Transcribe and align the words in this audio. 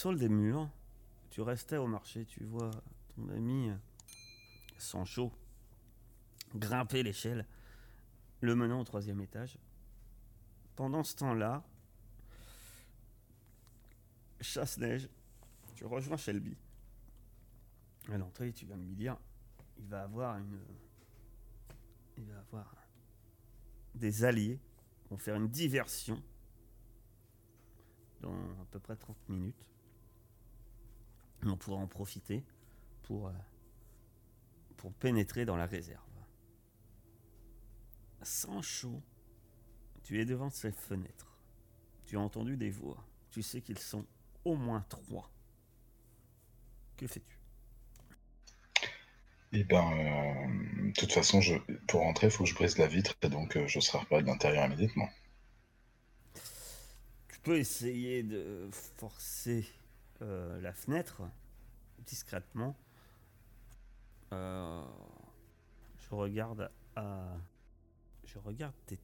sol 0.00 0.16
des 0.16 0.30
murs, 0.30 0.66
tu 1.28 1.42
restais 1.42 1.76
au 1.76 1.86
marché, 1.86 2.24
tu 2.24 2.42
vois 2.44 2.70
ton 3.14 3.28
ami 3.28 3.70
Sancho 4.78 5.30
grimper 6.54 7.02
l'échelle, 7.02 7.46
le 8.40 8.54
menant 8.54 8.80
au 8.80 8.84
troisième 8.84 9.20
étage. 9.20 9.58
Pendant 10.74 11.04
ce 11.04 11.16
temps-là, 11.16 11.62
chasse-neige, 14.40 15.10
tu 15.74 15.84
rejoins 15.84 16.16
Shelby. 16.16 16.56
À 18.10 18.16
l'entrée, 18.16 18.54
tu 18.54 18.64
viens 18.64 18.78
de 18.78 18.84
lui 18.84 18.96
dire, 18.96 19.18
il 19.76 19.86
va 19.86 20.04
avoir 20.04 20.38
une. 20.38 20.58
Il 22.16 22.24
va 22.24 22.38
avoir 22.38 22.74
des 23.94 24.24
alliés 24.24 24.58
vont 25.10 25.18
faire 25.18 25.36
une 25.36 25.48
diversion 25.48 26.22
dans 28.20 28.32
à 28.32 28.64
peu 28.70 28.78
près 28.78 28.96
30 28.96 29.28
minutes. 29.28 29.69
On 31.44 31.56
pourra 31.56 31.78
en 31.78 31.86
profiter 31.86 32.44
pour, 33.02 33.28
euh, 33.28 33.32
pour 34.76 34.92
pénétrer 34.92 35.44
dans 35.44 35.56
la 35.56 35.66
réserve. 35.66 36.02
Sans 38.22 38.60
chaud, 38.60 39.02
tu 40.02 40.20
es 40.20 40.24
devant 40.24 40.50
ces 40.50 40.72
fenêtres. 40.72 41.38
Tu 42.04 42.16
as 42.16 42.20
entendu 42.20 42.56
des 42.56 42.70
voix. 42.70 43.02
Tu 43.30 43.42
sais 43.42 43.62
qu'ils 43.62 43.78
sont 43.78 44.04
au 44.44 44.56
moins 44.56 44.84
trois. 44.88 45.30
Que 46.96 47.06
fais-tu? 47.06 47.38
Eh 49.52 49.64
ben, 49.64 49.90
euh, 49.92 50.88
de 50.88 50.92
toute 50.92 51.12
façon, 51.12 51.40
je, 51.40 51.56
pour 51.88 52.00
rentrer, 52.00 52.28
il 52.28 52.30
faut 52.30 52.44
que 52.44 52.50
je 52.50 52.54
brise 52.54 52.78
la 52.78 52.86
vitre 52.86 53.14
et 53.22 53.28
donc 53.28 53.56
euh, 53.56 53.66
je 53.66 53.80
serai 53.80 54.04
pas 54.06 54.20
de 54.20 54.26
l'intérieur 54.26 54.66
immédiatement. 54.66 55.08
Tu 57.32 57.40
peux 57.42 57.58
essayer 57.58 58.22
de 58.22 58.68
forcer 58.72 59.64
euh, 60.22 60.60
la 60.60 60.72
fenêtre 60.72 61.22
discrètement. 62.06 62.76
Euh, 64.32 64.84
je 65.98 66.14
regarde 66.14 66.70
à. 66.96 67.36
Je 68.24 68.38
regarde 68.38 68.74
tes, 68.86 68.98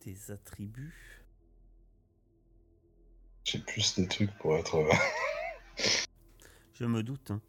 tes 0.00 0.30
attributs. 0.32 1.22
J'ai 3.44 3.58
plus 3.60 3.94
des 3.96 4.08
trucs 4.08 4.36
pour 4.38 4.56
être. 4.56 4.76
euh, 4.76 4.92
Je 6.74 6.84
me 6.84 7.02
doute. 7.02 7.30
hein. 7.30 7.40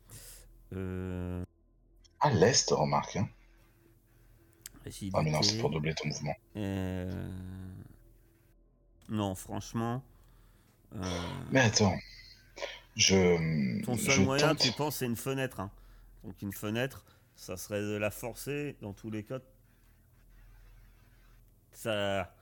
Euh, 0.74 1.44
à 2.20 2.30
l'est, 2.30 2.70
remarque. 2.72 3.16
Hein. 3.16 3.30
Ah, 5.14 5.22
mais 5.22 5.32
non, 5.32 5.42
c'est 5.42 5.60
pour 5.60 5.70
doubler 5.70 5.94
ton 5.96 6.08
mouvement. 6.08 6.36
euh, 6.56 7.30
Non, 9.10 9.36
franchement. 9.36 10.02
euh, 10.96 11.28
Mais 11.52 11.60
attends. 11.62 11.98
Je. 12.98 13.82
Ton 13.84 13.96
seul 13.96 14.12
je 14.16 14.22
moyen, 14.22 14.48
tente- 14.50 14.60
tu 14.60 14.72
penses, 14.74 14.98
c'est 14.98 15.06
une 15.06 15.16
fenêtre. 15.16 15.60
hein. 15.62 15.72
Donc 16.24 16.42
une 16.42 16.52
fenêtre, 16.52 17.06
ça 17.36 17.56
serait 17.56 17.82
de 17.82 17.96
la 17.96 18.12
forcer 18.12 18.76
dans 18.82 18.92
tous 18.94 19.10
les 19.12 19.24
cas. 19.24 19.40
Ça, 21.72 22.34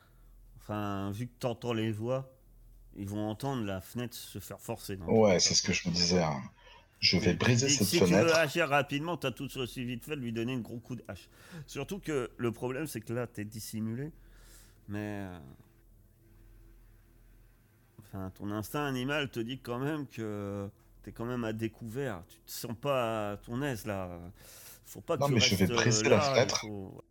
enfin, 0.57 1.11
vu 1.11 1.27
que 1.27 1.33
t'entends 1.39 1.73
les 1.73 1.91
voix, 1.91 2.31
ils 2.95 3.07
vont 3.07 3.29
entendre 3.29 3.63
la 3.65 3.81
fenêtre 3.81 4.15
se 4.15 4.39
faire 4.39 4.61
forcer. 4.61 4.97
Ouais, 5.07 5.39
c'est 5.39 5.53
ce 5.53 5.61
que 5.61 5.73
je 5.73 5.89
me 5.89 5.93
disais. 5.93 6.23
hein. 6.23 6.41
Je 7.01 7.17
vais 7.17 7.33
briser 7.33 7.67
et 7.67 7.69
cette 7.69 7.87
si 7.87 7.97
tu 7.99 8.05
veux 8.05 8.09
fenêtre. 8.21 8.35
agir 8.37 8.69
rapidement, 8.69 9.17
t'as 9.17 9.31
tout 9.31 9.55
aussi 9.57 9.83
vite 9.83 10.05
fait 10.05 10.15
de 10.15 10.21
lui 10.21 10.31
donner 10.31 10.53
un 10.53 10.59
gros 10.59 10.79
coup 10.79 10.95
de 10.95 11.03
hache. 11.09 11.27
Surtout 11.67 11.99
que 11.99 12.31
le 12.37 12.51
problème, 12.53 12.87
c'est 12.87 13.01
que 13.01 13.11
là, 13.13 13.27
t'es 13.27 13.43
dissimulé, 13.43 14.11
mais. 14.87 15.27
Enfin, 18.15 18.31
ton 18.37 18.49
instinct 18.51 18.85
animal 18.85 19.29
te 19.29 19.41
dit 19.41 19.59
quand 19.59 19.77
même 19.77 20.07
que 20.07 20.69
t'es 21.03 21.11
quand 21.11 21.25
même 21.25 21.43
à 21.43 21.51
découvert. 21.51 22.23
Tu 22.29 22.37
te 22.45 22.51
sens 22.51 22.71
pas 22.79 23.31
à 23.33 23.37
ton 23.37 23.61
aise 23.61 23.85
là. 23.85 24.09
Faut 24.85 25.01
pas 25.01 25.17
que 25.17 25.21
Non, 25.23 25.27
tu 25.27 25.33
mais 25.33 25.39
je 25.41 25.55
vais 25.55 25.67
briser 25.67 26.05
euh, 26.05 26.09
la 26.11 26.21
fenêtre. 26.21 26.61
faut- 26.61 27.03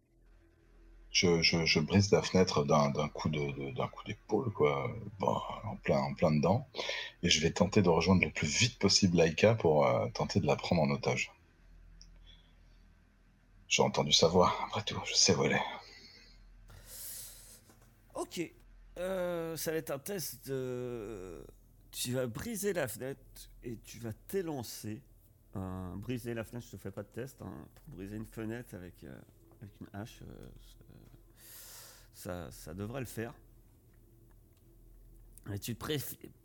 Je, 1.11 1.43
je, 1.43 1.67
je 1.67 1.79
brise 1.81 2.11
la 2.11 2.23
fenêtre 2.23 2.65
d'un 2.65 2.91
coup 3.11 3.29
de- 3.29 3.71
d'un 3.73 3.87
coup 3.89 4.03
d'épaule, 4.05 4.51
quoi. 4.55 4.91
Bon, 5.19 5.39
en 5.65 5.77
plein, 5.77 5.99
en 5.99 6.15
plein 6.15 6.33
dedans. 6.33 6.67
Et 7.23 7.29
je 7.29 7.41
vais 7.41 7.51
tenter 7.51 7.83
de 7.83 7.91
rejoindre 7.91 8.25
le 8.25 8.31
plus 8.31 8.49
vite 8.49 8.79
possible 8.79 9.19
Laika 9.19 9.55
pour 9.55 9.87
euh, 9.87 10.09
tenter 10.15 10.41
de 10.41 10.47
la 10.47 10.57
prendre 10.57 10.81
en 10.83 10.91
otage. 10.91 11.31
J'ai 13.69 13.83
entendu 13.83 14.13
sa 14.13 14.29
voix, 14.29 14.55
après 14.67 14.83
tout, 14.85 14.99
je 15.05 15.13
sais 15.15 15.35
où 15.35 15.45
elle 15.45 15.53
est. 15.53 15.63
Ok. 18.15 18.41
Euh, 18.99 19.57
ça 19.57 19.71
va 19.73 19.77
être 19.79 19.91
un 19.91 19.99
test 19.99 20.47
de. 20.49 21.45
Tu 21.91 22.13
vas 22.13 22.27
briser 22.27 22.73
la 22.73 22.89
fenêtre 22.89 23.21
et 23.63 23.77
tu 23.85 23.99
vas 23.99 24.13
t'élancer. 24.13 25.03
Euh, 25.57 25.95
briser 25.97 26.35
la 26.35 26.43
fenêtre, 26.45 26.67
je 26.67 26.73
te 26.73 26.77
fais 26.83 26.91
pas 26.91 27.03
de 27.03 27.09
test. 27.09 27.41
hein. 27.43 27.53
Pour 27.75 27.95
briser 27.95 28.17
une 28.17 28.27
fenêtre 28.27 28.75
avec, 28.75 29.05
euh, 29.05 29.17
avec 29.63 29.73
une 29.81 29.89
hache, 29.93 30.21
euh, 30.23 30.49
ça, 32.15 32.51
ça 32.51 32.75
devrait 32.75 33.01
le 33.01 33.07
faire. 33.07 33.33
Et 35.53 35.59
tu 35.59 35.75
te 35.75 35.81
pré- 35.81 36.01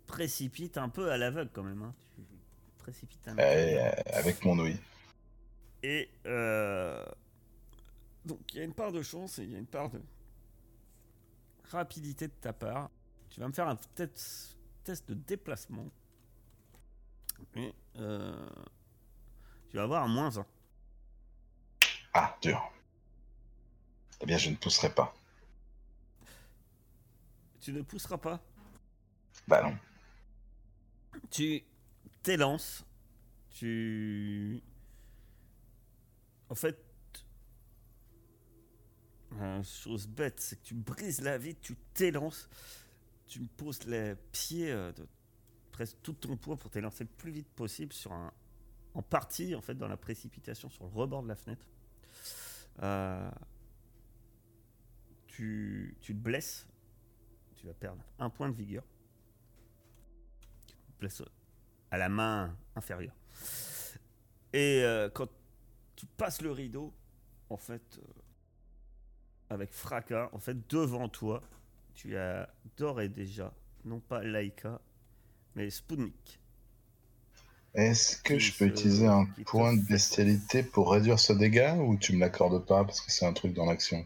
précipites 0.06 0.78
un 0.78 0.90
peu 0.90 1.12
à 1.12 1.18
l'aveugle 1.18 1.50
quand 1.54 1.64
même. 1.64 1.82
hein. 1.82 1.96
Tu 2.18 2.22
précipites 2.78 3.28
un 3.28 3.36
peu. 3.36 3.42
Avec 4.14 4.44
mon 4.46 4.59
ouïe. 4.59 4.78
Et 5.82 6.09
donc 8.26 8.40
il 8.53 8.58
y 8.58 8.62
a 8.62 8.64
une 8.64 8.73
part 8.73 8.91
de 8.91 9.02
chance 9.02 9.40
et 9.40 9.44
il 9.44 9.52
y 9.52 9.56
a 9.56 9.59
une 9.59 9.66
part 9.66 9.90
de 9.90 10.00
rapidité 11.72 12.28
de 12.28 12.34
ta 12.34 12.54
part. 12.54 12.90
Tu 13.30 13.40
vas 13.40 13.48
me 13.48 13.54
faire 13.54 13.68
un 13.68 13.76
test, 13.76 14.58
test 14.84 15.08
de 15.08 15.14
déplacement. 15.14 15.90
Et 17.56 17.74
euh, 17.98 18.50
tu 19.70 19.78
vas 19.78 19.84
avoir 19.84 20.04
un 20.04 20.08
moins 20.08 20.38
1. 20.38 20.46
Ah, 22.14 22.38
dur. 22.42 22.72
Eh 24.22 24.26
bien, 24.26 24.38
je 24.38 24.50
ne 24.50 24.56
pousserai 24.56 24.94
pas. 24.94 25.14
Tu 27.62 27.72
ne 27.72 27.82
pousseras 27.82 28.18
pas? 28.18 28.40
Bah 29.48 29.62
non. 29.64 29.78
Tu 31.30 31.64
t'élances. 32.24 32.86
Tu. 33.52 34.62
En 36.50 36.56
fait. 36.56 36.89
Euh, 39.34 39.64
chose 39.64 40.08
bête, 40.08 40.40
c'est 40.40 40.58
que 40.58 40.66
tu 40.66 40.73
brises 40.73 41.22
la 41.22 41.37
vitre, 41.37 41.61
tu 41.61 41.76
t'élances, 41.93 42.49
tu 43.28 43.41
me 43.41 43.47
poses 43.47 43.84
les 43.85 44.16
pieds 44.31 44.72
euh, 44.72 44.91
de 44.91 45.08
presque 45.72 45.97
tout 46.02 46.14
ton 46.14 46.35
poids 46.35 46.58
pour 46.58 46.70
t'élancer 46.70 47.05
le 47.05 47.09
plus 47.09 47.31
vite 47.31 47.47
possible 47.47 47.93
sur 47.93 48.11
un. 48.11 48.34
En 48.96 49.03
partie, 49.03 49.53
en 49.53 49.61
fait, 49.61 49.76
dans 49.76 49.87
la 49.87 49.97
précipitation 49.97 50.67
sur 50.67 50.84
le 50.84 50.90
rebord 50.90 51.23
de 51.23 51.28
la 51.28 51.35
fenêtre. 51.35 51.66
Euh, 52.81 53.31
tu, 55.28 55.96
tu 56.02 56.14
te 56.14 56.20
blesses. 56.20 56.67
Tu 57.55 57.67
vas 57.67 57.73
perdre 57.73 58.03
un 58.17 58.29
point 58.29 58.49
de 58.49 58.55
vigueur. 58.55 58.84
Tu 60.67 60.75
te 60.75 60.99
blesses 60.99 61.22
à 61.91 61.97
la 61.97 62.09
main 62.09 62.58
inférieure. 62.75 63.16
Et 64.53 64.82
euh, 64.84 65.09
quand 65.09 65.29
tu 65.96 66.05
passes 66.05 66.41
le 66.41 66.52
rideau, 66.52 66.93
en 67.49 67.58
fait, 67.58 68.02
avec 69.49 69.73
fracas, 69.73 70.29
en 70.34 70.40
fait, 70.40 70.69
devant 70.69 71.09
toi, 71.09 71.41
tu 71.96 72.16
as 72.17 72.49
d'ores 72.78 73.01
et 73.01 73.09
déjà, 73.09 73.53
non 73.85 73.99
pas 73.99 74.23
Laika, 74.23 74.81
mais 75.55 75.69
Sputnik. 75.69 76.40
Est-ce 77.73 78.17
que 78.22 78.37
je 78.40 78.51
peux 78.51 78.66
se- 78.67 78.72
utiliser 78.72 79.07
un 79.07 79.25
point 79.46 79.75
de 79.75 79.81
bestialité 79.81 80.61
pour 80.63 80.91
réduire 80.91 81.19
ce 81.19 81.34
dégât 81.34 81.75
ou 81.78 81.97
tu 81.97 82.13
me 82.13 82.19
l'accordes 82.19 82.63
pas 82.66 82.84
parce 82.85 83.01
que 83.01 83.11
c'est 83.11 83.25
un 83.25 83.34
truc 83.34 83.53
dans 83.53 83.66
l'action 83.66 84.05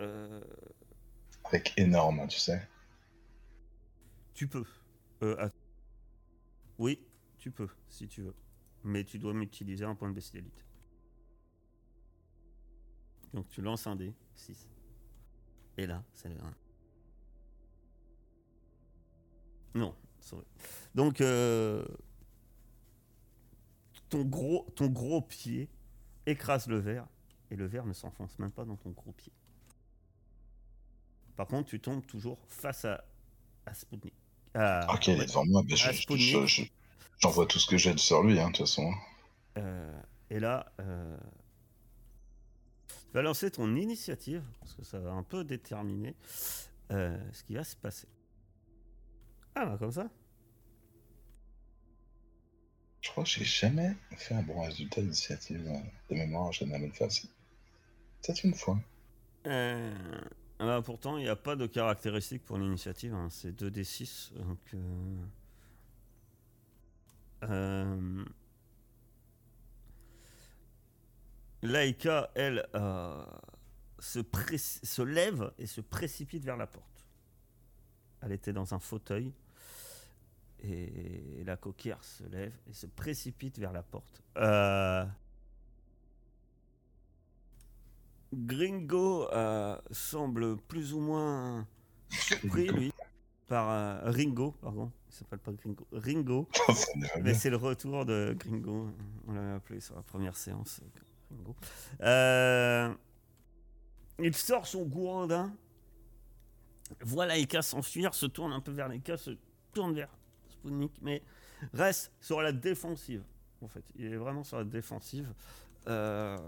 Euh, 0.00 0.40
Avec 1.44 1.74
énorme, 1.76 2.26
tu 2.28 2.38
sais. 2.38 2.66
tu 4.34 4.46
peux. 4.48 4.64
Euh, 5.22 5.36
att- 5.38 5.52
oui, 6.78 6.98
tu 7.38 7.50
peux, 7.50 7.68
si 7.88 8.08
tu 8.08 8.22
veux. 8.22 8.34
Mais 8.84 9.04
tu 9.04 9.18
dois 9.18 9.34
m'utiliser 9.34 9.84
un 9.84 9.94
point 9.94 10.08
de 10.08 10.14
bestialité. 10.14 10.62
Donc 13.34 13.48
tu 13.48 13.62
lances 13.62 13.86
un 13.86 13.96
dé, 13.96 14.12
6. 14.34 14.68
Et 15.78 15.86
là, 15.86 16.02
c'est 16.14 16.28
le 16.28 16.36
1. 16.36 16.54
Non, 19.74 19.94
sorry. 20.20 20.44
Donc, 20.94 21.20
euh, 21.20 21.84
ton, 24.08 24.24
gros, 24.24 24.66
ton 24.74 24.88
gros 24.88 25.20
pied 25.22 25.68
écrase 26.26 26.66
le 26.66 26.78
verre, 26.78 27.06
et 27.50 27.56
le 27.56 27.66
verre 27.66 27.86
ne 27.86 27.92
s'enfonce 27.92 28.38
même 28.38 28.50
pas 28.50 28.64
dans 28.64 28.76
ton 28.76 28.90
gros 28.90 29.12
pied. 29.12 29.32
Par 31.36 31.46
contre, 31.46 31.68
tu 31.70 31.80
tombes 31.80 32.04
toujours 32.06 32.38
face 32.48 32.84
à, 32.84 33.04
à 33.66 33.74
Sputnik. 33.74 34.14
À- 34.54 34.92
Ok, 34.92 35.04
ouais. 35.06 35.12
est 35.20 35.26
devant 35.26 35.46
moi. 35.46 35.62
bah, 35.62 35.76
je- 35.76 35.86
Ah, 35.88 35.92
je- 35.92 36.16
je- 36.16 36.46
je- 36.46 36.62
J'envoie 37.18 37.46
tout 37.46 37.58
ce 37.58 37.66
que 37.66 37.76
j'ai 37.76 37.96
sur 37.98 38.22
lui, 38.22 38.40
hein, 38.40 38.48
de 38.48 38.56
toute 38.56 38.66
façon. 38.66 38.92
Euh, 39.58 40.02
et 40.30 40.40
là, 40.40 40.72
euh, 40.80 41.16
tu 43.10 43.14
vas 43.14 43.22
lancer 43.22 43.50
ton 43.50 43.74
initiative, 43.74 44.42
parce 44.60 44.74
que 44.74 44.84
ça 44.84 45.00
va 45.00 45.10
un 45.10 45.24
peu 45.24 45.42
déterminer 45.42 46.14
euh, 46.92 47.18
ce 47.32 47.42
qui 47.42 47.54
va 47.54 47.64
se 47.64 47.74
passer. 47.74 48.06
Ah, 49.56 49.66
bah 49.66 49.76
comme 49.78 49.90
ça. 49.90 50.08
Je 53.00 53.10
crois 53.10 53.24
que 53.24 53.30
j'ai 53.30 53.44
jamais 53.44 53.96
fait 54.16 54.34
un 54.34 54.42
bon 54.42 54.60
résultat 54.62 55.00
d'initiative 55.00 55.66
euh, 55.66 55.78
de 56.10 56.14
mémoire, 56.14 56.52
je 56.52 56.64
ne 56.64 56.78
le 56.78 56.92
faire 56.92 57.08
aussi. 57.08 57.28
Peut-être 58.22 58.44
une 58.44 58.54
fois. 58.54 58.78
Euh, 59.46 59.92
ah 60.60 60.66
bah, 60.66 60.82
pourtant, 60.84 61.16
il 61.18 61.24
n'y 61.24 61.28
a 61.28 61.34
pas 61.36 61.56
de 61.56 61.66
caractéristique 61.66 62.44
pour 62.44 62.58
l'initiative. 62.58 63.12
hein, 63.14 63.28
C'est 63.30 63.50
2d6. 63.52 64.34
Donc. 64.34 64.58
euh, 64.74 65.24
euh, 67.44 68.24
Laïka, 71.62 72.30
elle, 72.34 72.66
euh, 72.74 73.24
se, 74.00 75.02
lève 75.02 75.52
et 75.58 75.66
se 75.66 75.80
précipite 75.80 76.44
vers 76.44 76.56
la 76.56 76.66
porte. 76.66 77.06
Elle 78.22 78.32
était 78.32 78.52
dans 78.52 78.74
un 78.74 78.78
fauteuil. 78.78 79.32
Et 80.62 81.42
la 81.44 81.56
coquille 81.56 81.94
se 82.02 82.24
lève 82.24 82.52
et 82.68 82.74
se 82.74 82.86
précipite 82.86 83.58
vers 83.58 83.72
la 83.72 83.82
porte. 83.82 84.22
Euh, 84.36 85.06
Gringo 88.32 89.28
euh, 89.32 89.78
semble 89.90 90.58
plus 90.58 90.92
ou 90.92 91.00
moins 91.00 91.66
surpris, 92.10 92.68
lui, 92.68 92.92
par 93.48 93.70
euh, 93.70 94.10
Ringo, 94.10 94.52
pardon. 94.60 94.92
Il 95.08 95.14
s'appelle 95.14 95.38
pas 95.38 95.52
Gringo. 95.52 95.86
Ringo. 95.92 96.48
Va 96.68 96.74
Mais 97.22 97.32
c'est 97.32 97.50
le 97.50 97.56
retour 97.56 98.04
de 98.04 98.36
Gringo. 98.38 98.90
On 99.26 99.32
l'avait 99.32 99.52
appelé 99.52 99.80
sur 99.80 99.96
la 99.96 100.02
première 100.02 100.36
séance. 100.36 100.82
Euh, 102.02 102.94
il 104.18 104.36
sort 104.36 104.66
son 104.66 104.84
gourdin, 104.84 105.52
voit 107.00 107.26
Laika 107.26 107.62
s'enfuir, 107.62 108.14
se 108.14 108.26
tourne 108.26 108.52
un 108.52 108.60
peu 108.60 108.72
vers 108.72 108.88
Laika, 108.88 109.16
se 109.16 109.36
tourne 109.72 109.94
vers 109.94 110.10
Spoutnik, 110.48 110.92
mais 111.00 111.22
reste 111.72 112.12
sur 112.20 112.42
la 112.42 112.52
défensive. 112.52 113.24
En 113.62 113.68
fait, 113.68 113.84
il 113.96 114.06
est 114.06 114.16
vraiment 114.16 114.44
sur 114.44 114.58
la 114.58 114.64
défensive, 114.64 115.32
euh, 115.86 116.38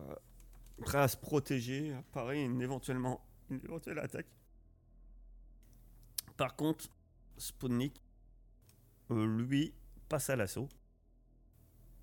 prêt 0.80 0.98
à 0.98 1.08
se 1.08 1.16
protéger, 1.16 1.92
à 1.92 2.02
parer 2.12 2.42
une, 2.42 2.60
éventuellement, 2.60 3.24
une 3.50 3.60
éventuelle 3.64 3.98
attaque. 3.98 4.26
Par 6.36 6.56
contre, 6.56 6.88
Spoutnik, 7.36 8.00
euh, 9.10 9.26
lui, 9.26 9.74
passe 10.08 10.30
à 10.30 10.36
l'assaut 10.36 10.68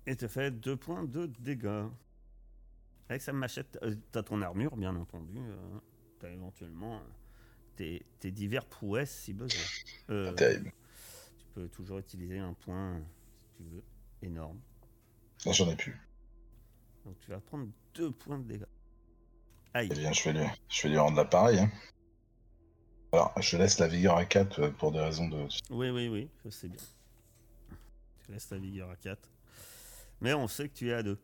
et 0.06 0.16
te 0.16 0.26
fait 0.28 0.50
deux 0.50 0.76
points 0.76 1.04
de 1.04 1.26
dégâts. 1.26 1.86
Avec 3.10 3.22
sa 3.22 3.32
machette, 3.32 3.76
euh, 3.82 3.96
t'as 4.12 4.22
ton 4.22 4.40
armure, 4.40 4.76
bien 4.76 4.94
entendu. 4.94 5.36
euh, 5.36 5.78
t'as 6.20 6.30
éventuellement 6.30 6.94
euh, 6.94 7.00
tes, 7.74 8.06
tes 8.20 8.30
divers 8.30 8.64
prouesses 8.64 9.10
si 9.10 9.32
besoin. 9.32 9.60
Euh, 10.10 10.32
tu 11.36 11.44
peux 11.54 11.68
toujours 11.68 11.98
utiliser 11.98 12.38
un 12.38 12.52
point, 12.52 13.02
si 13.42 13.50
tu 13.56 13.62
veux, 13.64 13.82
énorme. 14.22 14.60
Là, 15.44 15.50
j'en 15.50 15.68
ai 15.68 15.74
plus. 15.74 16.00
Donc 17.04 17.18
tu 17.18 17.30
vas 17.32 17.40
prendre 17.40 17.66
deux 17.94 18.12
points 18.12 18.38
de 18.38 18.44
dégâts. 18.44 18.64
Aïe. 19.74 19.88
Eh 19.90 19.94
bien, 19.96 20.12
je 20.12 20.24
vais 20.30 20.32
lui, 20.38 20.46
je 20.68 20.82
vais 20.84 20.88
lui 20.90 20.98
rendre 20.98 21.16
l'appareil. 21.16 21.58
hein. 21.58 21.70
Alors, 23.12 23.32
je 23.42 23.56
laisse 23.56 23.80
la 23.80 23.88
vigueur 23.88 24.16
à 24.16 24.24
4 24.24 24.60
euh, 24.60 24.70
pour 24.70 24.92
des 24.92 25.00
raisons 25.00 25.28
de. 25.28 25.48
Oui, 25.70 25.90
oui, 25.90 26.08
oui, 26.08 26.28
je 26.44 26.50
sais 26.50 26.68
bien. 26.68 26.82
Tu 28.24 28.30
laisses 28.30 28.46
ta 28.46 28.56
vigueur 28.58 28.88
à 28.88 28.94
4. 28.94 29.28
Mais 30.20 30.32
on 30.32 30.46
sait 30.46 30.68
que 30.68 30.74
tu 30.74 30.90
es 30.90 30.92
à 30.92 31.02
2. 31.02 31.18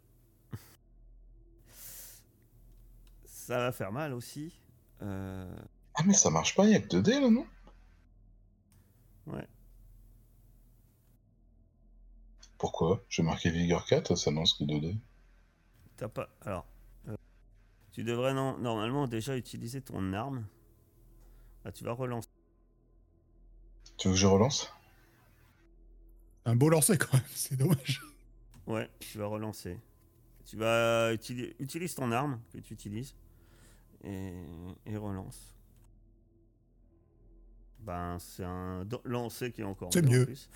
Ça 3.46 3.58
va 3.58 3.70
faire 3.70 3.93
mal 3.93 4.12
aussi. 4.12 4.58
Euh, 5.02 5.56
Ah, 5.94 6.02
mais 6.04 6.14
ça 6.14 6.31
marche 6.31 6.56
pas, 6.56 6.64
il 6.64 6.72
y 6.72 6.75
a 6.75 6.81
que 6.81 6.88
2 6.88 7.00
dés 7.00 7.20
là, 7.20 7.31
non? 7.31 7.46
Ouais. 9.28 9.46
Pourquoi? 12.58 13.04
J'ai 13.08 13.22
marqué 13.22 13.50
vigueur 13.50 13.87
4, 13.87 14.16
ça 14.16 14.32
lance 14.32 14.54
que 14.54 14.64
2 14.64 14.80
dés. 14.80 14.97
T'as 15.97 16.09
pas. 16.09 16.28
Alors. 16.40 16.66
euh, 17.06 17.16
tu 17.92 18.02
devrais 18.02 18.35
non- 18.35 18.59
normalement 18.59 19.06
déjà 19.06 19.37
utiliser 19.37 19.80
ton 19.80 20.12
arme. 20.12 20.44
Ah, 21.64 21.70
tu 21.70 21.85
vas 21.85 21.92
relancer. 21.92 22.28
Tu 23.97 24.09
veux 24.09 24.14
que 24.14 24.18
je 24.20 24.26
relance? 24.26 24.73
Un 26.47 26.56
beau 26.56 26.68
lancer 26.68 26.99
quand 26.99 27.12
même, 27.12 27.23
c'est 27.32 27.56
dommage. 27.56 28.02
Ouais, 28.66 28.90
tu 28.99 29.18
vas 29.18 29.26
relancer. 29.26 29.78
Tu 30.47 30.56
vas 30.56 31.12
utiliser 31.14 31.54
utilise 31.61 31.94
ton 31.94 32.11
arme 32.11 32.40
que 32.52 32.59
tu 32.59 32.75
utilises 32.75 33.14
et, 34.06 34.32
et 34.86 34.96
relance. 34.96 35.54
Ben, 37.80 38.18
c'est 38.18 38.44
un 38.44 38.84
lancer 39.04 39.52
qui 39.52 39.60
est 39.60 39.64
encore 39.64 39.90
mieux. 40.02 40.25
plus. 40.26 40.48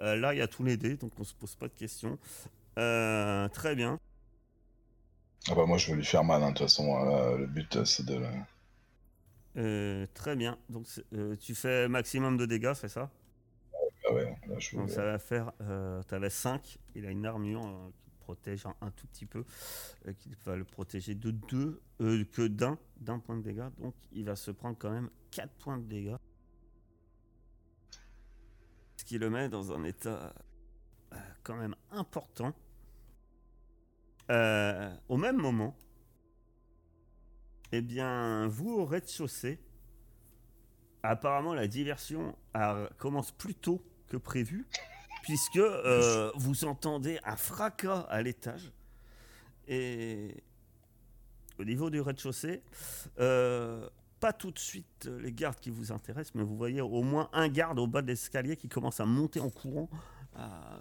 Euh, 0.00 0.16
là, 0.16 0.34
il 0.34 0.38
y 0.38 0.42
a 0.42 0.48
tous 0.48 0.64
les 0.64 0.76
dés, 0.76 0.96
donc 0.96 1.12
on 1.18 1.24
se 1.24 1.34
pose 1.34 1.54
pas 1.54 1.68
de 1.68 1.72
questions. 1.74 2.18
Euh, 2.78 3.48
très 3.48 3.74
bien. 3.74 3.98
Ah 5.48 5.54
bah 5.54 5.66
moi 5.66 5.76
je 5.76 5.90
veux 5.90 5.96
lui 5.98 6.04
faire 6.04 6.24
mal, 6.24 6.42
hein, 6.42 6.48
de 6.48 6.54
toute 6.56 6.66
façon. 6.66 6.96
euh, 7.06 7.36
le 7.38 7.46
but 7.46 7.84
c'est 7.84 8.04
de... 8.06 8.18
Euh, 9.56 10.06
très 10.14 10.34
bien. 10.36 10.58
Donc, 10.68 10.86
euh, 11.12 11.36
tu 11.36 11.54
fais 11.54 11.86
maximum 11.88 12.36
de 12.36 12.44
dégâts, 12.46 12.72
c'est 12.74 12.88
ça? 12.88 13.10
Ah 14.08 14.12
ouais, 14.12 14.36
là, 14.48 14.58
je. 14.58 14.76
Donc, 14.76 14.90
ça 14.90 15.04
va 15.04 15.18
faire. 15.18 15.52
Euh, 15.60 16.02
tu 16.08 16.14
avais 16.14 16.28
5. 16.30 16.78
Il 16.96 17.06
a 17.06 17.10
une 17.10 17.24
armure 17.24 17.64
euh, 17.64 17.90
protège 18.24 18.64
un, 18.80 18.90
tout 18.90 19.06
petit 19.06 19.26
peu. 19.26 19.44
euh, 20.06 20.12
qui 20.14 20.34
va 20.44 20.56
le 20.56 20.64
protéger 20.64 21.14
de 21.14 21.30
2, 21.30 21.80
que 22.32 22.46
d'un, 22.48 22.78
d'un 22.96 23.18
point 23.18 23.36
de 23.36 23.42
dégâts. 23.42 23.68
Donc, 23.78 23.94
il 24.12 24.24
va 24.24 24.36
se 24.36 24.50
prendre 24.50 24.76
quand 24.78 24.90
même 24.90 25.10
4 25.30 25.52
points 25.54 25.78
de 25.78 25.84
dégâts. 25.84 26.16
Ce 28.96 29.04
qui 29.04 29.18
le 29.18 29.28
met 29.30 29.48
dans 29.48 29.72
un 29.72 29.84
état 29.84 30.32
euh, 31.12 31.16
quand 31.42 31.56
même 31.56 31.74
important. 31.90 32.54
Euh, 34.30 34.94
au 35.08 35.16
même 35.18 35.36
moment, 35.36 35.76
eh 37.72 37.82
bien, 37.82 38.46
vous 38.48 38.70
au 38.70 38.84
rez-de-chaussée, 38.86 39.60
apparemment 41.02 41.52
la 41.54 41.66
diversion 41.66 42.34
a- 42.54 42.88
commence 42.98 43.32
plus 43.32 43.54
tôt 43.54 43.82
que 44.08 44.16
prévu, 44.16 44.66
puisque 45.24 45.56
euh, 45.56 46.30
vous 46.34 46.66
entendez 46.66 47.18
un 47.24 47.36
fracas 47.36 48.00
à 48.10 48.20
l'étage. 48.20 48.70
Et 49.66 50.44
au 51.58 51.64
niveau 51.64 51.88
du 51.88 51.98
rez-de-chaussée, 52.02 52.62
euh, 53.18 53.88
pas 54.20 54.34
tout 54.34 54.50
de 54.50 54.58
suite 54.58 55.06
les 55.06 55.32
gardes 55.32 55.58
qui 55.58 55.70
vous 55.70 55.92
intéressent, 55.92 56.34
mais 56.34 56.42
vous 56.42 56.58
voyez 56.58 56.82
au 56.82 57.02
moins 57.02 57.30
un 57.32 57.48
garde 57.48 57.78
au 57.78 57.86
bas 57.86 58.02
de 58.02 58.08
l'escalier 58.08 58.54
qui 58.54 58.68
commence 58.68 59.00
à 59.00 59.06
monter 59.06 59.40
en 59.40 59.48
courant, 59.48 59.88
à 60.36 60.76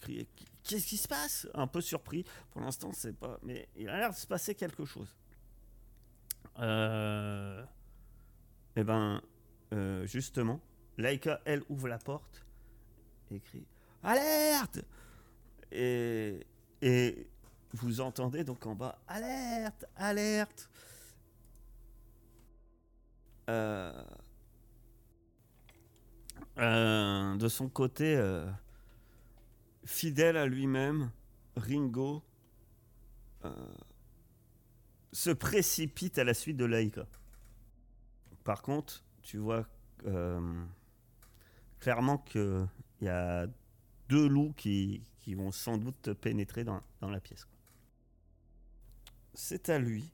crier 0.00 0.28
Qu'est-ce 0.62 0.86
qui 0.86 0.96
se 0.96 1.08
passe? 1.08 1.48
Un 1.54 1.66
peu 1.66 1.80
surpris. 1.80 2.24
Pour 2.52 2.60
l'instant, 2.60 2.92
c'est 2.92 3.16
pas. 3.16 3.40
Mais 3.42 3.68
il 3.74 3.88
a 3.88 3.98
l'air 3.98 4.10
de 4.10 4.16
se 4.16 4.28
passer 4.28 4.54
quelque 4.54 4.84
chose. 4.84 5.16
Euh... 6.60 7.64
Eh 8.76 8.84
ben, 8.84 9.20
euh, 9.72 10.06
justement, 10.06 10.60
Laika, 10.98 11.40
elle, 11.44 11.62
ouvre 11.68 11.88
la 11.88 11.98
porte 11.98 12.46
et 13.32 13.40
crie 13.40 13.66
Alerte 14.02 14.80
et, 15.70 16.40
vous 17.72 18.00
entendez 18.00 18.44
donc 18.44 18.64
en 18.66 18.74
bas 18.74 18.98
Alerte 19.06 19.84
Alerte 19.96 20.70
Euh, 23.48 24.04
euh, 26.58 27.36
De 27.36 27.48
son 27.48 27.68
côté, 27.68 28.16
euh, 28.16 28.46
fidèle 29.84 30.36
à 30.36 30.46
lui-même, 30.46 31.10
Ringo 31.56 32.22
se 35.12 35.30
précipite 35.30 36.18
à 36.18 36.24
la 36.24 36.34
suite 36.34 36.58
de 36.58 36.66
Laika. 36.66 37.06
Par 38.44 38.60
contre, 38.60 39.02
tu 39.22 39.38
vois 39.38 39.66
clairement 41.80 42.18
qu'il 42.18 42.68
y 43.00 43.08
a 43.08 43.46
deux 44.08 44.26
loups 44.28 44.52
qui, 44.56 45.02
qui 45.20 45.34
vont 45.34 45.52
sans 45.52 45.76
doute 45.78 46.12
pénétrer 46.14 46.64
dans, 46.64 46.80
dans 47.00 47.10
la 47.10 47.20
pièce. 47.20 47.46
C'est 49.34 49.68
à 49.68 49.78
lui. 49.78 50.10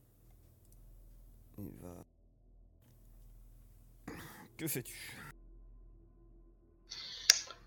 Il 1.58 1.72
va. 1.80 2.04
Que 4.56 4.66
fais-tu? 4.68 5.16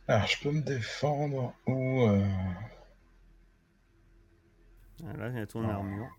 Alors, 0.08 0.28
je 0.28 0.42
peux 0.42 0.52
me 0.52 0.62
défendre 0.62 1.54
ou... 1.68 2.02
euh, 2.04 2.26
Ah, 5.06 5.14
Là, 5.14 5.30
il 5.30 5.36
y 5.36 5.40
a 5.40 5.48
ton 5.48 5.68
Ah. 5.68 5.74
armure. 5.76 6.10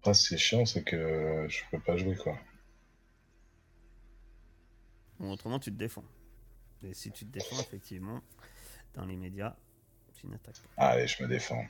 Après, 0.00 0.14
ce 0.14 0.28
qui 0.28 0.34
est 0.34 0.38
chiant, 0.38 0.64
c'est 0.64 0.82
que 0.82 1.46
je 1.48 1.60
peux 1.70 1.80
pas 1.80 1.96
jouer, 1.96 2.16
quoi. 2.16 2.38
Bon, 5.18 5.32
autrement, 5.32 5.58
tu 5.58 5.70
te 5.70 5.76
défends. 5.76 6.04
Et 6.82 6.94
si 6.94 7.10
tu 7.10 7.26
te 7.26 7.30
défends, 7.30 7.60
effectivement, 7.60 8.20
dans 8.94 9.04
les 9.04 9.16
médias, 9.16 9.54
tu 10.14 10.26
n'attaques 10.26 10.58
pas. 10.76 10.82
Allez, 10.88 11.06
je 11.06 11.22
me 11.22 11.28
défends. 11.28 11.64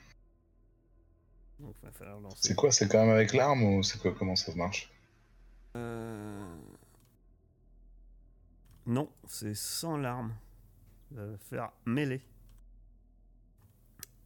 Donc, 1.59 1.75
va 1.83 1.91
falloir 1.91 2.19
lancer. 2.19 2.37
C'est 2.39 2.55
quoi 2.55 2.71
C'est 2.71 2.87
quand 2.87 2.99
même 3.05 3.13
avec 3.13 3.33
l'arme 3.33 3.63
ou 3.63 3.83
c'est 3.83 3.99
quoi 3.99 4.13
Comment 4.13 4.35
ça 4.35 4.53
marche? 4.55 4.89
Euh, 5.75 6.57
Non, 8.85 9.11
c'est 9.27 9.53
sans 9.53 9.97
l'arme. 9.97 10.33
Faire 11.49 11.71
mêler. 11.85 12.21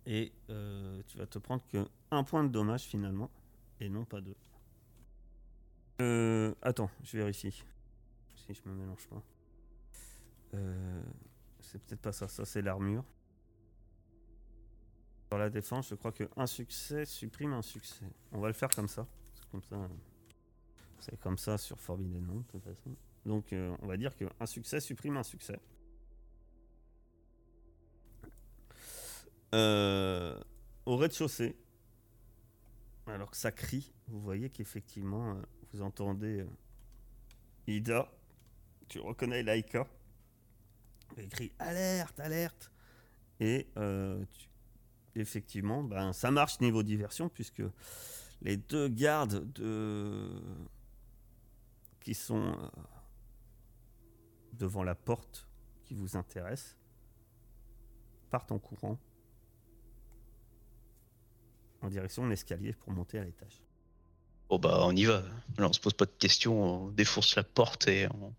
Et 0.06 0.32
euh, 0.52 1.02
tu 1.08 1.18
vas 1.18 1.26
te 1.26 1.40
prendre 1.40 1.64
que 1.72 1.88
un 2.12 2.24
point 2.24 2.44
de 2.44 2.50
dommage 2.50 2.84
finalement, 2.84 3.32
et 3.80 3.90
non 3.90 4.06
pas 4.06 4.22
deux. 4.22 4.36
Euh, 6.02 6.54
attends, 6.62 6.92
je 7.04 7.18
vérifie. 7.18 7.64
Si 8.36 8.54
je 8.54 8.70
me 8.70 8.76
mélange 8.76 9.08
pas. 9.08 9.22
Euh, 10.56 11.04
c'est 11.60 11.82
peut-être 11.84 12.02
pas 12.02 12.12
ça, 12.12 12.28
ça 12.28 12.46
c'est 12.46 12.62
l'armure. 12.62 13.04
Sur 15.28 15.38
la 15.38 15.50
défense, 15.50 15.90
je 15.90 15.96
crois 15.96 16.12
que 16.12 16.30
un 16.38 16.46
succès 16.46 17.06
supprime 17.06 17.54
un 17.54 17.62
succès. 17.62 18.06
On 18.32 18.40
va 18.40 18.48
le 18.48 18.54
faire 18.54 18.70
comme 18.70 18.88
ça. 18.88 19.08
C'est 21.00 21.20
comme 21.20 21.38
ça. 21.38 21.58
Sur 21.58 21.80
Forbidden 21.80 22.26
Land, 22.26 22.36
de 22.36 22.44
toute 22.44 22.64
façon. 22.64 22.96
Donc 23.26 23.52
euh, 23.52 23.76
on 23.82 23.88
va 23.88 23.98
dire 23.98 24.16
qu'un 24.16 24.46
succès 24.46 24.80
supprime 24.80 25.18
un 25.18 25.24
succès. 25.24 25.60
Euh, 29.54 30.40
au 30.86 30.98
rez-de-chaussée, 30.98 31.56
alors 33.08 33.32
que 33.32 33.38
ça 33.38 33.52
crie, 33.52 33.94
vous 34.08 34.20
voyez 34.20 34.50
qu'effectivement, 34.50 35.40
vous 35.72 35.82
entendez 35.82 36.46
Ida, 37.68 38.12
tu 38.88 39.00
reconnais 39.00 39.44
Laika, 39.44 39.88
crie 41.24 41.52
alerte, 41.60 42.20
alerte, 42.20 42.72
et 43.40 43.68
euh, 43.78 44.24
tu- 44.34 44.50
effectivement, 45.16 45.84
ben, 45.84 46.14
ça 46.14 46.32
marche 46.32 46.60
niveau 46.60 46.84
diversion, 46.84 47.30
puisque 47.30 47.64
les 48.42 48.58
deux 48.58 48.90
gardes 48.90 49.52
de... 49.54 50.30
qui 52.02 52.14
sont 52.14 52.54
euh, 52.54 52.68
devant 54.54 54.84
la 54.84 54.96
porte 54.96 55.48
qui 55.86 55.94
vous 55.94 56.18
intéresse 56.18 56.76
partent 58.30 58.52
en 58.52 58.60
courant 58.60 59.00
en 61.82 61.90
direction 61.90 62.24
de 62.26 62.30
l'escalier 62.30 62.74
pour 62.74 62.92
monter 62.92 63.20
à 63.20 63.24
l'étage. 63.24 63.62
Bon 64.50 64.60
bah 64.60 64.80
on 64.82 64.96
y 64.96 65.06
va. 65.06 65.24
Là 65.58 65.68
on 65.70 65.74
se 65.74 65.80
pose 65.80 65.94
pas 65.94 66.06
de 66.06 66.12
questions, 66.12 66.86
on 66.86 66.90
défonce 66.90 67.36
la 67.36 67.44
porte 67.44 67.88
et 67.88 68.08
on... 68.14 68.34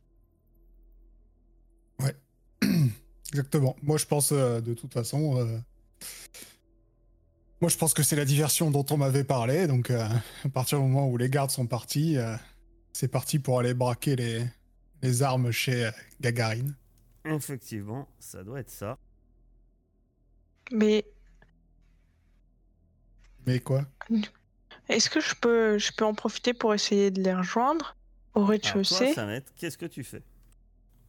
Exactement. 3.30 3.76
Moi, 3.83 3.99
je 3.99 4.06
pense, 4.06 4.33
euh, 4.33 4.61
de 4.61 4.75
toute 4.75 4.92
façon, 4.92 5.38
euh, 5.38 5.59
moi, 7.61 7.71
je 7.71 7.76
pense 7.78 7.95
que 7.95 8.02
c'est 8.02 8.16
la 8.16 8.26
diversion 8.26 8.71
dont 8.71 8.85
on 8.90 8.99
m'avait 8.99 9.25
parlé. 9.25 9.66
Donc, 9.66 9.90
euh, 9.90 10.06
à 10.45 10.49
partir 10.49 10.78
du 10.78 10.85
moment 10.85 11.09
où 11.09 11.16
les 11.16 11.30
gardes 11.30 11.50
sont 11.50 11.66
partis, 11.66 12.18
euh, 12.18 12.37
c'est 12.92 13.09
parti 13.09 13.38
pour 13.38 13.59
aller 13.61 13.73
braquer 13.75 14.14
les, 14.14 14.45
les 15.02 15.23
armes 15.23 15.50
chez 15.50 15.87
euh, 15.87 15.90
Gagarine. 16.21 16.75
Effectivement, 17.25 18.09
ça 18.18 18.45
doit 18.45 18.61
être 18.61 18.71
ça. 18.71 18.99
Mais 20.71 21.04
Mais 23.47 23.61
quoi? 23.61 23.87
est-ce 24.88 25.09
que 25.09 25.21
je 25.21 25.35
peux, 25.35 25.78
je 25.78 25.92
peux 25.92 26.04
en 26.04 26.14
profiter 26.14 26.52
pour 26.52 26.75
essayer 26.75 27.11
de 27.11 27.23
les 27.23 27.35
rejoindre? 27.35 27.97
Au 28.35 28.45
rez-de-chaussée? 28.45 29.14
qu'est-ce 29.56 29.78
que 29.78 29.87
tu 29.87 30.04
fais? 30.04 30.23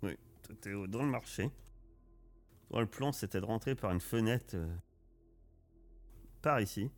Oui, 0.02 0.16
tu 0.62 0.70
es 0.70 0.88
dans 0.88 1.04
le 1.04 1.10
marché. 1.10 1.50
Le 2.72 2.86
plan, 2.86 3.12
c'était 3.12 3.40
de 3.40 3.46
rentrer 3.46 3.76
par 3.76 3.92
une 3.92 4.02
fenêtre 4.02 4.56
euh, 4.56 4.68
par 6.42 6.62
ici. 6.62 6.92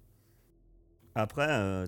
Après, 1.16 1.48
euh, 1.50 1.86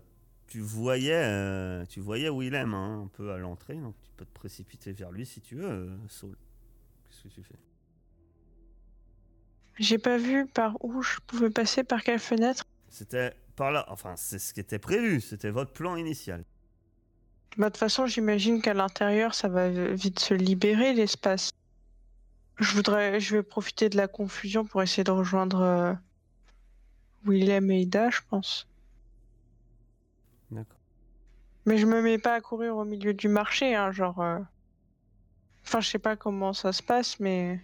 tu 0.47 0.59
voyais, 0.59 1.23
euh, 1.23 1.85
tu 1.85 1.99
voyais 1.99 2.29
Willem 2.29 2.73
hein, 2.73 3.03
un 3.03 3.07
peu 3.07 3.31
à 3.31 3.37
l'entrée, 3.37 3.75
donc 3.75 3.95
tu 4.03 4.11
peux 4.17 4.25
te 4.25 4.33
précipiter 4.33 4.91
vers 4.91 5.11
lui 5.11 5.25
si 5.25 5.41
tu 5.41 5.55
veux, 5.55 5.69
euh, 5.69 5.97
Saul. 6.07 6.35
Qu'est-ce 7.09 7.23
que 7.23 7.27
tu 7.29 7.43
fais? 7.43 7.59
J'ai 9.79 9.97
pas 9.97 10.17
vu 10.17 10.45
par 10.45 10.83
où 10.83 11.01
je 11.01 11.19
pouvais 11.25 11.49
passer, 11.49 11.83
par 11.83 12.03
quelle 12.03 12.19
fenêtre. 12.19 12.65
C'était 12.89 13.33
par 13.55 13.71
là, 13.71 13.85
enfin, 13.89 14.15
c'est 14.15 14.39
ce 14.39 14.53
qui 14.53 14.59
était 14.59 14.79
prévu, 14.79 15.21
c'était 15.21 15.49
votre 15.49 15.71
plan 15.71 15.95
initial. 15.95 16.43
Bah, 17.57 17.67
de 17.67 17.71
toute 17.71 17.77
façon, 17.77 18.05
j'imagine 18.05 18.61
qu'à 18.61 18.73
l'intérieur, 18.73 19.33
ça 19.33 19.47
va 19.47 19.69
vite 19.69 20.19
se 20.19 20.33
libérer 20.33 20.93
l'espace. 20.93 21.51
Je 22.59 22.73
voudrais, 22.75 23.19
je 23.19 23.35
vais 23.35 23.43
profiter 23.43 23.89
de 23.89 23.97
la 23.97 24.07
confusion 24.07 24.65
pour 24.65 24.81
essayer 24.81 25.03
de 25.03 25.11
rejoindre 25.11 25.59
euh, 25.61 25.93
Willem 27.25 27.71
et 27.71 27.81
Ida, 27.81 28.11
je 28.11 28.19
pense. 28.29 28.67
D'accord. 30.51 30.77
Mais 31.65 31.79
je 31.79 31.87
me 31.87 32.03
mets 32.03 32.19
pas 32.19 32.35
à 32.35 32.41
courir 32.41 32.77
au 32.77 32.85
milieu 32.85 33.15
du 33.15 33.27
marché, 33.27 33.73
hein, 33.75 33.91
genre. 33.91 34.21
euh, 34.21 34.39
Enfin, 35.65 35.79
je 35.81 35.89
sais 35.89 35.97
pas 35.99 36.15
comment 36.15 36.53
ça 36.53 36.71
se 36.71 36.83
passe, 36.83 37.19
mais 37.19 37.59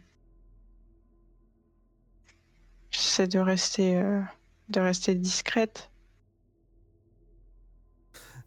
j'essaie 2.92 3.28
de 3.30 3.40
rester, 3.40 3.98
euh, 3.98 4.22
de 4.70 4.80
rester 4.82 5.16
discrète. 5.16 5.90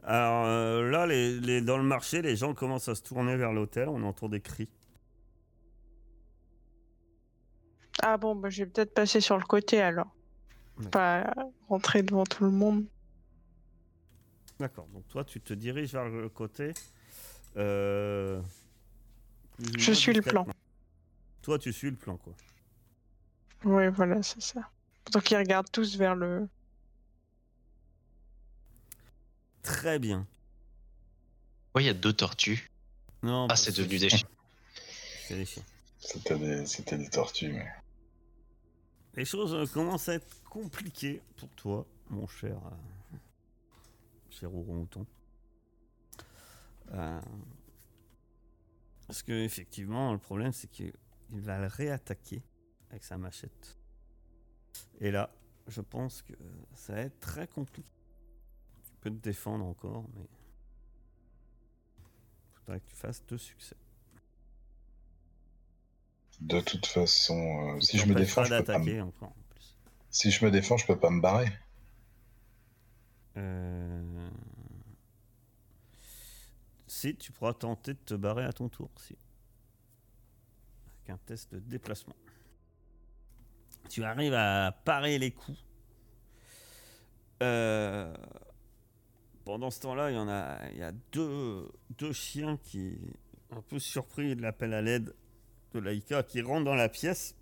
Alors 0.03 0.45
euh, 0.47 0.91
là, 0.91 1.07
les, 1.07 1.41
les- 1.41 1.61
dans 1.63 1.77
le 1.79 1.83
marché, 1.85 2.23
les 2.23 2.37
gens 2.37 2.55
commencent 2.55 2.89
à 2.89 2.95
se 2.95 3.03
tourner 3.03 3.37
vers 3.37 3.53
l'hôtel, 3.53 3.89
on 3.89 4.03
entend 4.03 4.29
des 4.29 4.41
cris. 4.41 4.71
Ah 8.03 8.17
bon, 8.17 8.35
bah, 8.35 8.51
je 8.51 8.65
vais 8.65 8.71
peut-être 8.71 8.95
passer 8.95 9.21
sur 9.21 9.37
le 9.39 9.45
côté 9.45 9.81
alors. 9.81 10.09
Pas 10.91 11.35
rentrer 11.69 12.03
devant 12.03 12.25
tout 12.25 12.45
le 12.45 12.51
monde. 12.51 12.87
D'accord, 14.59 14.87
donc 14.89 15.07
toi 15.09 15.25
tu 15.25 15.41
te 15.41 15.53
diriges 15.53 15.93
vers 15.93 16.07
le 16.07 16.29
côté. 16.31 16.73
euh, 17.59 18.41
Je 19.77 19.93
suis 19.93 20.15
le 20.15 20.23
plan. 20.23 20.47
Toi 21.43 21.59
tu 21.59 21.73
suis 21.73 21.91
le 21.91 21.97
plan 21.97 22.17
quoi. 22.17 22.33
Oui, 23.65 23.89
voilà, 23.89 24.23
c'est 24.23 24.41
ça. 24.41 24.71
Donc 25.13 25.31
ils 25.31 25.37
regardent 25.37 25.71
tous 25.71 25.97
vers 25.97 26.15
le. 26.15 26.49
Très 29.63 29.99
bien. 29.99 30.27
Ouais, 31.75 31.83
il 31.83 31.87
y 31.87 31.91
a 31.91 31.95
deux 31.95 32.13
tortues. 32.15 32.71
Non, 33.23 33.49
Ah 33.51 33.57
c'est 33.57 33.77
devenu 33.77 33.99
des 33.99 34.09
chiens. 34.09 34.29
C'est 35.27 35.37
des 35.37 35.45
chiens. 35.45 35.63
C'était 35.99 36.39
des, 36.39 36.65
c'était 36.65 36.97
des 36.97 37.09
tortues, 37.11 37.53
mais. 37.53 37.69
Les 39.15 39.25
choses 39.25 39.55
euh, 39.55 39.67
commencent 39.67 40.09
à 40.09 40.15
être 40.15 40.43
compliquées 40.45 41.21
pour 41.37 41.49
toi, 41.51 41.87
mon 42.09 42.27
cher, 42.27 42.57
euh, 42.67 43.17
cher. 44.31 44.51
Euh, 46.93 47.21
parce 49.07 49.23
que 49.23 49.33
effectivement, 49.33 50.13
le 50.13 50.19
problème 50.19 50.53
c'est 50.53 50.69
qu'il 50.69 50.93
va 51.31 51.59
le 51.59 51.67
réattaquer 51.67 52.43
avec 52.91 53.03
sa 53.03 53.19
machette. 53.19 53.77
Et 55.01 55.11
là, 55.11 55.31
je 55.67 55.81
pense 55.81 56.23
que 56.23 56.33
ça 56.75 56.95
va 56.95 57.01
être 57.01 57.19
très 57.21 57.47
compliqué. 57.47 57.93
Tu 58.85 58.93
peux 59.01 59.11
te 59.11 59.17
défendre 59.17 59.65
encore, 59.65 60.05
mais 60.15 60.29
il 61.99 62.59
faudrait 62.59 62.81
que 62.81 62.87
tu 62.87 62.97
fasses 62.97 63.25
deux 63.27 63.39
succès. 63.39 63.77
De 66.41 66.61
toute 66.61 66.87
façon, 66.87 67.77
euh, 67.77 67.81
si 67.81 67.99
je 67.99 68.07
me 68.07 68.15
défends, 68.15 68.45
je 68.45 68.57
peux 68.57 68.65
pas 68.65 68.79
me... 68.79 69.03
en 69.03 69.11
plus. 69.11 69.77
Si 70.11 70.31
je 70.31 70.45
me 70.45 70.51
défends, 70.51 70.77
je 70.77 70.87
peux 70.87 70.99
pas 70.99 71.11
me 71.11 71.21
barrer. 71.21 71.53
Euh... 73.37 74.31
Si, 76.87 77.15
tu 77.17 77.31
pourras 77.33 77.55
tenter 77.55 77.93
de 77.95 77.99
te 77.99 78.15
barrer 78.15 78.45
à 78.45 78.53
ton 78.53 78.69
tour, 78.69 78.91
si. 78.97 79.17
Avec 80.87 81.11
un 81.11 81.19
test 81.27 81.53
de 81.53 81.61
déplacement. 81.61 82.17
Tu 83.89 84.03
arrives 84.05 84.35
à 84.35 84.73
parer 84.85 85.19
les 85.19 85.31
coups. 85.31 85.59
Euh, 87.43 88.15
Pendant 89.45 89.71
ce 89.71 89.81
temps-là, 89.81 90.11
il 90.11 90.15
y 90.15 90.19
en 90.19 90.29
a, 90.29 90.69
il 90.71 90.79
y 90.79 90.83
a 90.83 90.93
deux, 91.13 91.71
deux 91.99 92.13
chiens 92.13 92.57
qui, 92.63 92.99
un 93.51 93.63
peu 93.63 93.79
surpris 93.79 94.37
de 94.37 94.43
l'appel 94.43 94.75
à 94.75 94.83
l'aide 94.83 95.15
de 95.73 95.79
Laïka, 95.79 96.23
qui 96.23 96.43
rentrent 96.43 96.65
dans 96.65 96.75
la 96.75 96.89
pièce, 96.89 97.35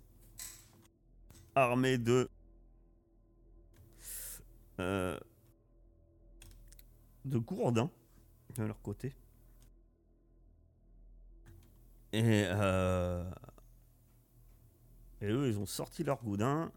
armés 1.55 1.97
de 1.97 2.29
euh, 4.79 5.19
de 7.25 7.37
gourdins 7.37 7.91
de 8.55 8.63
leur 8.63 8.81
côté. 8.81 9.13
Et, 12.11 12.45
euh, 12.47 13.29
et 15.21 15.27
eux, 15.27 15.47
ils 15.49 15.59
ont 15.59 15.65
sorti 15.65 16.03
leur 16.03 16.23
gourdin 16.23 16.71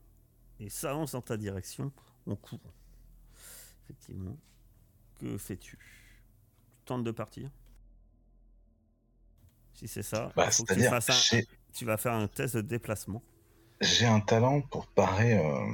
et 0.61 0.69
s'avancent 0.69 1.13
dans 1.13 1.23
ta 1.23 1.37
direction 1.37 1.93
en 2.27 2.37
courant. 2.37 2.75
Effectivement. 3.85 4.37
Que 5.19 5.39
fais-tu? 5.39 5.79
Tu 5.79 6.85
tentes 6.85 7.05
de 7.05 7.13
partir? 7.13 7.51
Si 9.83 9.89
c'est 9.89 10.03
ça, 10.05 10.33
Bah, 10.37 10.49
faut 10.53 10.63
que 10.65 10.75
tu, 10.75 10.87
un- 10.87 11.87
vas 11.87 11.97
faire 11.97 12.13
un 12.15 12.29
test 12.29 12.55
de 12.57 12.61
déplacement. 12.61 13.21
j'ai 13.81 14.07
un 14.07 14.21
talent 14.21 14.61
pour 14.61 14.87
parer, 14.87 15.37
euh, 15.37 15.67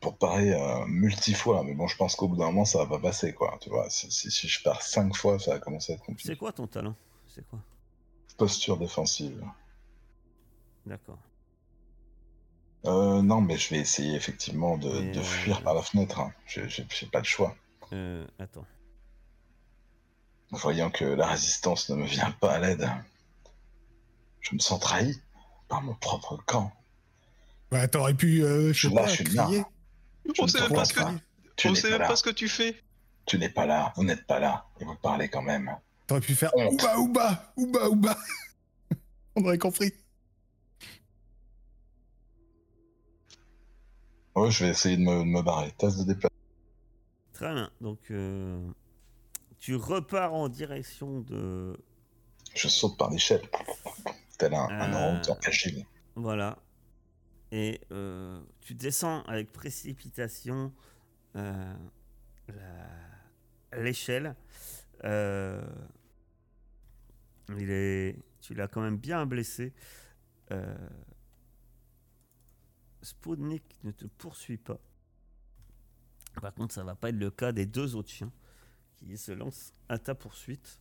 pour 0.00 0.18
parer 0.18 0.52
euh, 0.52 0.84
multifois, 0.86 1.64
mais 1.64 1.72
bon, 1.72 1.88
je 1.88 1.96
pense 1.96 2.14
qu'au 2.14 2.28
bout 2.28 2.36
d'un 2.36 2.44
moment, 2.46 2.66
ça 2.66 2.80
va 2.80 2.86
pas 2.86 2.98
passer, 2.98 3.32
quoi. 3.32 3.56
Tu 3.62 3.70
vois, 3.70 3.88
si, 3.88 4.10
si- 4.10 4.30
si 4.30 4.48
je 4.48 4.62
pars 4.62 4.82
cinq 4.82 5.16
fois, 5.16 5.38
ça 5.38 5.52
va 5.54 5.60
commencer 5.60 5.92
à 5.92 5.94
être 5.96 6.04
compliqué. 6.04 6.28
C'est 6.28 6.36
quoi 6.36 6.52
ton 6.52 6.66
talent? 6.66 6.94
C'est 7.26 7.46
quoi? 7.48 7.58
Posture 8.36 8.76
défensive. 8.76 9.42
D'accord. 10.84 11.18
Euh, 12.84 13.22
non, 13.22 13.40
mais 13.40 13.56
je 13.56 13.70
vais 13.70 13.78
essayer 13.80 14.14
effectivement 14.14 14.76
de, 14.76 14.88
euh, 14.90 15.22
fuir 15.22 15.62
par 15.62 15.72
la 15.72 15.80
fenêtre. 15.82 16.20
hein. 16.20 16.32
J'ai 16.46 17.06
pas 17.10 17.22
de 17.22 17.26
choix. 17.26 17.56
Euh, 17.94 18.26
attends. 18.38 18.66
Voyant 20.50 20.90
que 20.90 21.04
la 21.06 21.26
résistance 21.26 21.88
ne 21.88 21.96
me 21.96 22.04
vient 22.06 22.30
pas 22.40 22.52
à 22.52 22.58
l'aide, 22.58 22.88
je 24.40 24.54
me 24.54 24.58
sens 24.60 24.80
trahi 24.80 25.14
par 25.68 25.82
mon 25.82 25.94
propre 25.94 26.36
camp. 26.46 26.72
Bah, 27.70 27.86
t'aurais 27.88 28.14
pu, 28.14 28.42
euh, 28.42 28.68
je 28.68 28.72
Je 28.72 28.88
sais 28.88 28.94
pas, 28.94 29.06
crier. 29.06 29.38
arme. 29.38 29.64
Je 30.26 30.32
On 30.40 30.44
ne 30.44 30.48
sait 30.48 30.60
même 30.60 30.72
pas 30.72 30.84
ce 30.84 30.94
que. 30.94 31.00
Tu 31.56 31.68
on 31.68 31.72
n'es 31.72 31.76
sait 31.76 31.82
pas 31.88 31.92
même 31.92 32.00
là. 32.02 32.08
pas 32.08 32.16
ce 32.16 32.22
que 32.22 32.30
tu 32.30 32.48
fais. 32.48 32.82
Tu 33.26 33.38
n'es 33.38 33.48
pas 33.50 33.66
là. 33.66 33.92
Vous 33.96 34.04
n'êtes 34.04 34.26
pas 34.26 34.38
là. 34.38 34.66
Et 34.80 34.84
vous 34.84 34.94
parlez 34.96 35.28
quand 35.28 35.42
même. 35.42 35.70
T'aurais 36.06 36.20
pu 36.22 36.34
faire 36.34 36.50
Honte. 36.56 36.82
Ouba, 36.96 36.96
Ouba, 36.98 37.52
Ouba, 37.56 37.88
Ouba. 37.88 38.16
On 39.36 39.44
aurait 39.44 39.58
compris. 39.58 39.92
Ouais, 44.34 44.50
je 44.50 44.64
vais 44.64 44.70
essayer 44.70 44.96
de 44.96 45.02
me, 45.02 45.18
de 45.18 45.24
me 45.24 45.42
barrer. 45.42 45.72
Tasse 45.78 45.96
de 45.98 46.04
déplacement. 46.04 46.28
Très 47.32 47.52
bien. 47.52 47.70
Donc, 47.80 47.98
euh, 48.10 48.60
tu 49.58 49.74
repars 49.76 50.32
en 50.34 50.48
direction 50.48 51.20
de. 51.20 51.76
Je 52.54 52.68
saute 52.68 52.96
par 52.96 53.10
l'échelle. 53.10 53.42
Tel 54.38 54.54
un, 54.54 54.68
un 54.68 55.16
Euh. 55.18 55.22
agile. 55.44 55.84
Voilà. 56.14 56.58
Et 57.50 57.80
euh, 57.92 58.42
tu 58.60 58.74
descends 58.74 59.22
avec 59.22 59.52
précipitation 59.52 60.72
euh, 61.36 61.74
l'échelle. 63.72 64.34
Il 67.56 67.70
est, 67.70 68.16
tu 68.40 68.54
l'as 68.54 68.68
quand 68.68 68.80
même 68.82 68.98
bien 68.98 69.24
blessé. 69.26 69.72
Spoutnik 73.02 73.62
ne 73.84 73.90
te 73.90 74.06
poursuit 74.06 74.58
pas. 74.58 74.78
Par 76.40 76.54
contre, 76.54 76.74
ça 76.74 76.84
va 76.84 76.94
pas 76.94 77.08
être 77.08 77.16
le 77.16 77.30
cas 77.30 77.52
des 77.52 77.66
deux 77.66 77.96
autres 77.96 78.10
chiens 78.10 78.32
qui 78.98 79.16
se 79.16 79.32
lancent 79.32 79.72
à 79.88 79.98
ta 79.98 80.14
poursuite. 80.14 80.78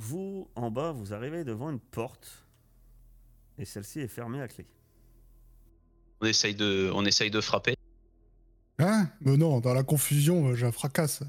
Vous, 0.00 0.48
en 0.54 0.70
bas, 0.70 0.92
vous 0.92 1.12
arrivez 1.12 1.42
devant 1.42 1.70
une 1.70 1.80
porte. 1.80 2.46
Et 3.58 3.64
celle-ci 3.64 3.98
est 4.00 4.06
fermée 4.08 4.40
à 4.40 4.46
clé. 4.46 4.64
On 6.20 6.26
essaye 6.26 6.54
de, 6.54 6.90
on 6.94 7.04
essaye 7.04 7.30
de 7.32 7.40
frapper. 7.40 7.74
Hein? 8.78 9.08
Mais 9.20 9.36
non, 9.36 9.58
dans 9.58 9.74
la 9.74 9.82
confusion, 9.82 10.48
euh, 10.48 10.54
j'ai 10.54 10.66
un 10.66 10.72
fracasse. 10.72 11.24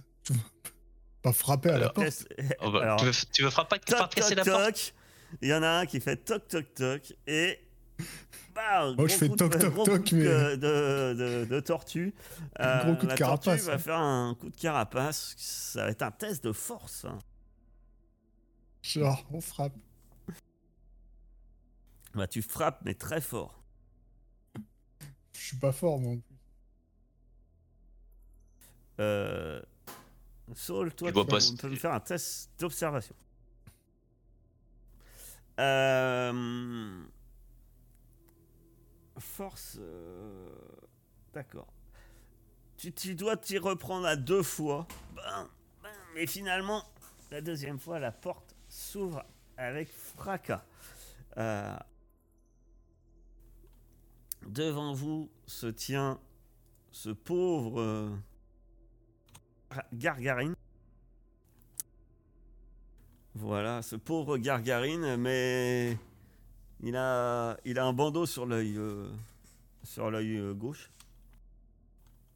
Pas 1.23 1.34
frapper 1.34 1.69
à 1.71 1.79
la 1.79 1.89
porte? 1.89 2.27
Oh, 2.62 2.71
bah, 2.71 2.82
Alors, 2.84 2.99
tu, 2.99 3.05
veux, 3.05 3.12
tu 3.34 3.41
veux 3.43 3.49
frapper, 3.49 3.79
toc, 3.79 3.97
frapasser 3.97 4.36
toc, 4.36 4.45
la 4.45 4.51
porte. 4.53 4.93
Il 5.41 5.49
y 5.49 5.53
en 5.53 5.63
a 5.63 5.67
un 5.79 5.86
qui 5.88 5.99
fait 5.99 6.17
toc, 6.17 6.47
toc, 6.47 6.73
toc. 6.75 7.13
Et. 7.25 7.60
Bah, 8.53 8.93
Moi, 8.95 9.08
je 9.08 9.15
fais 9.15 9.29
de- 9.29 9.36
toc, 9.36 9.58
toc, 9.60 9.73
gros 9.73 9.84
toc, 9.86 10.10
coup 10.10 10.15
mais- 10.15 10.23
de, 10.23 10.55
de- 11.13 11.45
de 11.49 11.60
tortue. 11.60 12.13
Euh, 12.60 12.84
Gros 12.84 12.95
coup 12.95 13.05
de 13.05 13.12
la 13.12 13.15
carapace, 13.17 13.43
tortue 13.43 13.62
va 13.71 13.77
faire 13.79 13.99
un 13.99 14.36
coup 14.36 14.49
de 14.49 14.55
carapace. 14.55 15.34
Ça 15.38 15.86
va 15.86 15.89
être 15.91 16.03
un 16.03 16.12
test 16.12 16.43
de 16.43 16.51
force. 16.51 17.05
hein. 17.05 17.17
Genre, 18.89 19.23
on 19.32 19.39
frappe. 19.39 19.75
Bah, 22.15 22.28
tu 22.28 22.41
frappes, 22.41 22.82
mais 22.86 22.95
très 22.95 23.21
fort. 23.21 23.62
Je 25.34 25.39
suis 25.39 25.58
pas 25.58 25.71
fort, 25.71 25.99
moi. 25.99 26.15
Euh... 28.99 29.62
Saul, 30.56 30.91
toi, 30.95 31.12
tu 31.12 31.25
peux- 31.58 31.69
me 31.69 31.75
faire 31.75 31.93
un 31.93 31.99
test 31.99 32.49
d'observation. 32.58 33.15
Euh... 35.60 37.04
Force. 39.19 39.78
euh, 39.80 40.49
D'accord. 41.34 41.71
Tu, 42.75 42.91
tu 42.91 43.13
dois 43.13 43.38
t'y 43.38 43.60
reprendre 43.60 44.08
à 44.08 44.15
deux 44.15 44.41
fois. 44.41 44.88
Ben, 45.15 45.47
ben, 45.84 45.91
mais 46.15 46.25
finalement, 46.25 46.84
la 47.30 47.41
deuxième 47.41 47.78
fois, 47.78 47.99
la 47.99 48.12
porte 48.12 48.48
s'ouvre 48.79 49.25
avec 49.57 49.89
fracas. 49.91 50.63
Euh, 51.37 51.75
Devant 54.47 54.93
vous 54.93 55.29
se 55.45 55.67
tient 55.67 56.19
ce 56.91 57.09
pauvre 57.09 57.81
euh, 57.81 58.09
Gargarine. 59.93 60.55
Voilà, 63.35 63.81
ce 63.81 63.95
pauvre 63.97 64.37
Gargarine, 64.37 65.17
mais 65.17 65.97
il 66.81 66.95
a, 66.95 67.57
il 67.65 67.77
a 67.79 67.85
un 67.85 67.93
bandeau 67.93 68.25
sur 68.25 68.45
l'œil 68.45 68.77
euh, 68.77 69.11
sur 69.83 70.09
l'œil 70.09 70.53
gauche. 70.55 70.89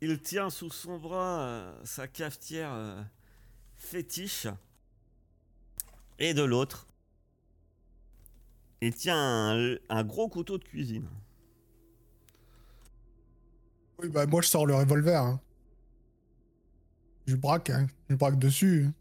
Il 0.01 0.21
tient 0.21 0.49
sous 0.49 0.69
son 0.69 0.99
bras 0.99 1.73
sa 1.85 2.07
cafetière 2.07 3.07
fétiche. 3.77 4.47
Et 6.19 6.33
de 6.33 6.43
l'autre, 6.43 6.87
il 8.81 8.93
tient 8.93 9.17
un, 9.17 9.75
un 9.89 10.03
gros 10.03 10.27
couteau 10.29 10.57
de 10.57 10.63
cuisine. 10.63 11.07
Oui, 13.99 14.09
bah, 14.09 14.25
moi, 14.25 14.41
je 14.41 14.47
sors 14.47 14.65
le 14.65 14.75
revolver. 14.75 15.21
hein. 15.21 15.39
Je 17.25 17.35
braque, 17.35 17.69
hein. 17.69 17.87
Je 18.09 18.15
braque 18.15 18.37
dessus, 18.37 18.85
hein. 18.87 18.93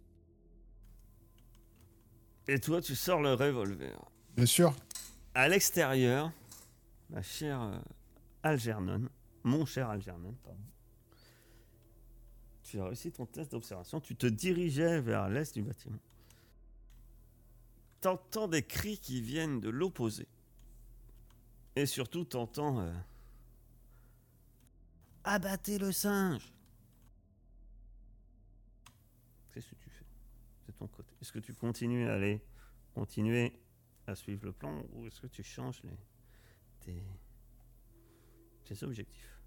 Et 2.49 2.59
toi, 2.61 2.81
tu 2.81 2.95
sors 2.95 3.21
le 3.23 3.35
revolver. 3.35 3.97
bien 4.37 4.47
sûr. 4.47 4.75
À 5.35 5.49
l'extérieur, 5.49 6.31
ma 7.09 7.23
chère 7.23 7.63
euh, 7.63 7.79
Algernon, 8.43 9.09
mon 9.45 9.65
cher 9.65 9.89
Algernon, 9.89 10.35
pardon. 10.43 10.59
Tu 12.65 12.81
as 12.81 12.85
réussi 12.85 13.11
ton 13.13 13.27
test 13.27 13.53
d'observation. 13.53 14.01
Tu 14.01 14.17
te 14.17 14.27
dirigeais 14.27 15.01
vers 15.01 15.29
l'est 15.29 15.55
du 15.55 15.63
bâtiment. 15.63 15.99
T'entends 18.03 18.49
des 18.49 18.65
cris 18.65 18.99
qui 18.99 19.23
viennent 19.23 19.61
de 19.61 19.69
l'opposé. 19.71 20.27
Et 21.77 21.87
surtout, 21.87 22.25
t'entends. 22.25 22.81
euh, 22.81 22.93
Abattez 25.23 25.79
le 25.79 25.93
singe 25.93 26.53
Qu'est-ce 29.55 29.69
que 29.69 29.77
tu 29.77 29.89
fais 29.89 30.05
de 30.67 30.73
ton 30.73 30.89
côté? 30.89 31.15
Est-ce 31.21 31.31
que 31.31 31.39
tu 31.39 31.55
continues 31.55 32.09
à 32.09 32.15
aller 32.15 32.43
continuer 32.93 33.53
à 34.09 34.17
suivre 34.17 34.47
le 34.47 34.53
plan 34.53 34.83
ou 34.95 35.07
est-ce 35.07 35.21
que 35.21 35.29
tu 35.29 35.45
changes 35.45 35.81
les, 35.85 35.97
tes, 36.81 37.03
tes 38.65 38.83
objectifs? 38.83 39.39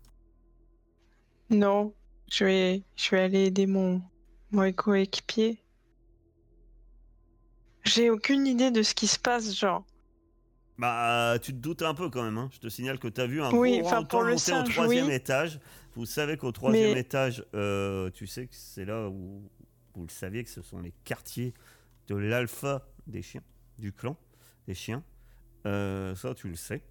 Non, 1.49 1.93
je 2.31 2.45
vais, 2.45 2.83
je 2.95 3.09
vais 3.11 3.19
aller 3.19 3.45
aider 3.47 3.67
mon, 3.67 4.01
mon 4.51 4.71
coéquipier. 4.71 5.61
J'ai 7.85 8.09
aucune 8.09 8.47
idée 8.47 8.71
de 8.71 8.81
ce 8.83 8.93
qui 8.95 9.07
se 9.07 9.19
passe, 9.19 9.55
genre. 9.57 9.85
Bah, 10.77 11.37
tu 11.41 11.51
te 11.53 11.57
doutes 11.57 11.83
un 11.83 11.93
peu 11.93 12.09
quand 12.09 12.23
même. 12.23 12.37
hein. 12.37 12.49
Je 12.51 12.59
te 12.59 12.67
signale 12.67 12.99
que 12.99 13.07
tu 13.07 13.21
as 13.21 13.27
vu 13.27 13.41
un 13.41 13.51
Oui, 13.51 13.79
gros 13.79 14.03
pour 14.05 14.21
le 14.23 14.31
monter 14.31 14.35
au 14.35 14.37
singe, 14.37 14.73
troisième 14.73 15.07
oui. 15.07 15.13
étage. 15.13 15.59
Vous 15.95 16.05
savez 16.05 16.35
qu'au 16.35 16.51
troisième 16.51 16.93
Mais- 16.93 16.99
étage, 16.99 17.45
euh, 17.53 18.09
tu 18.11 18.27
sais 18.27 18.47
que 18.47 18.55
c'est 18.55 18.83
là 18.85 19.07
où 19.07 19.49
vous 19.93 20.03
le 20.03 20.09
saviez 20.09 20.43
que 20.43 20.49
ce 20.49 20.61
sont 20.61 20.79
les 20.79 20.91
quartiers 21.05 21.53
de 22.07 22.15
l'alpha 22.15 22.85
des 23.07 23.21
chiens, 23.21 23.43
du 23.79 23.93
clan 23.93 24.17
des 24.67 24.73
chiens. 24.73 25.03
Euh, 25.65 26.13
ça, 26.15 26.33
tu 26.35 26.49
le 26.49 26.55
sais. 26.55 26.83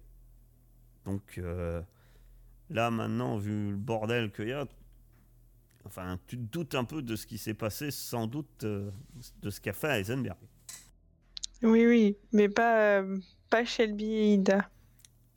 Donc 1.05 1.37
euh, 1.37 1.81
là, 2.71 2.89
maintenant, 2.89 3.37
vu 3.37 3.69
le 3.71 3.77
bordel 3.77 4.31
qu'il 4.31 4.47
y 4.47 4.53
a, 4.53 4.65
enfin, 5.85 6.17
tu 6.25 6.37
te 6.37 6.41
doutes 6.41 6.73
un 6.73 6.85
peu 6.85 7.03
de 7.03 7.15
ce 7.15 7.27
qui 7.27 7.37
s'est 7.37 7.53
passé, 7.53 7.91
sans 7.91 8.25
doute 8.25 8.63
euh, 8.63 8.89
de 9.43 9.49
ce 9.51 9.61
qu'a 9.61 9.73
fait 9.73 9.99
Heisenberg. 9.99 10.37
Oui, 11.63 11.85
oui, 11.85 12.17
mais 12.31 12.49
pas, 12.49 12.99
euh, 13.01 13.17
pas 13.49 13.65
Shelby 13.65 14.05
et 14.13 14.33
Ida. 14.35 14.69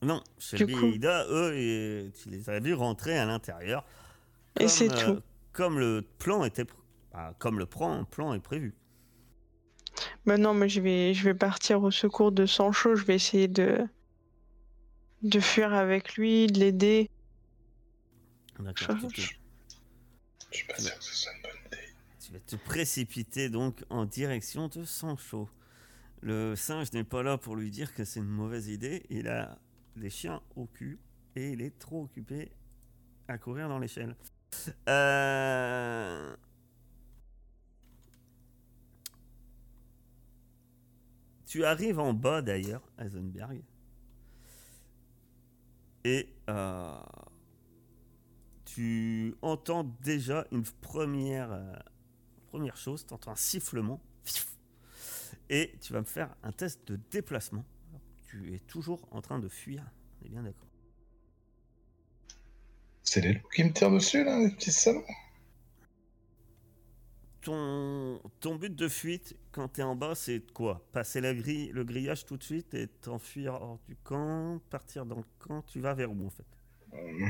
Non, 0.02 0.22
Shelby 0.38 0.72
coup- 0.74 0.86
et 0.86 0.90
Ida, 0.96 1.26
eux, 1.28 1.54
et- 1.56 2.12
tu 2.22 2.28
les 2.30 2.48
as 2.50 2.60
vus 2.60 2.74
rentrer 2.74 3.18
à 3.18 3.24
l'intérieur. 3.24 3.84
Et 4.56 4.64
comme, 4.64 4.68
c'est 4.68 4.92
euh, 4.92 5.14
tout. 5.16 5.22
Comme 5.52 5.78
le 5.78 6.02
plan 6.18 6.44
était, 6.44 6.64
pr- 6.64 6.74
bah, 7.12 7.34
comme 7.38 7.58
le 7.58 7.66
plan, 7.66 8.04
plan 8.04 8.34
est 8.34 8.40
prévu. 8.40 8.74
Bah 10.26 10.36
non, 10.36 10.54
mais 10.54 10.68
je 10.68 10.80
vais, 10.80 11.14
je 11.14 11.24
vais 11.24 11.34
partir 11.34 11.82
au 11.82 11.90
secours 11.90 12.30
de 12.30 12.46
Sancho. 12.46 12.94
Je 12.94 13.04
vais 13.04 13.16
essayer 13.16 13.48
de, 13.48 13.78
de 15.22 15.40
fuir 15.40 15.72
avec 15.74 16.14
lui, 16.14 16.46
de 16.46 16.60
l'aider. 16.60 17.10
D'accord. 18.60 18.96
Je- 19.00 19.06
Tu, 19.08 19.14
te- 19.14 19.20
Je 20.52 20.56
suis 20.58 20.66
pas 20.66 20.78
sûr 20.78 20.96
que 20.98 21.04
ce 21.04 21.14
soit 21.14 21.32
une 21.34 21.42
bonne 21.42 21.50
idée. 21.66 21.88
tu 22.24 22.32
vas 22.32 22.38
te 22.40 22.56
précipiter 22.56 23.48
donc 23.48 23.82
en 23.90 24.04
direction 24.04 24.68
de 24.68 24.84
Sancho. 24.84 25.48
Le 26.20 26.56
singe 26.56 26.92
n'est 26.92 27.04
pas 27.04 27.22
là 27.22 27.38
pour 27.38 27.56
lui 27.56 27.70
dire 27.70 27.94
que 27.94 28.04
c'est 28.04 28.20
une 28.20 28.26
mauvaise 28.26 28.68
idée. 28.68 29.06
Il 29.10 29.28
a 29.28 29.58
les 29.96 30.10
chiens 30.10 30.42
au 30.56 30.66
cul 30.66 30.98
et 31.36 31.52
il 31.52 31.62
est 31.62 31.78
trop 31.78 32.02
occupé 32.04 32.52
à 33.28 33.38
courir 33.38 33.68
dans 33.68 33.78
l'échelle. 33.78 34.16
Euh... 34.88 36.36
Tu 41.46 41.64
arrives 41.64 41.98
en 41.98 42.12
bas 42.12 42.42
d'ailleurs, 42.42 42.82
Heisenberg. 42.98 43.62
Et 46.04 46.28
euh, 46.50 47.00
tu 48.66 49.34
entends 49.40 49.84
déjà 50.02 50.46
une 50.52 50.62
première, 50.62 51.50
euh, 51.52 51.72
première 52.48 52.76
chose, 52.76 53.06
tu 53.06 53.14
entends 53.14 53.32
un 53.32 53.36
sifflement. 53.36 54.00
Et 55.50 55.72
tu 55.80 55.92
vas 55.92 56.00
me 56.00 56.04
faire 56.04 56.34
un 56.42 56.52
test 56.52 56.86
de 56.86 56.98
déplacement. 57.10 57.64
Alors, 57.88 58.02
tu 58.26 58.54
es 58.54 58.58
toujours 58.58 59.08
en 59.10 59.22
train 59.22 59.38
de 59.38 59.48
fuir, 59.48 59.82
on 60.20 60.26
est 60.26 60.28
bien 60.28 60.42
d'accord. 60.42 60.68
C'est 63.02 63.22
les 63.22 63.34
loups 63.34 63.48
qui 63.54 63.64
me 63.64 63.72
tirent 63.72 63.90
dessus, 63.90 64.22
là, 64.24 64.38
les 64.38 64.50
petits 64.50 64.72
salauds. 64.72 65.04
Ton, 67.40 68.20
ton 68.40 68.56
but 68.56 68.74
de 68.74 68.88
fuite 68.88 69.34
quand 69.52 69.68
tu 69.68 69.80
es 69.80 69.84
en 69.84 69.96
bas, 69.96 70.14
c'est 70.14 70.52
quoi? 70.52 70.86
Passer 70.92 71.22
la 71.22 71.34
grille, 71.34 71.70
le 71.72 71.84
grillage 71.84 72.26
tout 72.26 72.36
de 72.36 72.42
suite 72.42 72.74
et 72.74 72.88
t'enfuir 72.88 73.54
hors 73.54 73.78
du 73.86 73.96
camp, 73.96 74.60
partir 74.68 75.06
dans 75.06 75.16
le 75.18 75.24
camp, 75.38 75.62
tu 75.62 75.80
vas 75.80 75.94
vers 75.94 76.12
où 76.12 76.26
en 76.26 76.30
fait? 76.30 76.44
Euh, 76.92 77.28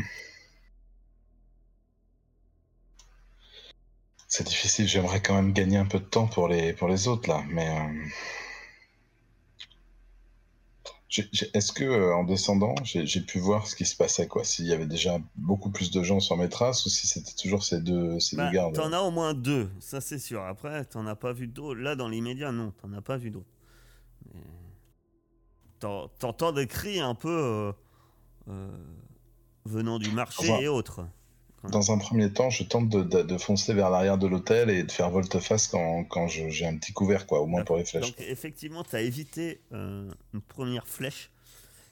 C'est 4.29 4.45
difficile, 4.47 4.87
j'aimerais 4.87 5.21
quand 5.21 5.35
même 5.35 5.53
gagner 5.53 5.79
un 5.79 5.87
peu 5.87 5.99
de 5.99 6.05
temps 6.05 6.29
pour 6.29 6.47
les, 6.49 6.73
pour 6.73 6.87
les 6.89 7.09
autres, 7.09 7.29
là, 7.29 7.43
mais... 7.49 7.69
euh, 7.69 8.09
Est-ce 11.55 11.73
que 11.73 11.85
euh, 11.85 12.15
en 12.15 12.25
descendant, 12.25 12.75
j'ai 12.85 13.21
pu 13.23 13.39
voir 13.39 13.67
ce 13.67 13.75
qui 13.75 13.87
se 13.87 13.97
passait, 13.97 14.29
quoi? 14.29 14.45
S'il 14.45 14.67
y 14.67 14.75
avait 14.75 14.87
déjà 14.87 15.19
beaucoup 15.37 15.71
plus 15.71 15.91
de 15.91 16.03
gens 16.03 16.21
sur 16.21 16.37
mes 16.37 16.51
traces 16.51 16.85
ou 16.85 16.91
si 16.91 17.07
c'était 17.07 17.33
toujours 17.33 17.65
ces 17.65 17.81
deux, 17.81 18.21
ces 18.21 18.37
Bah, 18.37 18.47
deux 18.47 18.53
gardes? 18.53 18.75
T'en 18.75 18.93
as 18.93 19.01
au 19.01 19.11
moins 19.11 19.33
deux, 19.33 19.71
ça 19.81 20.03
c'est 20.03 20.19
sûr. 20.19 20.43
Après, 20.45 20.85
t'en 20.85 21.07
as 21.07 21.17
pas 21.17 21.33
vu 21.33 21.47
d'autres. 21.47 21.81
Là, 21.81 21.97
dans 21.97 22.09
l'immédiat, 22.09 22.53
non, 22.53 22.73
t'en 22.73 22.93
as 22.93 23.01
pas 23.01 23.17
vu 23.17 23.31
d'autres. 23.31 23.49
Mais 24.35 24.41
t'en- 25.81 26.09
T'entends 26.19 26.53
des 26.53 26.67
cris 26.67 27.01
un 27.01 27.15
peu 27.15 27.73
euh, 28.49 28.69
venant 29.65 29.99
du 29.99 30.11
marché 30.13 30.61
et 30.63 30.69
autres. 30.69 31.07
Dans 31.65 31.91
un 31.91 31.99
premier 31.99 32.33
temps, 32.33 32.51
je 32.51 32.63
tente 32.63 32.89
de, 32.89 33.03
de- 33.03 33.23
de 33.23 33.39
foncer 33.39 33.75
vers 33.75 33.91
l'arrière 33.91 34.17
de 34.17 34.27
l'hôtel 34.27 34.71
et 34.71 34.85
de 34.85 34.93
faire 34.93 35.11
volte-face 35.11 35.67
quand, 35.67 36.05
quand 36.05 36.29
j'ai 36.29 36.67
un 36.67 36.77
petit 36.77 36.93
couvert, 36.93 37.27
quoi, 37.27 37.41
au 37.41 37.47
moins 37.47 37.65
pour 37.65 37.77
les 37.77 37.85
flèches. 37.85 38.07
Donc 38.07 38.21
effectivement, 38.21 38.85
tu 38.85 38.95
as 38.95 39.01
évité 39.01 39.61
euh, 39.73 40.09
une 40.33 40.41
première 40.41 40.87
flèche 40.87 41.31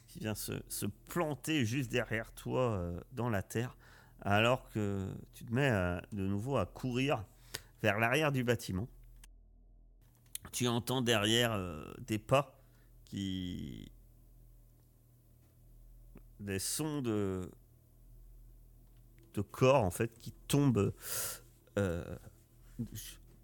qui 0.08 0.20
vient 0.20 0.36
se, 0.36 0.52
se 0.68 0.86
planter 1.08 1.66
juste 1.66 1.90
derrière 1.90 2.30
toi 2.32 2.60
euh, 2.60 3.00
dans 3.12 3.28
la 3.28 3.42
terre, 3.42 3.76
alors 4.22 4.70
que 4.70 5.08
tu 5.34 5.44
te 5.44 5.52
mets 5.52 5.68
euh, 5.70 6.00
de 6.12 6.22
nouveau 6.26 6.56
à 6.56 6.64
courir 6.66 7.24
vers 7.82 7.98
l'arrière 7.98 8.30
du 8.32 8.44
bâtiment. 8.44 8.88
Tu 10.52 10.68
entends 10.68 11.02
derrière 11.02 11.58
des 11.98 12.18
pas 12.18 12.56
qui... 13.04 13.90
des 16.40 16.60
sons 16.60 17.02
de 17.02 17.50
de 19.36 19.42
corps 19.42 19.84
en 19.84 19.90
fait 19.90 20.18
qui 20.18 20.32
tombent 20.48 20.92
euh, 21.78 22.16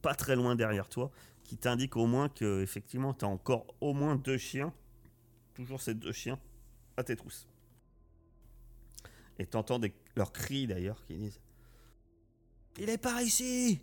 pas 0.01 0.15
très 0.15 0.35
loin 0.35 0.57
derrière 0.57 0.89
toi 0.89 1.11
qui 1.45 1.59
t'indique 1.59 1.97
au 1.97 2.07
moins 2.07 2.29
que 2.29 2.63
effectivement 2.63 3.13
tu 3.13 3.25
as 3.25 3.29
encore 3.29 3.67
au 3.81 3.93
moins 3.93 4.17
deux 4.17 4.39
chiens, 4.39 4.73
toujours 5.55 5.83
ces 5.83 5.95
deux 5.95 6.13
chiens, 6.13 6.39
à 6.97 7.05
tes 7.05 7.15
trousses. 7.15 7.47
Et 9.39 9.47
tu 9.47 9.57
entends 9.57 9.79
leurs 10.17 10.33
cris 10.33 10.67
d'ailleurs 10.67 11.05
qui 11.05 11.17
disent 11.17 11.41
Il 12.79 12.89
est 12.89 12.99
par 12.99 13.21
ici 13.21 13.83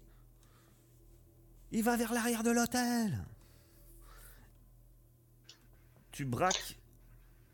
Il 1.71 1.83
va 1.83 1.95
vers 1.95 2.11
l'arrière 2.11 2.41
de 2.41 2.49
l'hôtel 2.49 3.23
Tu 6.11 6.25
braques, 6.25 6.79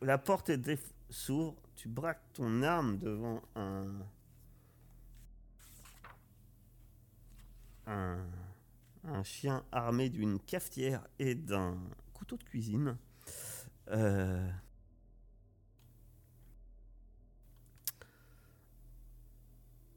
la 0.02 0.18
porte 0.18 0.50
s'ouvre, 1.10 1.56
tu 1.76 1.90
braques 1.90 2.24
ton 2.34 2.64
arme 2.64 2.98
devant 2.98 3.42
un. 3.56 3.86
Un 7.88 8.18
un 9.08 9.24
chien 9.24 9.64
armé 9.72 10.10
d'une 10.10 10.40
cafetière 10.40 11.06
et 11.20 11.36
d'un 11.36 11.78
couteau 12.14 12.38
de 12.38 12.44
cuisine. 12.44 12.98
Euh, 13.90 14.50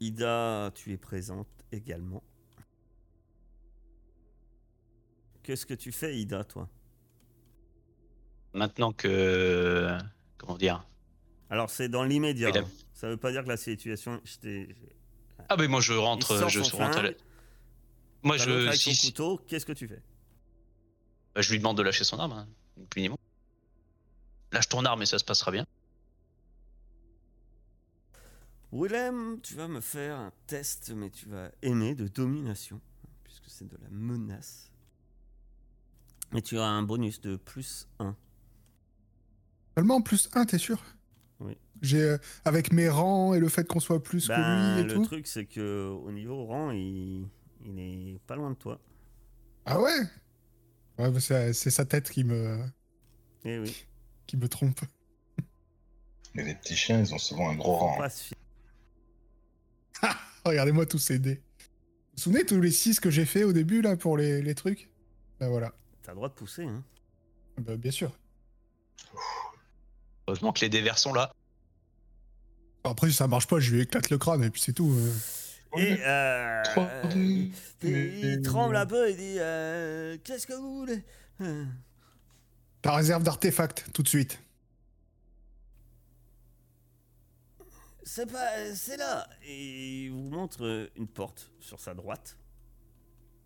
Ida, 0.00 0.70
tu 0.74 0.92
es 0.92 0.96
présente 0.96 1.48
également. 1.72 2.22
Qu'est-ce 5.42 5.66
que 5.66 5.74
tu 5.74 5.92
fais, 5.92 6.18
Ida, 6.18 6.44
toi? 6.44 6.68
Maintenant 8.52 8.92
que. 8.92 9.96
Comment 10.36 10.56
dire? 10.58 10.86
Alors, 11.50 11.70
c'est 11.70 11.88
dans 11.88 12.04
l'immédiat. 12.04 12.50
Hein. 12.54 12.64
Ça 12.92 13.08
veut 13.08 13.16
pas 13.16 13.32
dire 13.32 13.42
que 13.42 13.48
la 13.48 13.56
situation. 13.56 14.20
Ah, 15.48 15.56
ben 15.56 15.70
moi 15.70 15.80
je 15.80 15.94
rentre. 15.94 16.48
Je 16.48 16.60
rentre 16.76 16.98
à 16.98 17.02
la- 17.02 17.12
Moi 18.28 18.36
t'as 18.38 18.44
je. 18.44 18.50
avec 18.68 18.74
si- 18.80 18.94
son 18.94 19.00
si- 19.00 19.06
couteau, 19.08 19.40
qu'est-ce 19.48 19.66
que 19.66 19.72
tu 19.72 19.88
fais? 19.88 20.00
Bah, 21.34 21.40
je 21.42 21.50
lui 21.50 21.58
demande 21.58 21.76
de 21.76 21.82
lâcher 21.82 22.04
son 22.04 22.18
arme, 22.18 22.32
hein, 22.32 22.48
ni 22.76 22.86
plus 22.86 23.02
ni 23.02 23.08
moins. 23.08 23.18
Lâche 24.52 24.68
ton 24.68 24.84
arme 24.84 25.02
et 25.02 25.06
ça 25.06 25.18
se 25.18 25.24
passera 25.24 25.50
bien. 25.50 25.66
Willem, 28.72 29.40
tu 29.42 29.54
vas 29.54 29.68
me 29.68 29.80
faire 29.80 30.16
un 30.18 30.32
test, 30.46 30.92
mais 30.94 31.10
tu 31.10 31.28
vas 31.28 31.50
aimer 31.62 31.94
de 31.94 32.06
domination, 32.06 32.80
puisque 33.24 33.48
c'est 33.48 33.66
de 33.66 33.76
la 33.82 33.88
menace. 33.90 34.70
Et 36.34 36.42
tu 36.42 36.58
as 36.58 36.66
un 36.66 36.82
bonus 36.82 37.20
de 37.22 37.36
plus 37.36 37.88
1. 37.98 38.14
Seulement 39.76 40.02
plus 40.02 40.28
1, 40.34 40.44
t'es 40.44 40.58
sûr? 40.58 40.82
Oui. 41.40 41.56
J'ai 41.80 42.02
euh, 42.02 42.18
avec 42.44 42.72
mes 42.72 42.88
rangs 42.90 43.32
et 43.32 43.38
le 43.40 43.48
fait 43.48 43.66
qu'on 43.66 43.80
soit 43.80 44.02
plus 44.02 44.26
que 44.28 44.32
Ben, 44.34 44.74
lui 44.74 44.80
et 44.80 44.84
le 44.84 44.94
tout. 44.94 45.04
truc, 45.04 45.26
c'est 45.26 45.46
que 45.46 45.88
au 45.88 46.10
niveau 46.10 46.44
rang, 46.44 46.70
il, 46.72 47.26
il 47.64 47.78
est 48.14 48.18
pas 48.26 48.36
loin 48.36 48.50
de 48.50 48.56
toi. 48.56 48.80
Ah 49.66 49.80
ouais? 49.80 50.00
Ouais, 50.98 51.20
c'est 51.20 51.70
sa 51.70 51.84
tête 51.84 52.10
qui 52.10 52.24
me 52.24 52.64
Eh 53.44 53.58
oui, 53.58 53.86
qui 54.26 54.36
me 54.36 54.48
trompe. 54.48 54.80
Mais 56.34 56.44
les 56.44 56.54
petits 56.54 56.76
chiens, 56.76 57.00
ils 57.00 57.14
ont 57.14 57.18
souvent 57.18 57.50
un 57.50 57.54
gros 57.56 57.76
rang. 57.76 58.02
hein. 58.02 58.08
fier. 58.08 58.36
Regardez-moi 60.44 60.86
tous 60.86 60.98
ces 60.98 61.18
dés. 61.18 61.34
Vous 61.36 61.40
vous 62.16 62.22
souvenez 62.22 62.44
tous 62.46 62.60
les 62.60 62.70
6 62.70 63.00
que 63.00 63.10
j'ai 63.10 63.24
fait 63.26 63.44
au 63.44 63.52
début 63.52 63.82
là 63.82 63.96
pour 63.96 64.16
les, 64.16 64.40
les 64.42 64.54
trucs? 64.54 64.90
Bah 65.38 65.48
voilà. 65.48 65.72
T'as 66.02 66.12
le 66.12 66.16
droit 66.16 66.28
de 66.28 66.34
pousser, 66.34 66.64
hein. 66.64 66.82
Bah, 67.58 67.76
bien 67.76 67.90
sûr. 67.90 68.16
Heureusement 70.26 70.52
que 70.52 70.60
les 70.60 70.68
dévers 70.68 70.98
sont 70.98 71.12
là. 71.12 71.32
Après 72.84 73.08
si 73.08 73.14
ça 73.14 73.26
marche 73.28 73.46
pas, 73.46 73.60
je 73.60 73.74
lui 73.74 73.82
éclate 73.82 74.10
le 74.10 74.18
crâne 74.18 74.42
et 74.44 74.50
puis 74.50 74.60
c'est 74.60 74.72
tout. 74.72 74.90
euh. 74.96 75.12
Et 75.76 75.98
euh, 76.06 76.62
il, 77.82 78.40
tremble 78.42 78.76
un 78.76 78.86
peu 78.86 79.08
et 79.08 79.14
dit 79.14 79.36
euh, 79.38 80.16
Qu'est-ce 80.24 80.46
que 80.46 80.54
vous 80.54 80.78
voulez? 80.80 81.04
Euh, 81.40 81.64
Ta 82.82 82.94
réserve 82.96 83.22
d'artefacts 83.22 83.84
tout 83.92 84.02
de 84.02 84.08
suite. 84.08 84.40
C'est 88.02 88.30
pas, 88.30 88.74
c'est 88.74 88.96
là. 88.96 89.28
Et 89.42 90.04
il 90.04 90.10
vous 90.10 90.30
montre 90.30 90.64
euh, 90.64 90.88
une 90.96 91.06
porte 91.06 91.50
sur 91.60 91.78
sa 91.80 91.94
droite. 91.94 92.38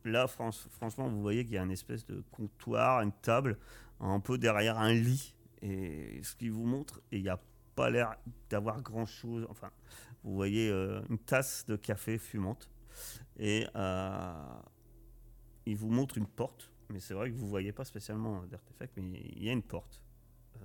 Là, 0.04 0.26
fran- 0.28 0.52
franchement, 0.52 1.08
vous 1.08 1.20
voyez 1.20 1.44
qu'il 1.44 1.54
y 1.54 1.58
a 1.58 1.62
une 1.62 1.70
espèce 1.72 2.06
de 2.06 2.22
comptoir, 2.30 3.02
une 3.02 3.12
table, 3.12 3.58
un 4.00 4.20
peu 4.20 4.38
derrière 4.38 4.78
un 4.78 4.92
lit. 4.92 5.34
Et 5.62 6.20
ce 6.22 6.34
qu'il 6.36 6.52
vous 6.52 6.64
montre, 6.64 7.00
et 7.10 7.16
il 7.18 7.22
n'y 7.22 7.28
a 7.28 7.40
pas 7.74 7.90
l'air 7.90 8.16
d'avoir 8.50 8.80
grand 8.82 9.06
chose. 9.06 9.46
Enfin, 9.50 9.70
vous 10.24 10.34
voyez 10.34 10.68
euh, 10.70 11.02
une 11.08 11.18
tasse 11.18 11.64
de 11.66 11.76
café 11.76 12.18
fumante. 12.18 12.70
Et 13.38 13.66
euh, 13.74 14.32
il 15.66 15.76
vous 15.76 15.90
montre 15.90 16.18
une 16.18 16.26
porte. 16.26 16.70
Mais 16.90 17.00
c'est 17.00 17.14
vrai 17.14 17.30
que 17.30 17.36
vous 17.36 17.48
voyez 17.48 17.72
pas 17.72 17.84
spécialement 17.84 18.42
d'artefact, 18.42 18.98
mais 18.98 19.22
il 19.34 19.44
y 19.44 19.48
a 19.48 19.52
une 19.52 19.62
porte 19.62 20.02
euh, 20.56 20.64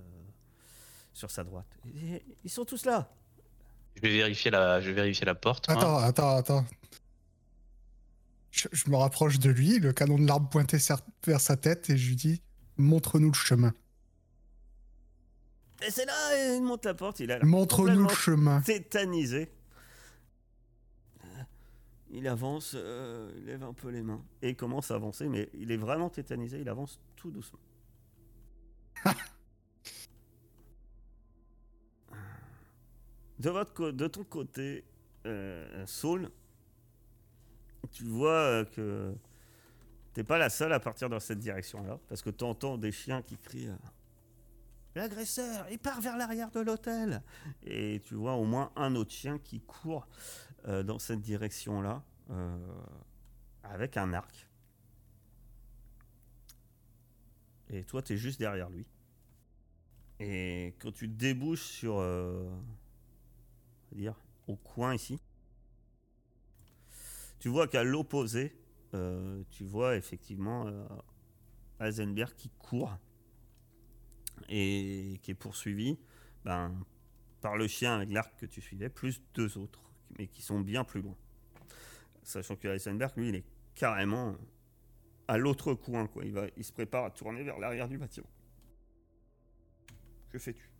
sur 1.14 1.30
sa 1.30 1.42
droite. 1.42 1.78
Et 1.86 2.22
ils 2.44 2.50
sont 2.50 2.64
tous 2.64 2.84
là. 2.84 3.10
Je 3.94 4.02
vais 4.02 4.10
vérifier 4.10 4.50
la, 4.50 4.80
je 4.80 4.88
vais 4.88 4.94
vérifier 4.94 5.24
la 5.24 5.34
porte. 5.34 5.68
moi. 5.68 5.78
Attends, 5.78 5.96
attends, 5.98 6.36
attends. 6.36 6.66
Je, 8.50 8.68
je 8.72 8.90
me 8.90 8.96
rapproche 8.96 9.38
de 9.38 9.50
lui, 9.50 9.78
le 9.78 9.92
canon 9.92 10.18
de 10.18 10.26
l'arbre 10.26 10.48
pointé 10.48 10.78
vers 11.26 11.40
sa 11.40 11.56
tête 11.56 11.90
et 11.90 11.96
je 11.96 12.08
lui 12.08 12.16
dis 12.16 12.42
montre-nous 12.76 13.28
le 13.28 13.34
chemin. 13.34 13.72
Et 15.86 15.90
c'est 15.90 16.04
là, 16.06 16.54
il 16.56 16.62
monte 16.62 16.84
la 16.84 16.94
porte, 16.94 17.20
il 17.20 17.30
a 17.30 17.38
Montre-nous 17.44 18.08
le 18.08 18.14
chemin. 18.14 18.60
tétanisé. 18.62 19.48
Euh, 21.24 21.28
Il 22.10 22.26
avance, 22.26 22.72
euh, 22.74 23.32
il 23.36 23.44
lève 23.44 23.62
un 23.62 23.72
peu 23.72 23.88
les 23.90 24.02
mains 24.02 24.22
et 24.42 24.50
il 24.50 24.56
commence 24.56 24.90
à 24.90 24.96
avancer, 24.96 25.28
mais 25.28 25.48
il 25.54 25.70
est 25.70 25.76
vraiment 25.76 26.10
tétanisé, 26.10 26.60
il 26.60 26.68
avance 26.68 27.00
tout 27.16 27.30
doucement. 27.30 27.60
de, 33.38 33.50
votre 33.50 33.90
de 33.92 34.06
ton 34.08 34.24
côté, 34.24 34.84
euh, 35.26 35.84
Saul, 35.86 36.30
tu 37.92 38.04
vois 38.04 38.64
que 38.64 39.14
t'es 40.12 40.24
pas 40.24 40.38
la 40.38 40.50
seule 40.50 40.72
à 40.72 40.80
partir 40.80 41.08
dans 41.08 41.20
cette 41.20 41.38
direction-là, 41.38 42.00
parce 42.08 42.22
que 42.22 42.30
tu 42.30 42.42
entends 42.44 42.76
des 42.78 42.90
chiens 42.90 43.22
qui 43.22 43.36
crient 43.36 43.68
euh, 43.68 43.76
L'agresseur, 44.98 45.64
il 45.70 45.78
part 45.78 46.00
vers 46.00 46.16
l'arrière 46.16 46.50
de 46.50 46.58
l'hôtel. 46.58 47.22
Et 47.62 48.02
tu 48.04 48.16
vois 48.16 48.34
au 48.34 48.44
moins 48.44 48.72
un 48.74 48.96
autre 48.96 49.12
chien 49.12 49.38
qui 49.38 49.60
court 49.60 50.08
euh, 50.66 50.82
dans 50.82 50.98
cette 50.98 51.20
direction-là, 51.20 52.02
euh, 52.30 52.58
avec 53.62 53.96
un 53.96 54.12
arc. 54.12 54.48
Et 57.70 57.84
toi, 57.84 58.02
tu 58.02 58.14
es 58.14 58.16
juste 58.16 58.40
derrière 58.40 58.70
lui. 58.70 58.88
Et 60.18 60.74
quand 60.80 60.90
tu 60.90 61.06
débouches 61.06 61.62
sur. 61.62 62.00
euh, 62.00 62.50
dire, 63.92 64.16
au 64.48 64.56
coin 64.56 64.96
ici, 64.96 65.20
tu 67.38 67.48
vois 67.48 67.68
qu'à 67.68 67.84
l'opposé, 67.84 68.52
tu 69.50 69.62
vois 69.62 69.94
effectivement 69.94 70.66
Heisenberg 71.78 72.34
qui 72.34 72.50
court 72.58 72.98
et 74.48 75.18
qui 75.22 75.30
est 75.30 75.34
poursuivi 75.34 75.98
ben, 76.44 76.74
par 77.40 77.56
le 77.56 77.66
chien 77.66 77.96
avec 77.96 78.10
l'arc 78.10 78.32
que 78.38 78.46
tu 78.46 78.60
suivais, 78.60 78.88
plus 78.88 79.22
deux 79.34 79.58
autres, 79.58 79.82
mais 80.18 80.26
qui 80.26 80.42
sont 80.42 80.60
bien 80.60 80.84
plus 80.84 81.02
loin. 81.02 81.16
Sachant 82.22 82.56
que 82.56 82.68
Heisenberg, 82.68 83.12
lui, 83.16 83.28
il 83.30 83.34
est 83.36 83.44
carrément 83.74 84.36
à 85.28 85.38
l'autre 85.38 85.74
coin. 85.74 86.06
Quoi. 86.06 86.24
Il, 86.24 86.32
va, 86.32 86.46
il 86.56 86.64
se 86.64 86.72
prépare 86.72 87.04
à 87.04 87.10
tourner 87.10 87.42
vers 87.42 87.58
l'arrière 87.58 87.88
du 87.88 87.98
bâtiment. 87.98 88.28
Que 90.30 90.38
fais-tu? 90.38 90.70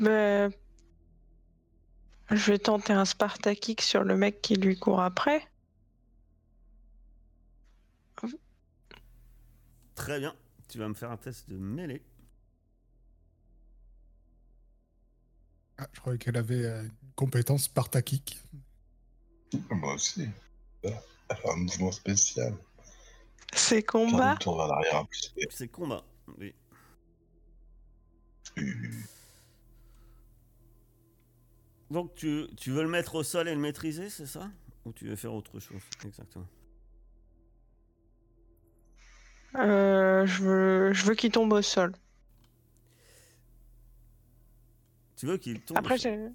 Ben, 0.00 0.52
je 2.30 2.52
vais 2.52 2.58
tenter 2.58 2.92
un 2.92 3.04
Spartakik 3.04 3.80
sur 3.80 4.02
le 4.02 4.16
mec 4.16 4.42
qui 4.42 4.56
lui 4.56 4.76
court 4.76 5.00
après. 5.00 5.46
Très 9.94 10.18
bien. 10.18 10.34
Tu 10.68 10.78
vas 10.78 10.88
me 10.88 10.94
faire 10.94 11.10
un 11.10 11.16
test 11.16 11.48
de 11.48 11.56
mêlée. 11.56 12.02
Ah, 15.78 15.88
je 15.92 16.00
croyais 16.00 16.18
qu'elle 16.18 16.36
avait 16.36 16.64
euh, 16.64 16.82
une 16.82 17.12
compétence 17.16 17.64
spartakique. 17.64 18.40
Moi 19.70 19.94
aussi. 19.94 20.28
Elle 20.82 20.92
a 21.28 21.52
un 21.52 21.56
mouvement 21.56 21.92
spécial. 21.92 22.54
C'est 23.52 23.82
combat. 23.82 24.36
tour 24.36 24.56
vers 24.56 24.68
l'arrière. 24.68 25.04
C'est 25.50 25.68
combat. 25.68 26.04
Oui. 26.38 26.54
Donc 31.90 32.14
tu, 32.14 32.46
tu 32.56 32.70
veux 32.70 32.82
le 32.82 32.88
mettre 32.88 33.14
au 33.16 33.22
sol 33.22 33.48
et 33.48 33.54
le 33.54 33.60
maîtriser, 33.60 34.10
c'est 34.10 34.26
ça? 34.26 34.50
Ou 34.84 34.92
tu 34.92 35.06
veux 35.06 35.16
faire 35.16 35.32
autre 35.32 35.60
chose 35.60 35.82
Exactement? 36.04 36.46
Euh, 39.56 40.26
je 40.26 40.42
veux, 40.42 40.92
je 40.92 41.04
veux 41.04 41.14
qu'il 41.14 41.30
tombe 41.30 41.52
au 41.52 41.62
sol. 41.62 41.92
Tu 45.16 45.26
veux 45.26 45.36
qu'il 45.38 45.60
tombe 45.60 45.76
au 45.76 45.80
Après, 45.80 45.98
sol. 45.98 46.32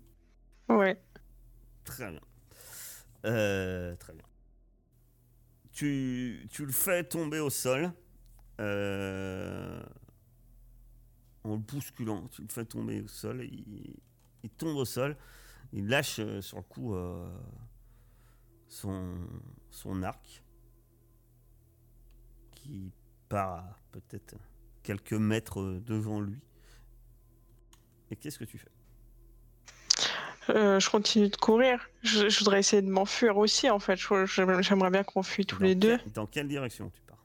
j'ai. 0.70 0.74
Ouais. 0.74 1.02
Très 1.84 2.12
bien. 2.12 2.22
Euh, 3.26 3.96
très 3.98 4.14
bien. 4.14 4.24
Tu, 5.72 6.48
tu 6.52 6.66
le 6.66 6.72
fais 6.72 7.04
tomber 7.04 7.40
au 7.40 7.50
sol. 7.50 7.92
euh, 8.60 9.82
en 11.44 11.52
le 11.54 11.58
bousculant. 11.58 12.28
Tu 12.30 12.42
le 12.44 12.48
fais 12.50 12.66
tomber 12.66 13.02
au 13.02 13.08
sol. 13.08 13.44
Il, 13.44 13.96
il 14.44 14.50
tombe 14.52 14.76
au 14.78 14.86
sol. 14.86 15.18
Il 15.74 15.88
lâche 15.88 16.20
euh, 16.20 16.42
sur 16.42 16.58
le 16.58 16.64
coup 16.64 16.96
son, 18.68 19.18
son 19.70 20.04
arc. 20.04 20.44
Qui 22.56 22.92
part 23.30 23.50
à 23.54 23.78
peut-être 23.92 24.36
quelques 24.84 25.14
mètres 25.14 25.62
devant 25.86 26.20
lui. 26.20 26.40
Et 28.12 28.16
qu'est-ce 28.16 28.40
que 28.40 28.46
tu 28.46 28.58
fais? 28.58 28.68
Euh, 30.50 30.80
je 30.80 30.90
continue 30.90 31.30
de 31.30 31.36
courir. 31.36 31.88
Je, 32.02 32.28
je 32.28 32.40
voudrais 32.40 32.60
essayer 32.60 32.82
de 32.82 32.90
m'enfuir 32.90 33.38
aussi, 33.38 33.70
en 33.70 33.78
fait. 33.80 33.96
J'aimerais 33.98 34.90
bien 34.90 35.04
qu'on 35.04 35.22
fuit 35.22 35.46
tous 35.46 35.60
Dans 35.60 35.66
les 35.66 35.76
deux. 35.76 36.00
dans 36.16 36.26
quelle 36.26 36.48
direction 36.48 36.90
tu 36.90 37.02
pars? 37.04 37.24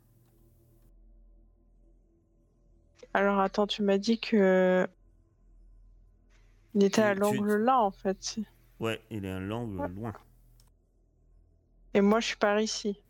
Alors, 3.15 3.41
attends, 3.41 3.67
tu 3.67 3.83
m'as 3.83 3.97
dit 3.99 4.19
que. 4.21 4.87
Il 6.75 6.85
était 6.85 7.01
à 7.03 7.15
tu- 7.15 7.21
l'angle 7.21 7.57
là, 7.57 7.81
en 7.81 7.93
fait. 7.93 8.37
Ouais, 8.81 9.01
il 9.11 9.25
est 9.25 9.31
à 9.31 9.39
l'angle 9.41 9.79
Ouais. 9.81 9.89
loin. 9.89 10.13
Et 11.95 12.01
moi, 12.01 12.21
je 12.21 12.27
suis 12.27 12.37
par 12.37 12.61
ici. 12.61 13.01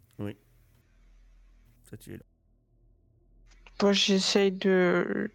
Ça, 1.91 1.97
tu 1.99 2.15
es 2.15 2.17
là. 2.19 2.23
Bon, 3.79 3.93
j'essaye 3.93 4.53
de. 4.53 5.31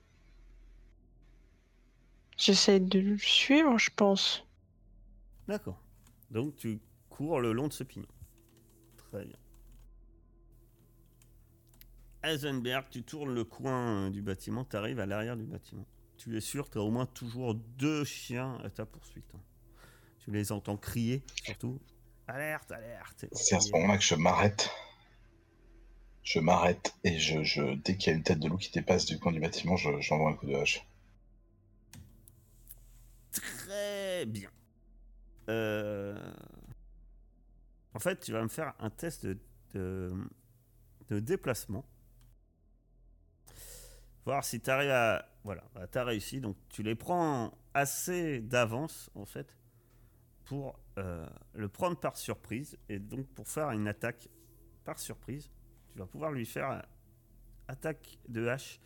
J'essaye 2.38 2.80
de 2.80 3.00
le 3.00 3.18
suivre, 3.18 3.78
je 3.78 3.90
pense. 3.96 4.46
D'accord. 5.48 5.82
Donc 6.32 6.56
tu 6.56 6.80
cours 7.10 7.42
le 7.42 7.52
long 7.52 7.68
de 7.68 7.74
ce 7.74 7.84
pignon. 7.84 8.08
Très 8.98 9.26
bien. 9.26 9.36
Heisenberg, 12.24 12.86
tu 12.90 13.04
tournes 13.04 13.34
le 13.34 13.44
coin 13.44 14.08
euh, 14.08 14.10
du 14.10 14.22
bâtiment, 14.22 14.66
tu 14.66 14.76
arrives 14.76 15.00
à 15.00 15.06
l'arrière 15.06 15.38
du 15.38 15.46
bâtiment. 15.46 15.86
Tu 16.18 16.36
es 16.38 16.42
sûr, 16.42 16.70
tu 16.70 16.78
as 16.78 16.82
au 16.82 16.92
moins 16.92 17.06
toujours 17.06 17.56
deux 17.56 18.04
chiens 18.04 18.58
à 18.64 18.70
ta 18.70 18.86
poursuite. 18.86 19.34
hein. 19.36 19.40
Tu 20.20 20.32
les 20.32 20.52
entends 20.52 20.76
crier, 20.78 21.24
surtout. 21.44 21.80
Alerte, 22.28 22.72
alerte. 22.72 23.26
C'est 23.32 23.56
à 23.56 23.60
ce 23.60 23.72
moment-là 23.72 23.98
que 23.98 24.04
je 24.04 24.16
m'arrête. 24.16 24.70
Je 26.24 26.40
m'arrête 26.40 26.96
et 27.04 27.20
je, 27.20 27.76
dès 27.76 27.98
qu'il 27.98 28.12
y 28.12 28.14
a 28.14 28.18
une 28.18 28.24
tête 28.24 28.40
de 28.40 28.48
loup 28.48 28.56
qui 28.56 28.72
dépasse 28.72 29.06
du 29.06 29.20
coin 29.20 29.34
du 29.34 29.42
bâtiment, 29.42 29.76
je- 29.76 30.00
j'envoie 30.00 30.30
un 30.32 30.34
coup 30.34 30.46
de 30.48 30.56
hache. 30.56 30.86
Très 33.32 34.26
bien. 34.26 34.50
Euh, 35.50 36.32
En 37.94 38.00
fait, 38.00 38.20
tu 38.20 38.32
vas 38.32 38.42
me 38.44 38.48
faire 38.48 38.74
un 38.80 38.90
test 38.90 39.28
de, 39.28 40.14
déplacement. 41.10 41.86
Voir 44.26 44.44
si 44.44 44.60
tu 44.62 44.70
arrives 44.70 44.92
à. 44.92 45.26
Voilà, 45.44 45.64
tu 45.92 45.98
as 45.98 46.04
réussi. 46.04 46.42
Donc, 46.42 46.58
tu 46.70 46.84
les 46.84 46.96
prends 46.96 47.58
assez 47.74 48.42
d'avance, 48.42 49.10
en 49.16 49.26
fait, 49.26 49.58
pour 50.46 50.80
euh, 50.98 51.28
le 51.54 51.70
prendre 51.70 51.98
par 52.00 52.18
surprise. 52.18 52.78
Et 52.90 53.00
donc, 53.00 53.28
pour 53.30 53.48
faire 53.48 53.72
une 53.72 53.88
attaque 53.88 54.30
par 54.86 55.00
surprise, 55.00 55.50
tu 55.92 56.00
vas 56.00 56.06
pouvoir 56.06 56.32
lui 56.32 56.46
faire 56.46 56.84
attaque 57.68 58.18
de 58.28 58.48
hache. 58.48 58.80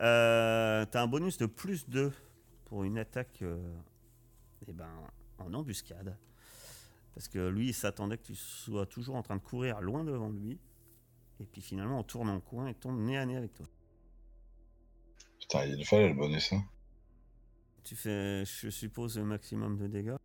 Euh, 0.00 0.84
tu 0.90 0.96
as 0.96 1.02
un 1.02 1.06
bonus 1.06 1.38
de 1.38 1.46
plus 1.46 1.88
2 1.88 2.12
pour 2.64 2.84
une 2.84 2.98
attaque. 2.98 3.42
euh, 3.42 3.58
eh 4.66 4.72
ben, 4.72 4.88
en 5.38 5.52
embuscade. 5.52 6.16
Parce 7.14 7.28
que 7.28 7.48
lui, 7.48 7.68
il 7.68 7.74
s'attendait 7.74 8.18
que 8.18 8.24
tu 8.24 8.34
sois 8.34 8.86
toujours 8.86 9.16
en 9.16 9.22
train 9.22 9.36
de 9.36 9.42
courir 9.42 9.80
loin 9.80 10.04
devant 10.04 10.30
lui. 10.30 10.58
Et 11.40 11.46
puis 11.46 11.60
finalement, 11.60 12.00
on 12.00 12.02
tourne 12.02 12.28
en 12.28 12.40
coin 12.40 12.66
et 12.68 12.74
tombe 12.74 12.98
nez 12.98 13.18
à 13.18 13.26
nez 13.26 13.36
avec 13.36 13.54
toi. 13.54 13.66
Putain, 15.38 15.64
il 15.66 15.84
fallait 15.84 16.08
le 16.08 16.14
bonus, 16.14 16.52
hein. 16.52 16.64
Tu 17.84 17.96
fais, 17.96 18.44
je 18.46 18.70
suppose, 18.70 19.18
le 19.18 19.24
maximum 19.24 19.76
de 19.76 19.86
dégâts. 19.86 20.16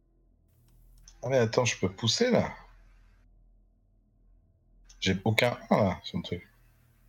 Ah 1.21 1.27
mais 1.29 1.37
attends, 1.37 1.65
je 1.65 1.77
peux 1.77 1.91
pousser 1.91 2.31
là 2.31 2.55
J'ai 5.01 5.17
aucun 5.25 5.57
1 5.69 5.77
là 5.83 5.99
sur 6.03 6.17
le 6.17 6.23
truc. 6.23 6.47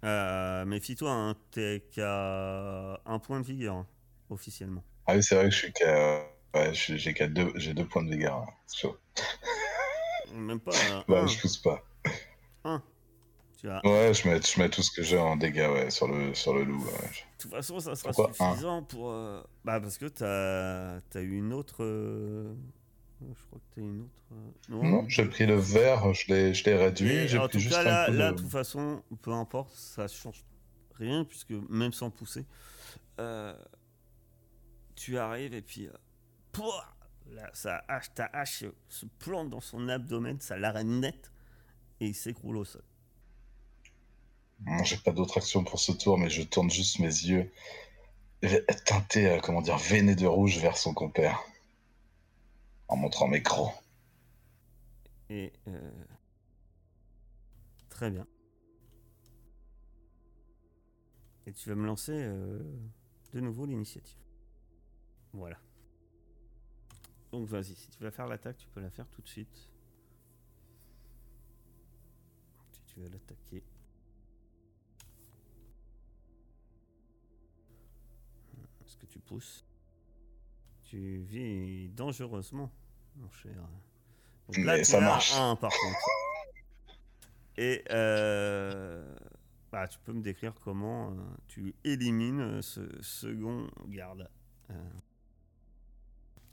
Euh, 0.04 0.64
Méfie-toi, 0.64 1.10
hein, 1.12 1.34
t'es 1.50 1.84
qu'à 1.92 3.00
un 3.04 3.18
point 3.18 3.40
de 3.40 3.44
vigueur, 3.44 3.76
hein, 3.76 3.86
officiellement. 4.30 4.82
Ah 5.06 5.14
oui, 5.16 5.22
c'est 5.22 5.34
vrai 5.34 5.44
que 5.44 5.50
je 5.50 5.56
suis 5.58 5.72
qu'à. 5.72 6.22
Ouais, 6.54 6.74
j'ai 6.74 7.14
qu'à 7.14 7.28
deux, 7.28 7.52
j'ai 7.56 7.74
deux 7.74 7.86
points 7.86 8.02
de 8.02 8.10
dégâts. 8.10 8.26
hein. 8.26 8.46
Chaud. 8.72 8.96
Même 10.34 10.60
pas 10.60 10.72
euh, 10.72 11.02
Bah, 11.08 11.22
un, 11.22 11.26
je 11.26 11.38
pousse 11.40 11.58
pas. 11.58 11.82
un. 12.64 12.82
Tu 13.58 13.68
as... 13.68 13.84
Ouais, 13.84 14.12
je 14.14 14.28
mets, 14.28 14.40
je 14.42 14.60
mets 14.60 14.70
tout 14.70 14.82
ce 14.82 14.90
que 14.90 15.02
j'ai 15.02 15.18
en 15.18 15.36
dégâts 15.36 15.68
ouais, 15.70 15.90
sur, 15.90 16.08
le, 16.08 16.34
sur 16.34 16.54
le 16.54 16.64
loup. 16.64 16.84
ouais. 16.84 16.92
De 17.38 17.42
toute 17.42 17.50
façon, 17.50 17.80
ça 17.80 17.94
sera 17.96 18.12
Pourquoi 18.12 18.30
un? 18.40 18.52
suffisant 18.52 18.82
pour... 18.82 19.10
euh, 19.10 19.42
Bah, 19.64 19.80
parce 19.80 19.98
que 19.98 20.06
t'as 20.06 20.96
as 21.18 21.22
eu 21.22 21.36
une 21.36 21.52
autre... 21.52 21.84
Je 23.20 23.44
crois 23.46 23.58
que 23.58 23.74
t'as 23.74 23.80
une 23.82 24.00
autre... 24.02 24.10
euh, 24.32 24.82
Non, 24.82 25.08
j'ai 25.08 25.26
pris 25.26 25.46
le 25.46 25.56
vert, 25.56 26.12
je 26.14 26.32
l'ai, 26.32 26.54
je 26.54 26.64
l'ai 26.64 26.76
réduit. 26.76 27.28
J'ai 27.28 27.38
pris 27.38 27.60
juste 27.60 27.74
cas, 27.74 27.82
là, 27.82 28.08
là, 28.08 28.32
de 28.32 28.38
toute 28.38 28.50
façon, 28.50 29.02
peu 29.20 29.32
importe, 29.32 29.74
ça 29.74 30.08
change 30.08 30.42
rien, 30.94 31.24
puisque 31.24 31.50
même 31.68 31.92
sans 31.92 32.10
pousser, 32.10 32.46
euh, 33.18 33.54
tu 34.96 35.18
arrives 35.18 35.54
et 35.54 35.62
puis, 35.62 35.86
euh, 35.86 35.92
pouah, 36.52 36.96
là, 37.30 37.50
ça 37.52 37.84
hache, 37.88 38.12
ta 38.14 38.30
hache 38.32 38.64
se 38.88 39.06
plante 39.18 39.50
dans 39.50 39.60
son 39.60 39.88
abdomen, 39.88 40.40
ça 40.40 40.56
l'arrête 40.56 40.86
net, 40.86 41.30
et 42.00 42.06
il 42.06 42.14
s'écroule 42.14 42.56
au 42.56 42.64
sol. 42.64 42.82
J'ai 44.84 44.96
pas 44.98 45.12
d'autre 45.12 45.38
action 45.38 45.64
pour 45.64 45.80
ce 45.80 45.92
tour, 45.92 46.18
mais 46.18 46.28
je 46.30 46.42
tourne 46.42 46.70
juste 46.70 46.98
mes 46.98 47.06
yeux 47.06 47.50
teintés, 48.86 49.38
comment 49.42 49.62
dire, 49.62 49.78
veinés 49.78 50.16
de 50.16 50.26
rouge 50.26 50.58
vers 50.58 50.76
son 50.76 50.94
compère. 50.94 51.42
En 52.90 52.96
montrant 52.96 53.28
mes 53.28 53.40
crocs. 53.40 53.72
Et 55.28 55.52
euh, 55.68 56.04
très 57.88 58.10
bien. 58.10 58.26
Et 61.46 61.52
tu 61.52 61.68
vas 61.68 61.76
me 61.76 61.86
lancer 61.86 62.12
euh, 62.12 62.60
de 63.32 63.38
nouveau 63.38 63.64
l'initiative. 63.64 64.18
Voilà. 65.32 65.60
Donc 67.30 67.46
vas-y, 67.46 67.76
si 67.76 67.88
tu 67.90 68.02
vas 68.02 68.10
faire 68.10 68.26
l'attaque, 68.26 68.58
tu 68.58 68.66
peux 68.66 68.80
la 68.80 68.90
faire 68.90 69.08
tout 69.08 69.22
de 69.22 69.28
suite. 69.28 69.70
Si 72.72 72.82
tu 72.86 72.98
veux 72.98 73.08
l'attaquer. 73.08 73.62
Est-ce 78.84 78.96
que 78.96 79.06
tu 79.06 79.20
pousses? 79.20 79.64
Tu 80.90 81.18
vis 81.18 81.88
dangereusement, 81.90 82.68
mon 83.14 83.30
cher. 83.30 83.54
Donc 84.48 84.56
là, 84.64 84.72
Mais 84.72 84.78
tu 84.78 84.86
ça 84.86 85.00
marche. 85.00 85.32
un, 85.36 85.54
par 85.54 85.70
contre. 85.70 85.98
Et 87.56 87.84
euh, 87.90 89.16
bah, 89.70 89.86
tu 89.86 90.00
peux 90.00 90.12
me 90.12 90.20
décrire 90.20 90.52
comment 90.64 91.12
euh, 91.12 91.14
tu 91.46 91.76
élimines 91.84 92.40
euh, 92.40 92.60
ce 92.62 92.80
second 93.02 93.70
garde 93.86 94.28
euh, 94.70 94.90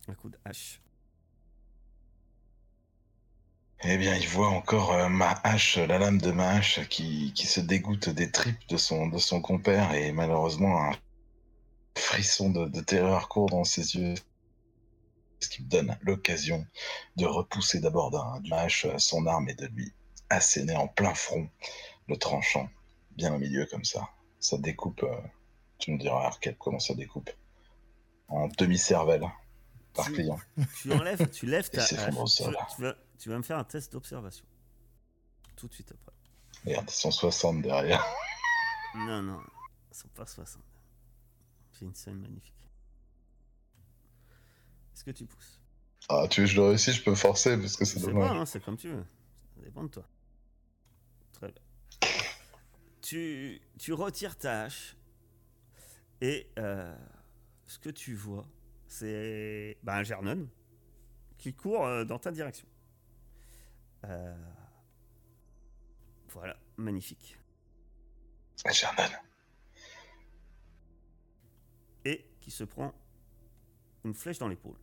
un 0.07 0.13
coup 0.13 0.29
de 0.29 0.37
hache. 0.45 0.81
Eh 3.83 3.97
bien, 3.97 4.15
il 4.17 4.27
voit 4.27 4.49
encore 4.49 4.91
euh, 4.93 5.09
ma 5.09 5.31
hache, 5.43 5.77
la 5.77 5.97
lame 5.97 6.19
de 6.21 6.31
ma 6.31 6.49
hache 6.49 6.87
qui, 6.89 7.33
qui 7.33 7.47
se 7.47 7.59
dégoûte 7.59 8.09
des 8.09 8.29
tripes 8.29 8.67
de 8.69 8.77
son, 8.77 9.07
de 9.07 9.17
son 9.17 9.41
compère 9.41 9.93
et 9.95 10.11
malheureusement 10.11 10.83
un 10.83 10.91
frisson 11.97 12.49
de, 12.49 12.65
de 12.67 12.81
terreur 12.81 13.27
court 13.29 13.49
dans 13.49 13.63
ses 13.63 13.95
yeux. 13.95 14.13
Ce 15.39 15.49
qui 15.49 15.63
me 15.63 15.69
donne 15.69 15.97
l'occasion 16.01 16.65
de 17.15 17.25
repousser 17.25 17.79
d'abord 17.79 18.09
d'un 18.11 18.39
de 18.41 18.49
ma 18.49 18.61
hache 18.61 18.85
euh, 18.85 18.97
son 18.97 19.25
arme 19.27 19.49
et 19.49 19.53
de 19.53 19.67
lui 19.67 19.93
asséner 20.29 20.75
en 20.75 20.87
plein 20.87 21.13
front 21.13 21.47
le 22.07 22.17
tranchant, 22.17 22.69
bien 23.11 23.33
au 23.35 23.37
milieu 23.37 23.65
comme 23.67 23.83
ça. 23.85 24.09
Ça 24.39 24.57
découpe, 24.57 25.03
euh, 25.03 25.15
tu 25.77 25.91
me 25.91 25.97
diras 25.99 26.25
Arcade 26.25 26.55
comment 26.57 26.79
ça 26.79 26.95
découpe, 26.95 27.29
en 28.29 28.47
demi-cervelle 28.57 29.29
par 29.93 30.05
Tu- 30.05 30.13
client. 30.13 30.39
Tu 30.81 30.91
enlèves, 30.93 31.29
tu 31.29 31.45
lèves 31.45 31.69
Et 31.73 31.77
ta 31.77 31.83
hache. 31.83 31.89
Tu, 31.89 32.43
tu 32.75 32.81
vas, 32.81 32.95
tu 33.19 33.29
vas 33.29 33.37
me 33.37 33.43
faire 33.43 33.57
un 33.59 33.63
test 33.63 33.91
d'observation. 33.93 34.45
Tout 35.55 35.67
de 35.67 35.73
suite 35.73 35.91
après. 35.91 36.13
Regarde, 36.65 36.89
ils 36.89 36.93
sont 36.93 37.11
60 37.11 37.61
derrière. 37.61 38.03
Non, 38.95 39.21
non, 39.21 39.39
ils 39.91 39.97
sont 39.97 40.07
pas 40.09 40.25
60. 40.25 40.61
C'est 41.77 41.85
une 41.85 41.93
scène 41.93 42.19
magnifique. 42.19 42.65
Est-ce 44.93 45.03
que 45.03 45.11
tu 45.11 45.25
pousses? 45.25 45.61
Ah, 46.09 46.27
tu 46.27 46.41
veux 46.41 46.47
que 46.47 46.51
je 46.51 46.55
le 46.59 46.67
réussisse, 46.69 46.95
je 46.95 47.03
peux 47.03 47.13
forcer 47.13 47.55
parce 47.55 47.75
que 47.75 47.85
c'est 47.85 47.99
dommage. 47.99 48.29
pas, 48.29 48.35
hein, 48.35 48.45
c'est 48.47 48.63
comme 48.63 48.77
tu 48.77 48.89
veux. 48.89 49.05
Ça 49.55 49.61
dépend 49.61 49.83
de 49.83 49.89
toi. 49.89 50.07
Très 51.33 51.51
bien. 51.51 51.61
Tu, 53.01 53.61
tu 53.77 53.93
retires 53.93 54.35
ta 54.37 54.63
hache 54.63 54.97
et 56.21 56.49
euh, 56.57 56.97
ce 57.67 57.77
que 57.77 57.89
tu 57.89 58.15
vois, 58.15 58.47
c'est 58.87 59.77
bah, 59.83 59.97
un 59.97 60.03
Gernon 60.03 60.47
qui 61.37 61.53
court 61.53 61.85
euh, 61.85 62.05
dans 62.05 62.17
ta 62.17 62.31
direction. 62.31 62.67
Euh, 64.05 64.35
voilà, 66.29 66.57
magnifique. 66.77 67.37
Sherman, 68.71 69.11
Et 69.11 69.26
qui 72.47 72.51
se 72.51 72.63
prend 72.63 72.93
une 74.05 74.13
flèche 74.13 74.39
dans 74.39 74.47
l'épaule. 74.47 74.77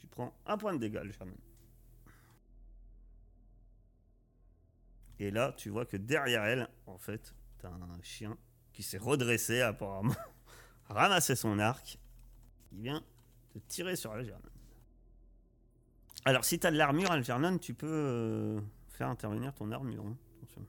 Tu 0.00 0.08
prends 0.10 0.34
un 0.44 0.58
point 0.58 0.72
de 0.74 0.78
dégâts, 0.78 1.08
Gernon. 1.12 1.36
Et 5.20 5.30
là, 5.30 5.54
tu 5.56 5.70
vois 5.70 5.86
que 5.86 5.96
derrière 5.96 6.42
elle, 6.42 6.68
en 6.88 6.98
fait, 6.98 7.32
t'as 7.60 7.68
un 7.68 8.02
chien 8.02 8.36
qui 8.72 8.82
s'est 8.82 8.98
redressé 8.98 9.60
apparemment, 9.60 10.16
ramassé 10.88 11.36
son 11.36 11.60
arc, 11.60 11.96
qui 12.70 12.76
vient 12.80 13.04
te 13.54 13.60
tirer 13.68 13.94
sur 13.94 14.10
Algernon. 14.10 14.42
Alors, 16.24 16.44
si 16.44 16.58
t'as 16.58 16.72
de 16.72 16.76
l'armure, 16.76 17.12
Algernon, 17.12 17.56
tu 17.58 17.72
peux 17.72 17.86
euh, 17.88 18.60
faire 18.88 19.06
intervenir 19.06 19.54
ton 19.54 19.70
armure. 19.70 20.04
hein. 20.04 20.16
Attention. 20.42 20.66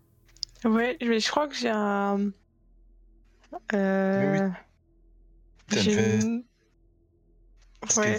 Ouais, 0.65 0.99
mais 1.01 1.19
je 1.19 1.29
crois 1.31 1.47
que 1.47 1.55
j'ai 1.55 1.71
un. 1.71 2.31
Euh... 3.73 4.49
Fait- 5.69 6.19
Ouais, 7.97 8.17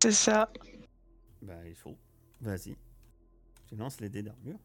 c'est 0.00 0.12
ça. 0.12 0.50
Bah, 1.42 1.66
il 1.66 1.74
faut. 1.74 1.98
Vas-y. 2.40 2.76
Tu 3.66 3.74
lances 3.76 4.00
les 4.00 4.08
dés 4.08 4.22
d'armure. 4.22 4.60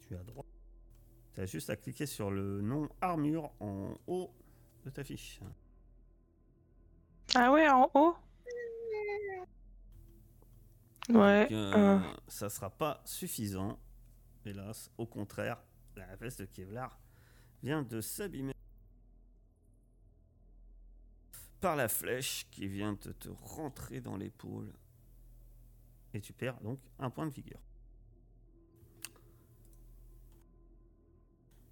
Tu 0.00 0.16
as 0.16 0.22
droit. 0.24 0.44
Tu 1.34 1.40
as 1.40 1.46
juste 1.46 1.70
à 1.70 1.76
cliquer 1.76 2.06
sur 2.06 2.30
le 2.30 2.60
nom 2.60 2.88
armure 3.00 3.52
en 3.60 3.94
haut 4.06 4.34
de 4.84 4.90
ta 4.90 5.04
fiche. 5.04 5.40
Ah 7.34 7.52
ouais, 7.52 7.68
en 7.68 7.88
haut? 7.94 8.16
Ouais. 11.08 11.42
Donc, 11.44 11.52
euh, 11.52 11.72
euh, 11.76 12.00
Ça 12.28 12.48
sera 12.50 12.70
pas 12.70 13.02
suffisant. 13.04 13.78
Hélas, 14.44 14.90
au 14.98 15.06
contraire, 15.06 15.62
la 15.96 16.16
veste 16.16 16.40
de 16.40 16.44
Kevlar 16.46 16.98
vient 17.62 17.82
de 17.82 18.00
s'abîmer 18.00 18.54
par 21.60 21.76
la 21.76 21.88
flèche 21.88 22.46
qui 22.50 22.66
vient 22.66 22.94
de 22.94 23.12
te 23.12 23.28
rentrer 23.28 24.00
dans 24.00 24.16
l'épaule. 24.16 24.72
Et 26.14 26.20
tu 26.20 26.32
perds 26.32 26.60
donc 26.60 26.80
un 26.98 27.08
point 27.10 27.26
de 27.26 27.32
vigueur. 27.32 27.60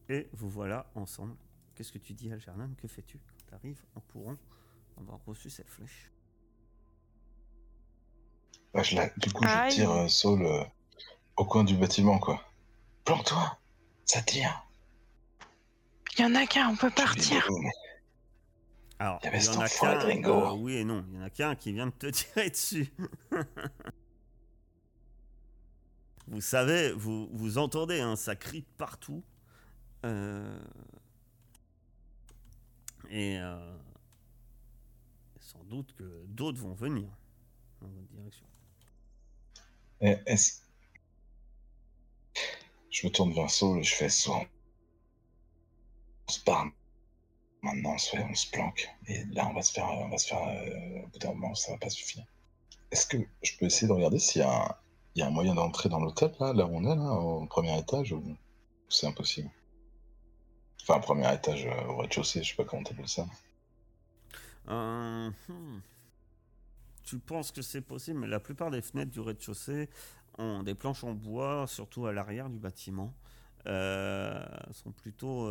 Et 0.09 0.29
vous 0.33 0.49
voilà 0.49 0.91
ensemble. 0.95 1.37
Qu'est-ce 1.75 1.93
que 1.93 1.99
tu 1.99 2.15
dis, 2.15 2.33
Algernon? 2.33 2.75
Que 2.77 2.89
fais-tu? 2.89 3.19
Quand 3.19 3.47
tu 3.49 3.55
arrives 3.55 3.85
en 3.95 4.01
courant 4.01 4.37
avoir 4.97 5.25
reçu 5.25 5.49
cette 5.51 5.71
flèche 5.71 6.11
bah, 8.75 8.83
je 8.83 8.95
la- 8.97 9.09
du 9.17 9.33
coup, 9.33 9.45
Aïe. 9.47 9.71
je 9.71 9.77
tire 9.77 9.91
euh, 9.91 10.09
Saul 10.09 10.43
euh, 10.45 10.63
au 11.37 11.45
coin 11.45 11.65
du 11.65 11.75
bâtiment, 11.77 12.19
quoi. 12.19 12.41
Planque-toi, 13.05 13.59
ça 14.05 14.23
tire. 14.23 14.65
Il 16.21 16.25
y 16.25 16.27
en 16.27 16.35
a 16.35 16.47
qu'un, 16.47 16.69
on 16.69 16.77
peut 16.77 16.91
partir. 16.91 17.49
mais- 17.63 17.71
Alors, 18.99 19.21
Il 19.23 19.25
y 19.25 19.29
avait 19.29 19.39
il 19.39 19.45
y 19.47 19.49
en 19.49 19.61
a 19.61 19.69
qu'un. 19.71 20.29
euh, 20.29 20.53
oui 20.53 20.75
et 20.75 20.85
non. 20.85 21.03
Il 21.09 21.15
y 21.15 21.19
en 21.19 21.23
a 21.23 21.31
qu'un 21.31 21.57
qui 21.57 21.73
vient 21.73 21.87
de 21.87 21.93
te 21.93 22.07
tirer 22.11 22.51
dessus. 22.51 22.93
vous 26.29 26.43
savez, 26.43 26.93
vous, 26.93 27.27
vous 27.33 27.57
entendez, 27.57 28.01
hein, 28.01 28.17
ça 28.17 28.37
crie 28.37 28.67
partout. 28.77 29.25
Euh, 30.05 30.61
Et 33.09 33.39
euh, 33.41 33.79
sans 35.41 35.65
doute 35.65 35.95
que 35.95 36.27
d'autres 36.27 36.59
vont 36.61 36.75
venir 36.75 37.09
dans 37.81 37.89
votre 37.89 38.09
direction. 38.13 38.47
Eh, 40.03 40.19
est-ce- 40.27 40.61
Je 42.91 43.07
me 43.07 43.11
tourne 43.13 43.33
vers 43.33 43.49
Saul 43.51 43.79
et 43.79 43.83
je 43.85 43.95
fais 43.95 44.09
Saul. 44.11 44.47
Se 46.31 46.39
parle. 46.39 46.71
Maintenant, 47.63 47.95
on 47.95 47.99
se, 47.99 48.51
planque. 48.53 48.89
Et 49.09 49.25
là, 49.33 49.49
on 49.51 49.53
va 49.53 49.63
se 49.63 49.73
faire. 49.73 49.91
On 49.91 50.09
va 50.09 50.17
se 50.17 50.29
faire 50.29 50.43
euh, 50.43 51.03
au 51.03 51.07
bout 51.09 51.19
d'un 51.19 51.35
moment, 51.35 51.55
ça 51.57 51.73
va 51.73 51.79
pas 51.79 51.91
suffire. 51.91 52.25
Est-ce 52.93 53.05
que 53.05 53.17
je 53.43 53.57
peux 53.59 53.67
essayer 53.67 53.89
de 53.89 53.93
regarder 53.93 54.21
s'il 54.21 54.43
y 54.43 54.45
a 54.45 55.27
un, 55.27 55.31
moyen 55.31 55.55
d'entrer 55.55 55.89
dans 55.89 55.99
l'hôtel, 55.99 56.33
là, 56.39 56.53
où 56.53 56.77
on 56.77 56.85
est, 56.85 56.95
là, 56.95 57.13
au 57.13 57.47
premier 57.47 57.77
étage, 57.77 58.13
ou 58.13 58.23
c'est 58.89 59.09
impossible? 59.09 59.51
Enfin, 60.83 61.01
premier 61.01 61.35
étage 61.35 61.67
euh, 61.67 61.87
au 61.89 61.97
rez-de-chaussée, 61.97 62.45
je 62.45 62.51
sais 62.51 62.57
pas 62.57 62.65
comment 62.65 62.85
t'appelles 62.85 63.09
ça. 63.09 63.27
Euh, 64.69 65.31
hmm. 65.49 65.81
Tu 67.03 67.19
penses 67.19 67.51
que 67.51 67.61
c'est 67.61 67.81
possible, 67.81 68.21
mais 68.21 68.29
la 68.29 68.41
plupart 68.41 68.71
des 68.71 68.83
fenêtres 68.83 69.11
du 69.11 69.21
rez-de-chaussée 69.21 69.91
ont 70.39 70.63
des 70.63 70.77
planches 70.77 71.03
en 71.03 71.13
bois, 71.13 71.67
surtout 71.67 72.07
à 72.07 72.13
l'arrière 72.13 72.49
du 72.49 72.59
bâtiment. 72.61 73.13
Sont 73.67 74.93
plutôt 74.97 75.49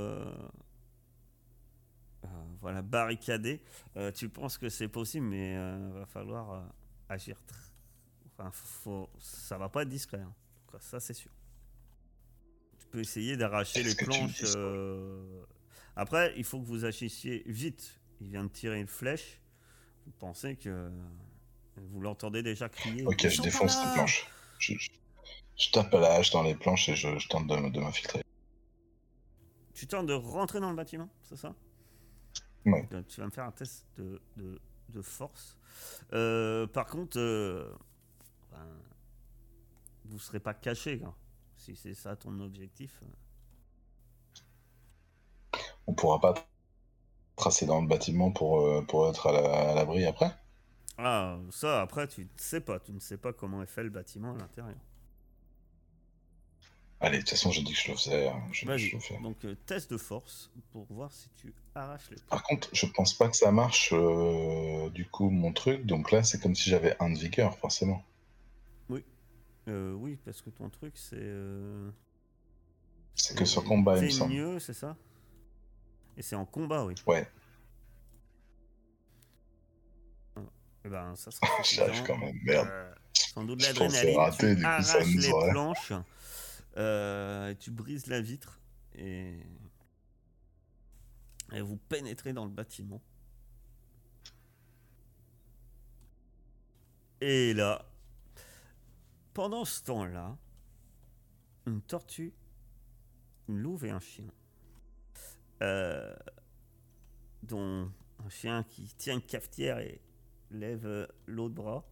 voilà, 2.62 2.82
barricadées. 2.82 3.62
Euh, 3.98 4.12
tu 4.12 4.30
penses 4.30 4.58
que 4.58 4.70
c'est 4.70 4.88
possible, 4.88 5.26
mais 5.26 5.54
il 5.54 5.94
va 5.94 6.06
falloir 6.06 6.52
euh, 6.52 6.62
agir. 7.10 7.38
tr- 7.48 7.56
Enfin, 8.38 8.52
faut... 8.54 9.10
ça 9.20 9.58
va 9.58 9.70
pas 9.70 9.82
être 9.84 9.90
discret. 9.90 10.20
hein. 10.22 10.34
Cas, 10.72 10.80
ça, 10.80 11.00
c'est 11.00 11.14
sûr. 11.14 11.32
Tu 12.80 12.88
peux 12.88 13.00
essayer 13.00 13.36
d'arracher 13.38 13.84
les 13.84 13.96
planches. 13.96 14.42
euh, 14.44 15.44
Après, 15.96 16.34
il 16.38 16.44
faut 16.44 16.60
que 16.60 16.66
vous 16.66 16.86
agissiez 16.86 17.44
vite. 17.46 18.00
Il 18.22 18.30
vient 18.30 18.44
de 18.44 18.50
tirer 18.50 18.80
une 18.80 18.88
flèche. 18.88 19.42
Vous 20.06 20.14
pensez 20.20 20.56
que. 20.56 20.90
Vous 21.78 22.02
l'entendez 22.02 22.44
déjà 22.44 22.68
crier? 22.68 23.06
Ok, 23.06 23.28
je 23.28 23.42
défonce 23.42 23.86
les 23.86 23.92
planches. 23.94 24.28
Je, 24.58 24.74
je- 24.74 24.90
je 25.58 25.72
tape 25.72 25.94
à 25.94 26.00
la 26.00 26.14
hache 26.16 26.32
dans 26.32 26.44
les 26.44 26.56
planches 26.56 26.90
et 26.90 26.96
je, 26.96 27.18
je 27.18 27.28
tente 27.30 27.48
de, 27.48 27.70
de 27.70 27.80
m'infiltrer. 27.80 28.22
Tu 29.74 29.88
tentes 29.88 30.08
de 30.08 30.14
rentrer 30.14 30.60
dans 30.60 30.70
le 30.70 30.76
bâtiment, 30.76 31.10
c'est 31.24 31.38
ça? 31.38 31.56
Ouais. 32.66 32.90
Donc, 32.92 33.08
tu 33.08 33.20
vas 33.22 33.28
me 33.28 33.32
faire 33.32 33.46
un 33.46 33.52
test 33.52 33.86
de, 33.98 34.22
de- 34.38 34.60
de 34.90 35.02
force. 35.02 35.56
Euh, 36.14 36.68
par 36.68 36.88
contre, 36.88 37.20
euh, 37.20 37.72
ben, 38.52 38.60
vous 40.06 40.16
ne 40.16 40.20
serez 40.20 40.40
pas 40.40 40.54
caché. 40.54 41.02
hein. 41.06 41.14
Si 41.58 41.76
c'est 41.76 41.94
ça 41.94 42.16
ton 42.16 42.40
objectif. 42.40 43.02
On 45.88 45.94
pourra 45.94 46.22
pas 46.22 46.36
tracer 47.36 47.66
dans 47.66 47.82
le 47.82 47.88
bâtiment 47.88 48.32
pour, 48.32 48.62
euh, 48.62 48.84
pour 48.84 49.10
être 49.10 49.28
à 49.28 49.32
la- 49.32 49.72
à 49.72 49.76
l'abri 49.76 50.06
après? 50.06 50.32
Ah, 51.00 51.40
ça, 51.52 51.82
après, 51.82 52.08
tu 52.08 52.22
ne 52.22 52.28
sais 52.38 52.62
pas. 52.62 52.80
Tu 52.80 52.92
ne 52.92 53.00
sais 53.00 53.18
pas 53.18 53.34
comment 53.34 53.64
est 53.64 53.68
fait 53.68 53.84
le 53.84 53.90
bâtiment 53.90 54.34
à 54.36 54.38
l'intérieur. 54.38 54.78
Allez, 57.02 57.18
de 57.18 57.22
toute 57.22 57.30
façon, 57.30 57.52
j'ai 57.52 57.62
dit 57.62 57.72
que 57.74 57.80
je 57.80 57.92
le 57.92 57.98
faisais. 57.98 58.28
hein, 58.28 58.42
je 58.52 58.66
le 58.66 58.78
fais. 59.00 59.18
Donc, 59.22 59.46
euh, 59.46 59.56
test 59.66 59.90
de 59.90 59.98
force 59.98 60.52
pour 60.74 60.86
voir 60.90 61.12
si 61.14 61.30
tu 61.36 61.54
arraches 61.74 62.10
les 62.12 62.18
Par 62.30 62.44
contre, 62.44 62.68
je 62.74 62.86
pense 62.88 63.14
pas 63.14 63.30
que 63.30 63.38
ça 63.38 63.52
marche 63.54 63.92
euh, 63.94 64.90
du 64.90 65.06
coup 65.08 65.30
mon 65.30 65.54
truc. 65.54 65.86
Donc 65.86 66.12
là, 66.12 66.24
c'est 66.24 66.42
comme 66.42 66.56
si 66.56 66.70
j'avais 66.70 66.98
un 67.00 67.10
de 67.12 67.18
vigueur, 67.18 67.58
forcément. 67.58 68.04
Euh, 69.68 69.94
oui, 69.94 70.18
parce 70.26 70.42
que 70.42 70.50
ton 70.50 70.68
truc, 70.70 70.94
c'est. 70.98 71.16
euh, 71.20 71.92
C'est 73.14 73.38
que 73.38 73.46
sur 73.46 73.64
combat, 73.64 73.98
il 73.98 74.06
me 74.06 74.10
c'est 74.10 74.18
semble. 74.18 74.34
mieux, 74.34 74.60
c'est 74.60 74.74
ça? 74.74 74.98
Et 76.18 76.24
c'est 76.24 76.36
en 76.36 76.46
combat, 76.46 76.86
oui. 76.86 76.96
Ouais, 77.06 77.30
Eh 80.86 80.90
ben, 80.90 81.16
ça 81.16 81.30
sera 81.30 81.48
j'y 81.64 81.82
arrive 81.82 81.94
suffisant. 81.96 82.06
quand 82.08 82.18
même. 82.18 82.36
Merde. 82.44 82.68
Sans 83.14 83.44
doute 83.44 83.62
l'adrénaline. 83.62 84.18
tu 84.40 84.56
du 84.56 84.64
coup, 84.64 84.82
ça 84.82 85.00
les 85.04 85.30
planches, 85.52 85.94
euh, 86.78 87.54
tu 87.60 87.72
brises 87.72 88.08
la 88.08 88.22
vitre 88.22 88.62
et... 88.94 89.46
vous 91.52 91.78
pénétrez 91.78 92.34
dans 92.34 92.46
le 92.46 92.52
bâtiment. 92.52 93.02
Et 97.22 97.54
là, 97.54 97.86
pendant 99.34 99.66
ce 99.66 99.84
temps-là, 99.84 100.38
une 101.66 101.82
tortue, 101.82 102.34
une 103.48 103.60
louve 103.60 103.86
et 103.86 103.90
un 103.90 104.00
chien, 104.00 104.32
euh, 105.62 106.16
dont 107.44 107.92
un 108.24 108.30
chien 108.30 108.64
qui 108.64 108.94
tient 108.96 109.16
une 109.16 109.22
cafetière 109.22 109.80
et 109.80 110.02
lève 110.52 111.08
l'autre 111.26 111.56
bras, 111.56 111.86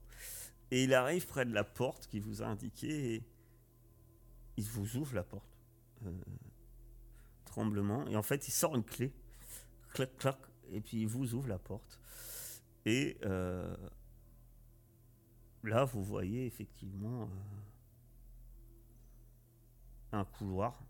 et 0.72 0.84
il 0.84 0.94
arrive 0.94 1.28
près 1.28 1.46
de 1.46 1.54
la 1.54 1.64
porte 1.64 2.08
qui 2.08 2.20
vous 2.20 2.42
a 2.42 2.46
indiqué 2.46 3.24
il 4.58 4.66
vous 4.66 4.98
ouvre 4.98 5.16
la 5.16 5.24
porte. 5.24 5.58
Euh, 6.06 6.12
tremblement. 7.46 8.06
Et 8.08 8.16
en 8.16 8.24
fait, 8.24 8.48
il 8.48 8.52
sort 8.52 8.76
une 8.76 8.84
clé. 8.84 9.14
Clac, 9.94 10.18
clac. 10.18 10.38
Et 10.72 10.82
puis 10.82 11.02
il 11.02 11.08
vous 11.08 11.34
ouvre 11.34 11.48
la 11.48 11.60
porte. 11.60 12.00
Et 12.86 13.18
euh, 13.26 13.76
là, 15.64 15.86
vous 15.86 16.04
voyez 16.04 16.46
effectivement 16.46 17.24
euh, 17.24 17.28
un 20.12 20.26
couloir 20.26 20.84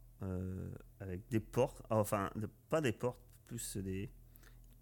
avec 1.00 1.28
des 1.30 1.40
portes. 1.40 1.84
Ah, 1.92 1.98
Enfin, 1.98 2.32
pas 2.70 2.82
des 2.82 2.92
portes, 2.92 3.20
plus 3.46 3.78
des. 3.78 4.10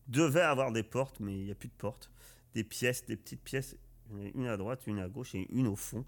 Devait 0.07 0.41
avoir 0.41 0.71
des 0.71 0.83
portes, 0.83 1.19
mais 1.19 1.37
il 1.37 1.45
n'y 1.45 1.51
a 1.51 1.55
plus 1.55 1.67
de 1.67 1.73
portes. 1.73 2.09
Des 2.53 2.63
pièces, 2.63 3.05
des 3.05 3.17
petites 3.17 3.43
pièces. 3.43 3.75
Il 4.13 4.31
Une 4.35 4.47
à 4.47 4.55
droite, 4.55 4.87
une 4.87 4.99
à 4.99 5.09
gauche 5.09 5.35
et 5.35 5.45
une 5.51 5.67
au 5.67 5.75
fond. 5.75 6.05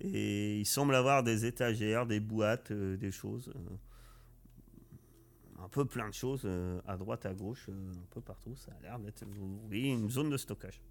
Et 0.00 0.58
il 0.58 0.66
semble 0.66 0.94
avoir 0.94 1.22
des 1.22 1.44
étagères, 1.44 2.06
des 2.06 2.20
boîtes, 2.20 2.70
euh, 2.70 2.96
des 2.96 3.10
choses. 3.10 3.52
euh, 3.54 3.76
un 5.64 5.68
peu 5.68 5.84
plein 5.84 6.08
de 6.08 6.14
choses 6.14 6.42
euh, 6.44 6.80
à 6.88 6.96
droite, 6.96 7.24
à 7.24 7.32
gauche, 7.34 7.68
un 7.68 8.06
peu 8.10 8.20
partout. 8.20 8.56
Ça 8.56 8.72
a 8.72 8.82
l'air 8.82 8.98
d'être 8.98 9.24
oui, 9.70 9.90
une 9.90 10.10
zone 10.10 10.28
de 10.28 10.36
stockage. 10.36 10.82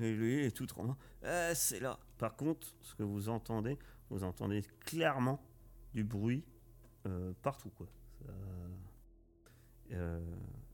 Et 0.00 0.12
lui 0.12 0.44
est 0.44 0.50
tout 0.50 0.66
tremblant. 0.66 0.96
C'est 1.54 1.78
là. 1.80 1.98
Par 2.18 2.34
contre, 2.34 2.66
ce 2.82 2.96
que 2.96 3.04
vous 3.04 3.28
entendez, 3.28 3.78
vous 4.10 4.24
entendez 4.24 4.62
clairement 4.80 5.40
du 5.94 6.02
bruit 6.02 6.44
partout. 7.42 7.70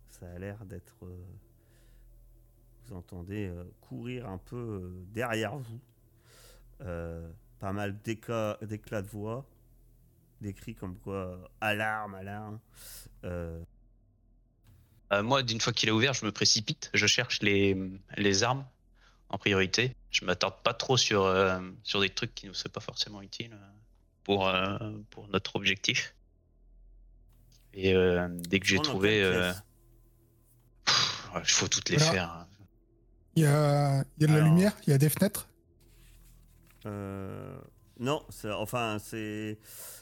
Ça, 0.08 0.26
a 0.26 0.38
l'air 0.38 0.64
d'être. 0.64 0.96
vous 2.84 2.94
entendez 2.94 3.52
courir 3.80 4.28
un 4.28 4.38
peu 4.38 4.90
derrière 5.12 5.56
vous. 5.56 5.80
Euh, 6.82 7.30
pas 7.60 7.72
mal 7.72 7.96
d'éclats 8.02 8.58
d'éclats 8.62 9.02
de 9.02 9.08
voix, 9.08 9.46
des 10.40 10.52
cris 10.52 10.74
comme 10.74 10.96
quoi 10.96 11.14
euh, 11.14 11.36
alarme, 11.60 12.14
alarme. 12.14 12.58
Euh, 13.24 13.62
Euh, 15.12 15.22
moi, 15.22 15.42
d'une 15.42 15.60
fois 15.60 15.74
qu'il 15.74 15.90
a 15.90 15.94
ouvert, 15.94 16.14
je 16.14 16.24
me 16.24 16.32
précipite. 16.32 16.90
Je 16.94 17.06
cherche 17.06 17.42
les, 17.42 17.76
les 18.16 18.42
armes 18.44 18.64
en 19.28 19.36
priorité. 19.36 19.94
Je 20.10 20.24
m'attarde 20.24 20.54
pas 20.62 20.72
trop 20.72 20.96
sur, 20.96 21.24
euh, 21.24 21.60
sur 21.82 22.00
des 22.00 22.08
trucs 22.08 22.34
qui 22.34 22.46
ne 22.48 22.54
seraient 22.54 22.70
pas 22.70 22.80
forcément 22.80 23.20
utiles 23.20 23.54
pour, 24.24 24.48
euh, 24.48 24.78
pour 25.10 25.28
notre 25.28 25.56
objectif. 25.56 26.14
Et 27.74 27.94
euh, 27.94 28.26
dès 28.30 28.58
que 28.58 28.66
j'ai 28.66 28.80
trouvé, 28.80 29.22
euh, 29.22 29.52
il 31.36 31.50
faut 31.50 31.68
toutes 31.68 31.90
les 31.90 32.00
Alors- 32.02 32.12
faire. 32.14 32.46
Il 33.36 33.42
y 33.42 33.46
a, 33.46 34.04
il 34.16 34.22
y 34.22 34.24
a 34.24 34.28
de 34.28 34.32
la 34.32 34.38
Alors- 34.38 34.48
lumière, 34.48 34.72
il 34.86 34.90
y 34.90 34.92
a 34.94 34.98
des 34.98 35.10
fenêtres. 35.10 35.46
Euh, 36.86 37.60
non, 37.98 38.24
enfin, 38.44 38.98
c'est. 38.98 39.58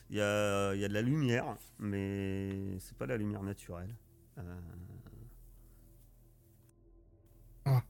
Il 0.09 0.17
y 0.17 0.21
a, 0.21 0.75
y 0.75 0.85
a 0.85 0.89
de 0.89 0.95
la 0.95 1.03
lumière, 1.03 1.57
mais 1.79 2.79
c'est 2.81 2.97
pas 2.97 3.07
de 3.07 3.13
la 3.13 3.17
lumière 3.17 3.43
naturelle. 3.43 3.95
Euh, 4.39 4.43
Ah. 7.67 7.83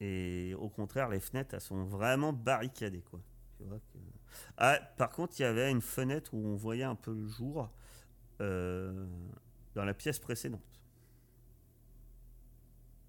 Et 0.00 0.54
au 0.58 0.68
contraire, 0.68 1.08
les 1.08 1.20
fenêtres, 1.20 1.54
elles 1.54 1.60
sont 1.60 1.84
vraiment 1.84 2.32
barricadées, 2.32 3.02
quoi. 3.02 3.20
Tu 3.56 3.64
vois 3.64 3.78
que- 3.78 3.98
Ah, 4.56 4.78
par 4.96 5.10
contre, 5.10 5.34
il 5.38 5.42
y 5.42 5.44
avait 5.44 5.70
une 5.70 5.82
fenêtre 5.82 6.32
où 6.34 6.38
on 6.46 6.56
voyait 6.56 6.84
un 6.84 6.94
peu 6.94 7.12
le 7.12 7.26
jour 7.26 7.70
euh, 8.40 9.06
dans 9.74 9.84
la 9.84 9.94
pièce 9.94 10.18
précédente. 10.18 10.62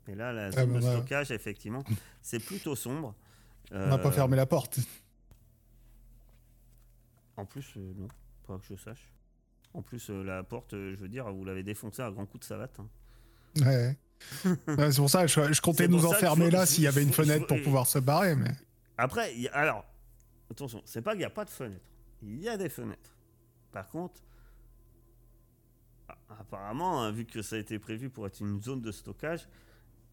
Et 0.08 0.16
là, 0.16 0.34
la 0.34 0.52
zone 0.52 0.74
bah, 0.74 0.80
de 0.80 0.84
bah. 0.86 0.92
stockage, 0.98 1.32
effectivement, 1.32 1.84
c'est 2.22 2.40
plutôt 2.44 2.76
sombre. 2.76 3.16
On 3.72 3.88
n'a 3.88 3.98
pas 3.98 4.10
Euh, 4.10 4.12
fermé 4.12 4.36
la 4.36 4.46
porte. 4.46 4.80
En 7.38 7.46
plus, 7.46 7.66
euh, 7.78 7.94
non, 7.96 8.08
pas 8.48 8.58
que 8.58 8.66
je 8.66 8.76
sache. 8.76 9.14
En 9.74 9.82
plus, 9.82 10.10
euh, 10.10 10.24
la 10.24 10.44
porte, 10.44 10.74
euh, 10.74 10.94
je 10.96 11.00
veux 11.02 11.08
dire, 11.10 11.32
vous 11.32 11.46
l'avez 11.46 11.64
défoncée 11.64 12.02
à 12.02 12.12
grand 12.12 12.26
coup 12.26 12.38
de 12.38 12.44
savate. 12.44 12.80
hein. 12.80 12.88
Ouais. 13.62 13.98
Ouais, 14.68 14.92
c'est 14.92 14.98
pour 14.98 15.10
ça, 15.10 15.26
je, 15.28 15.54
je 15.54 15.62
comptais 15.62 15.88
nous 15.88 16.06
enfermer 16.06 16.50
là 16.52 16.64
il 16.64 16.68
s'il 16.68 16.84
y 16.84 16.88
avait 16.88 17.04
une 17.04 17.14
fenêtre 17.14 17.48
pour 17.48 17.62
pouvoir 17.62 17.88
se 17.88 18.00
barrer, 18.00 18.36
mais. 18.36 18.52
Après, 18.98 19.34
il 19.36 19.42
y 19.42 19.48
a- 19.48 19.56
alors, 19.56 19.86
attention, 20.52 20.82
c'est 20.86 21.02
pas 21.02 21.12
qu'il 21.12 21.20
n'y 21.20 21.26
a 21.26 21.30
pas 21.30 21.46
de 21.46 21.50
fenêtre. 21.50 21.86
Il 22.22 22.42
y 22.42 22.50
a 22.50 22.58
des 22.58 22.68
fenêtres. 22.70 23.16
Par 23.72 23.88
contre, 23.88 24.20
apparemment, 26.40 27.02
hein, 27.04 27.12
vu 27.12 27.26
que 27.26 27.42
ça 27.42 27.56
a 27.56 27.60
été 27.60 27.80
prévu 27.80 28.10
pour 28.10 28.26
être 28.28 28.40
une 28.42 28.62
zone 28.62 28.82
de 28.82 28.92
stockage, 28.92 29.48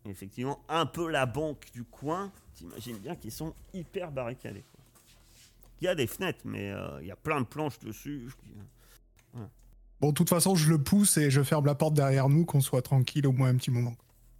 effectivement, 0.09 0.61
un 0.69 0.87
peu 0.87 1.11
la 1.11 1.27
banque 1.27 1.71
du 1.73 1.85
coin, 1.85 2.33
t'imagines 2.55 2.99
bien 2.99 3.17
qu'ils 3.17 3.33
sont 3.33 3.55
hyper 3.75 4.11
barricadés. 4.13 4.65
quoi. 4.73 4.81
Il 5.81 5.85
y 5.85 5.89
a 5.89 5.95
des 5.95 6.07
fenêtres, 6.07 6.41
mais 6.45 6.71
euh, 6.73 7.01
il 7.03 7.07
y 7.07 7.11
a 7.11 7.17
plein 7.17 7.41
de 7.41 7.47
planches 7.47 7.79
dessus. 7.81 8.29
Bon, 10.01 10.09
de 10.11 10.15
toute 10.15 10.29
façon, 10.29 10.55
je 10.55 10.69
le 10.69 10.83
pousse 10.83 11.17
et 11.17 11.31
je 11.31 11.43
ferme 11.43 11.65
la 11.67 11.75
porte 11.75 11.95
derrière 11.95 12.29
nous, 12.29 12.45
qu'on 12.45 12.61
soit 12.61 12.83
tranquille 12.83 13.27
au 13.27 13.33
moins 13.33 13.49
un 13.49 13.57
petit 13.57 13.71
moment. 13.71 13.95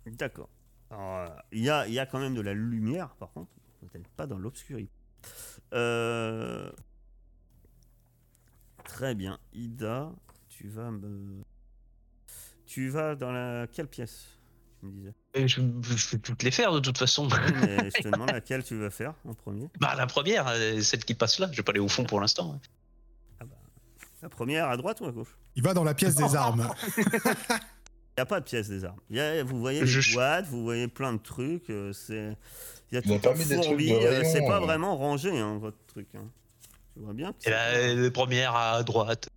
D'accord. 0.07 0.51
Euh, 0.93 1.27
Il 1.53 1.63
y, 1.65 1.71
a, 1.71 1.87
il 1.89 1.95
y 1.95 1.99
a 1.99 2.05
quand 2.07 2.19
même 2.19 2.35
de 2.35 2.43
la 2.43 2.53
lumière, 2.53 3.15
par 3.17 3.33
contre. 3.33 3.51
Peut-être 3.81 4.09
pas 4.11 4.27
dans 4.27 4.39
l'obscurité. 4.39 4.91
Euh, 5.73 6.71
Très 8.85 9.15
bien. 9.15 9.39
Ida, 9.53 10.13
tu 10.49 10.69
vas 10.69 10.91
me. 10.91 11.43
Tu 12.67 12.89
vas 12.89 13.15
dans 13.17 13.33
la. 13.33 13.67
Quelle 13.67 13.89
pièce 13.89 14.39
Tu 14.81 14.87
me 14.87 14.93
disais? 14.93 15.15
Je, 15.37 15.61
je 15.97 16.09
vais 16.13 16.19
toutes 16.19 16.43
les 16.43 16.51
faire 16.51 16.73
de 16.73 16.81
toute 16.81 16.97
façon. 16.99 17.29
Mais 17.61 17.91
je 17.91 18.03
te 18.03 18.09
demande 18.09 18.31
laquelle 18.31 18.65
tu 18.65 18.75
veux 18.77 18.91
faire 18.91 19.15
en 19.29 19.35
premier? 19.35 19.69
bah, 19.81 19.95
la 19.97 20.07
première, 20.07 20.47
euh, 20.49 20.81
celle 20.81 21.05
qui 21.05 21.15
passe 21.15 21.39
là. 21.39 21.49
Je 21.53 21.57
vais 21.59 21.63
pas 21.63 21.73
aller 21.73 21.81
au 21.81 21.89
fond 21.89 22.05
pour 22.05 22.21
l'instant. 22.21 22.55
hein. 22.55 23.47
La 24.23 24.29
première 24.31 24.69
à 24.71 24.77
droite 24.79 25.01
ou 25.03 25.05
à 25.07 25.13
gauche? 25.13 25.37
Il 25.57 25.63
va 25.63 25.75
dans 25.75 25.85
la 25.85 25.95
pièce 25.95 26.15
des 26.15 26.35
armes. 26.35 26.69
Il 26.99 28.21
n'y 28.21 28.23
a 28.23 28.27
pas 28.27 28.41
de 28.41 28.47
pièce 28.47 28.69
des 28.69 28.83
armes. 28.85 28.99
Il 29.11 29.17
y 29.17 29.21
a- 29.21 29.45
vous 29.45 29.59
voyez 29.61 29.85
Je- 29.87 30.01
des 30.09 30.15
boîtes, 30.15 30.47
vous 30.47 30.63
voyez 30.63 30.89
plein 30.89 31.13
de 31.13 31.19
trucs. 31.19 31.69
euh, 31.69 31.93
c'est. 31.93 32.35
Il 32.91 32.95
y 32.95 32.99
a 32.99 33.03
tout 33.03 33.29
un 33.29 33.35
fourbi, 33.35 33.93
euh, 33.93 34.23
C'est 34.25 34.47
pas 34.47 34.59
vraiment 34.59 34.97
rangé, 34.97 35.39
hein, 35.39 35.59
votre 35.59 35.77
truc. 35.87 36.09
hein. 36.15 36.25
Tu 36.95 37.01
vois 37.03 37.13
bien 37.13 37.33
que 37.33 37.39
Et 37.41 37.43
c'est 37.45 37.51
la, 37.51 37.95
la 37.95 38.11
première 38.11 38.57
à 38.57 38.83
droite. 38.85 39.29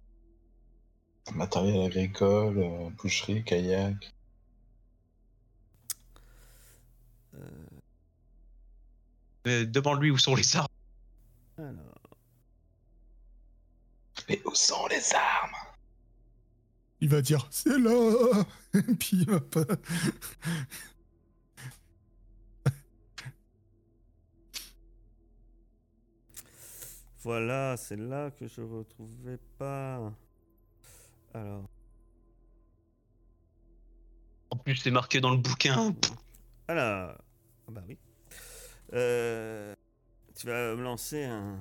Matériel 1.36 1.82
agricole, 1.86 2.92
boucherie, 2.98 3.44
kayak. 3.44 3.96
Euh, 9.48 9.66
Demande-lui 9.66 10.12
où 10.12 10.18
sont 10.18 10.36
les 10.36 10.56
armes. 10.56 10.68
Alors. 11.58 12.18
Mais 14.28 14.42
où 14.46 14.54
sont 14.54 14.88
les 14.88 15.14
armes? 15.14 15.56
Il 17.02 17.10
va 17.10 17.22
dire 17.22 17.48
c'est 17.50 17.78
là. 17.80 18.44
Puis 19.00 19.26
hop. 19.30 19.58
Voilà, 27.22 27.76
c'est 27.78 27.98
là 27.98 28.32
que 28.32 28.48
je 28.48 28.62
retrouvais 28.62 29.38
pas. 29.58 30.12
Alors, 31.34 31.70
En 34.52 34.56
plus, 34.56 34.78
c'est 34.78 34.92
marqué 34.92 35.20
dans 35.22 35.30
le 35.32 35.38
bouquin. 35.38 35.94
alors, 36.68 37.16
ah 37.68 37.72
bah 37.72 37.84
oui. 37.88 37.98
Euh, 38.94 39.76
tu 40.36 40.48
vas 40.48 40.76
me 40.76 40.82
lancer 40.84 41.24
un. 41.26 41.60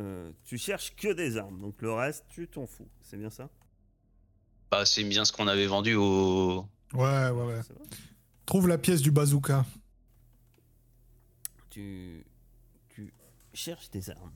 Euh, 0.00 0.32
tu 0.44 0.58
cherches 0.58 0.94
que 0.96 1.12
des 1.12 1.36
armes, 1.36 1.60
donc 1.60 1.80
le 1.80 1.92
reste, 1.92 2.24
tu 2.28 2.48
t'en 2.48 2.66
fous. 2.66 2.88
C'est 3.02 3.16
bien 3.16 3.30
ça? 3.30 3.48
Bah, 4.70 4.84
c'est 4.84 5.04
bien 5.04 5.24
ce 5.24 5.32
qu'on 5.32 5.46
avait 5.46 5.66
vendu 5.66 5.94
au. 5.94 6.66
Ouais, 6.94 7.30
ouais, 7.30 7.46
ouais. 7.46 7.60
Trouve 8.46 8.68
la 8.68 8.78
pièce 8.78 9.00
du 9.02 9.10
bazooka. 9.10 9.64
tu, 11.70 12.24
tu 12.90 13.12
cherches 13.52 13.90
des 13.90 14.10
armes. 14.10 14.32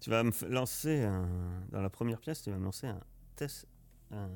Tu 0.00 0.10
vas 0.10 0.22
me 0.24 0.32
lancer 0.48 1.02
un. 1.02 1.28
Dans 1.70 1.80
la 1.80 1.90
première 1.90 2.20
pièce, 2.20 2.42
tu 2.42 2.50
vas 2.50 2.56
me 2.58 2.64
lancer 2.64 2.86
un 2.88 3.00
test. 3.36 3.66
un- 4.10 4.28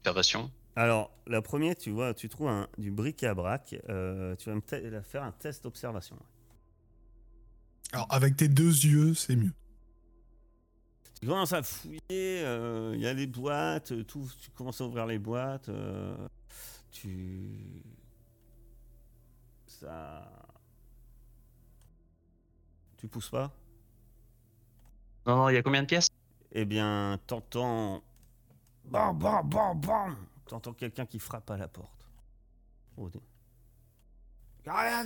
Observation. 0.00 0.50
Alors, 0.74 1.10
la 1.26 1.42
première, 1.42 1.76
tu 1.76 1.90
vois, 1.90 2.14
tu 2.14 2.28
trouves 2.28 2.48
un, 2.48 2.66
du 2.78 2.90
bric-à-brac. 2.90 3.76
euh, 3.88 4.34
tu 4.36 4.48
vas 4.48 4.56
me 4.56 5.02
faire 5.02 5.22
un 5.22 5.32
test 5.32 5.64
d'observation. 5.64 6.16
Alors, 7.92 8.06
avec 8.10 8.36
tes 8.36 8.48
deux 8.48 8.70
yeux, 8.70 9.12
c'est 9.14 9.36
mieux. 9.36 9.52
Tu 11.20 11.26
commences 11.26 11.52
à 11.52 11.62
fouiller, 11.62 12.00
euh, 12.10 12.92
il 12.94 13.00
y 13.00 13.06
a 13.06 13.14
des 13.14 13.26
boîtes, 13.26 13.92
euh, 13.92 14.02
tout, 14.02 14.28
tu 14.40 14.50
commences 14.50 14.80
à 14.80 14.86
ouvrir 14.86 15.06
les 15.06 15.18
boîtes, 15.18 15.68
euh, 15.68 16.16
tu... 16.90 17.82
Ça... 19.66 20.28
Tu 22.96 23.06
pousses 23.08 23.30
pas? 23.30 23.52
Non, 25.26 25.36
non, 25.36 25.48
il 25.48 25.54
y 25.54 25.58
a 25.58 25.62
combien 25.62 25.82
de 25.82 25.86
pièces? 25.86 26.08
Eh 26.50 26.64
bien, 26.64 27.20
t'entends... 27.26 28.02
Bam, 28.84 29.16
bam, 29.16 29.48
bam, 29.48 29.80
bam 29.80 30.16
T'entends 30.46 30.72
quelqu'un 30.74 31.06
qui 31.06 31.18
frappe 31.18 31.50
à 31.50 31.56
la 31.56 31.68
porte. 31.68 32.08
Oh, 32.96 33.10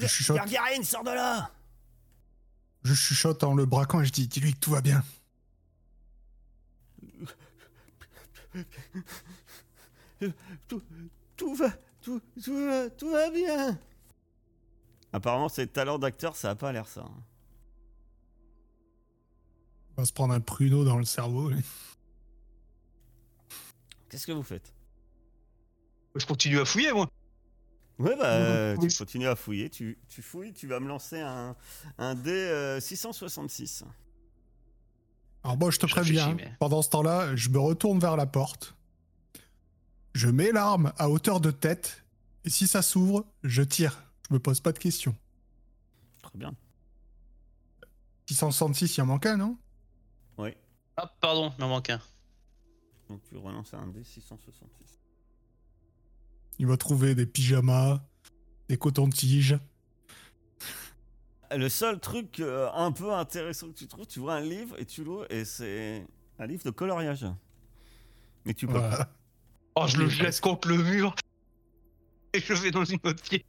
Je 0.01 0.07
chuchote. 0.07 0.37
Gargarine, 0.37 0.83
sors 0.85 1.05
de 1.05 1.11
là 1.11 1.51
Je 2.83 2.95
chuchote 2.95 3.43
en 3.45 3.55
le 3.55 3.65
braquant 3.67 4.01
et 4.01 4.05
je 4.07 4.13
dis 4.13 4.27
dis-lui 4.29 4.55
que 4.55 4.59
tout 4.59 4.73
va 4.73 4.81
bien. 4.81 5.03
tout, 10.69 10.83
tout 11.37 11.55
va, 11.55 11.71
tout, 12.01 12.21
tout 12.43 12.67
va, 12.67 12.91
tout 12.91 13.11
va 13.11 13.31
bien. 13.31 13.79
Apparemment, 15.13 15.49
ses 15.49 15.67
talents 15.67 15.99
d'acteur, 15.99 16.37
ça 16.37 16.51
a 16.51 16.55
pas 16.55 16.73
l'air 16.73 16.89
ça. 16.89 17.03
hein. 17.03 17.23
On 19.97 20.03
va 20.03 20.07
se 20.07 20.13
prendre 20.13 20.35
un 20.35 20.41
pruneau 20.41 20.85
dans 20.85 20.99
le 20.99 21.05
cerveau. 21.05 21.51
Qu'est-ce 24.09 24.27
que 24.27 24.33
vous 24.33 24.43
faites? 24.43 24.73
Je 26.17 26.27
continue 26.27 26.59
à 26.61 26.65
fouiller, 26.65 26.93
moi. 26.93 27.09
Ouais, 27.99 28.15
bah, 28.17 28.27
euh, 28.27 28.77
Oui. 28.79 28.89
tu 28.89 28.99
continues 28.99 29.27
à 29.27 29.37
fouiller. 29.37 29.71
Tu, 29.71 29.99
tu 30.09 30.21
fouilles, 30.23 30.53
tu 30.53 30.67
vas 30.67 30.81
me 30.81 30.89
lancer 30.89 31.21
un, 31.21 31.57
un 31.99 32.15
dé 32.15 32.31
euh, 32.31 32.81
666. 32.81 33.85
Alors 35.45 35.57
bon, 35.57 35.71
je 35.71 35.79
te 35.79 35.87
Je 35.87 35.93
préviens, 35.95 36.35
mais- 36.35 36.53
pendant 36.59 36.83
ce 36.83 36.91
temps-là, 36.91 37.35
je 37.37 37.49
me 37.51 37.59
retourne 37.59 37.99
vers 37.99 38.17
la 38.17 38.27
porte. 38.27 38.75
Je 40.15 40.29
mets 40.29 40.53
l'arme 40.53 40.93
à 40.99 41.09
hauteur 41.09 41.41
de 41.41 41.51
tête. 41.51 42.05
Et 42.45 42.51
si 42.51 42.67
ça 42.67 42.83
s'ouvre, 42.83 43.25
je 43.43 43.63
tire. 43.63 44.03
Je 44.29 44.35
me 44.35 44.39
pose 44.41 44.61
pas 44.61 44.73
de 44.73 44.79
questions. 44.79 45.15
Très 46.23 46.39
bien. 46.39 46.55
666, 48.29 48.97
il 48.97 49.03
en 49.03 49.07
manque 49.07 49.27
un, 49.27 49.37
non? 49.37 49.57
Oui. 50.39 50.51
Ah, 50.97 51.13
pardon, 51.21 51.53
il 51.57 51.61
m'en 51.63 51.69
manque 51.69 51.91
un. 51.91 52.01
Donc 53.09 53.21
tu 53.29 53.37
relances 53.37 53.73
un 53.75 53.87
dé 53.89 54.03
666. 54.03 54.99
Il 56.59 56.67
va 56.67 56.77
trouver 56.77 57.15
des 57.15 57.27
pyjamas, 57.27 58.01
des 58.69 58.77
cotons-tiges. 58.77 59.59
Le 61.55 61.69
seul 61.69 62.01
truc 62.01 62.41
euh, 62.41 62.69
un 62.73 62.91
peu 62.93 63.13
intéressant 63.13 63.69
que 63.69 63.75
tu 63.75 63.87
trouves, 63.87 64.07
tu 64.07 64.19
vois 64.19 64.35
un 64.35 64.41
livre 64.41 64.77
et 64.79 64.85
tu 64.85 65.05
l'ouvres 65.05 65.27
et 65.31 65.45
c'est 65.45 66.05
un 66.39 66.47
livre 66.47 66.65
de 66.65 66.71
coloriage. 66.71 67.27
Mais 68.45 68.55
tu 68.55 68.67
peux 68.67 68.75
pas. 68.75 68.89
Voilà. 68.89 69.13
Oh, 69.77 69.87
je 69.87 69.99
le 69.99 70.09
jette 70.09 70.41
contre 70.41 70.69
le 70.69 70.79
mur. 70.79 71.15
Et 72.33 72.41
je 72.41 72.53
vais 72.55 72.71
dans 72.71 72.85
une 72.85 72.99
autre 73.05 73.23
pièce. 73.23 73.43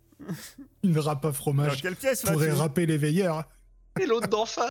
Une 0.84 0.98
râpe 0.98 1.26
à 1.26 1.30
Dans 1.30 1.34
fromage 1.34 1.82
quelle 1.82 1.96
pièce 1.96 2.22
pourrait 2.22 2.52
râper 2.52 2.86
les 2.86 2.98
veilleurs. 2.98 3.44
Et 4.00 4.06
l'autre 4.06 4.28
d'en 4.28 4.46
face. 4.46 4.70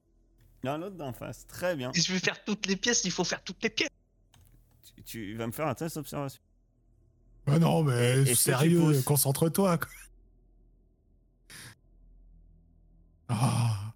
Dans 0.63 0.79
l'autre 0.79 0.97
d'en 0.97 1.13
face. 1.13 1.47
Très 1.47 1.77
bien. 1.77 1.93
Si 1.93 2.01
je 2.01 2.13
veux 2.13 2.19
faire 2.19 2.43
toutes 2.45 2.67
les 2.67 2.77
pièces, 2.77 3.05
il 3.05 3.11
faut 3.11 3.25
faire 3.25 3.43
toutes 3.43 3.63
les 3.63 3.71
pièces. 3.71 3.91
Tu, 4.95 5.03
tu 5.03 5.37
vas 5.37 5.47
me 5.47 5.53
faire 5.53 5.67
un 5.67 5.75
test 5.75 5.97
d'observation. 5.97 6.41
Ah 7.47 7.59
non, 7.59 7.83
mais 7.85 8.23
Et- 8.23 8.35
sérieux, 8.35 9.01
concentre-toi. 9.05 9.79
Ah, 13.29 13.93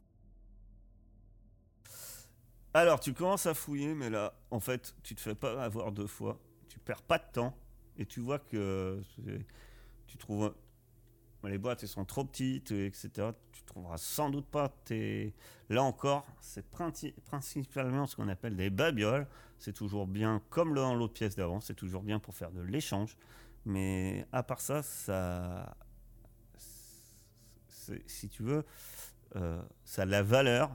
Alors, 2.73 3.01
tu 3.01 3.13
commences 3.15 3.47
à 3.47 3.55
fouiller, 3.55 3.95
mais 3.95 4.11
là, 4.11 4.33
en 4.51 4.61
fait, 4.61 4.95
tu 5.03 5.15
te 5.15 5.21
fais 5.21 5.35
pas 5.35 5.63
avoir 5.63 5.91
deux 5.93 6.07
fois. 6.07 6.39
Tu 6.69 6.79
perds 6.79 7.03
pas 7.03 7.19
de 7.19 7.25
temps. 7.33 7.57
Et 7.97 8.07
tu 8.07 8.21
vois 8.21 8.39
que 8.39 9.03
tu 10.07 10.17
trouves. 10.17 10.55
Les 11.43 11.59
boîtes, 11.59 11.83
elles 11.83 11.89
sont 11.89 12.05
trop 12.05 12.25
petites, 12.25 12.71
etc. 12.71 13.29
Tu 13.53 13.63
trouveras 13.65 13.97
sans 13.97 14.31
doute 14.31 14.47
pas 14.47 14.69
tes. 14.85 15.35
Là 15.69 15.83
encore, 15.83 16.27
c'est 16.41 16.69
princi- 16.71 17.15
principalement 17.25 18.07
ce 18.07 18.15
qu'on 18.15 18.29
appelle 18.29 18.57
des 18.57 18.71
babioles. 18.71 19.27
C'est 19.61 19.75
toujours 19.75 20.07
bien, 20.07 20.43
comme 20.49 20.75
dans 20.75 20.95
l'autre 20.95 21.13
pièce 21.13 21.37
d'avant, 21.37 21.61
c'est 21.61 21.75
toujours 21.75 22.03
bien 22.03 22.19
pour 22.19 22.35
faire 22.35 22.51
de 22.51 22.63
l'échange. 22.63 23.17
Mais 23.67 24.27
à 24.33 24.43
part 24.43 24.61
ça, 24.61 24.83
ça. 24.83 25.77
Si 28.07 28.31
tu 28.31 28.43
veux, 28.43 28.65
euh, 29.37 29.63
ça 29.85 30.03
a 30.03 30.07
de 30.07 30.11
la 30.11 30.23
valeur, 30.23 30.71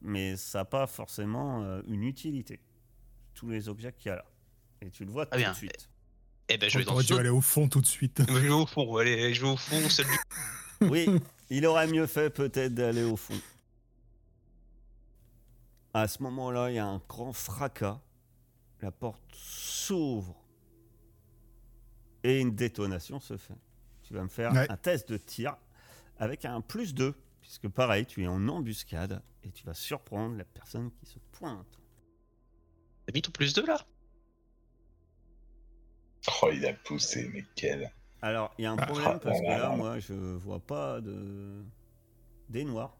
mais 0.00 0.36
ça 0.36 0.60
n'a 0.60 0.64
pas 0.64 0.86
forcément 0.86 1.62
euh, 1.62 1.82
une 1.86 2.04
utilité. 2.04 2.60
Tous 3.34 3.50
les 3.50 3.68
objets 3.68 3.92
qu'il 3.92 4.08
y 4.08 4.12
a 4.12 4.16
là. 4.16 4.24
Et 4.80 4.90
tu 4.90 5.04
le 5.04 5.10
vois 5.10 5.26
tout 5.26 5.36
bien. 5.36 5.50
de 5.50 5.56
suite. 5.56 5.90
Eh 6.48 6.56
ben, 6.56 6.70
je 6.70 6.78
vais 6.78 6.84
dans 6.84 6.96
autre. 6.96 7.18
aller 7.18 7.28
au 7.28 7.40
fond 7.42 7.68
tout 7.68 7.82
de 7.82 7.86
suite. 7.86 8.22
Je 8.26 8.32
vais 8.32 8.48
au 8.48 8.66
fond, 8.66 8.96
allez, 8.96 9.34
je 9.34 9.42
vais 9.42 9.52
au 9.52 9.56
fond. 9.56 9.76
Oui, 10.80 11.06
il 11.50 11.66
aurait 11.66 11.86
mieux 11.86 12.06
fait 12.06 12.30
peut-être 12.30 12.74
d'aller 12.74 13.04
au 13.04 13.16
fond. 13.16 13.38
À 15.94 16.08
ce 16.08 16.22
moment-là, 16.22 16.70
il 16.70 16.76
y 16.76 16.78
a 16.78 16.86
un 16.86 17.02
grand 17.08 17.32
fracas. 17.32 18.00
La 18.82 18.90
porte 18.90 19.22
s'ouvre. 19.32 20.36
Et 22.24 22.40
une 22.40 22.54
détonation 22.54 23.18
se 23.20 23.36
fait. 23.36 23.54
Tu 24.02 24.12
vas 24.14 24.22
me 24.22 24.28
faire 24.28 24.52
Ouais. 24.52 24.70
un 24.70 24.76
test 24.76 25.08
de 25.10 25.16
tir 25.16 25.56
avec 26.18 26.44
un 26.44 26.60
plus 26.60 26.94
2. 26.94 27.14
Puisque 27.40 27.68
pareil, 27.68 28.06
tu 28.06 28.22
es 28.22 28.26
en 28.28 28.48
embuscade 28.48 29.20
et 29.42 29.50
tu 29.50 29.64
vas 29.64 29.74
surprendre 29.74 30.36
la 30.36 30.44
personne 30.44 30.90
qui 30.92 31.06
se 31.06 31.18
pointe. 31.32 31.80
T'as 33.06 33.12
mis 33.12 33.22
ton 33.22 33.32
plus 33.32 33.52
2 33.54 33.66
là? 33.66 33.84
Oh, 36.42 36.50
il 36.52 36.64
a 36.66 36.72
poussé, 36.72 37.28
mais 37.32 37.44
quel. 37.56 37.90
Alors, 38.20 38.54
il 38.58 38.62
y 38.62 38.66
a 38.66 38.72
un 38.72 38.76
Ah, 38.78 38.86
problème 38.86 39.18
parce 39.18 39.40
que 39.40 39.46
là, 39.46 39.58
là. 39.58 39.76
moi, 39.76 39.98
je 39.98 40.12
vois 40.14 40.60
pas 40.60 41.00
de. 41.00 41.64
des 42.48 42.64
noirs. 42.64 42.96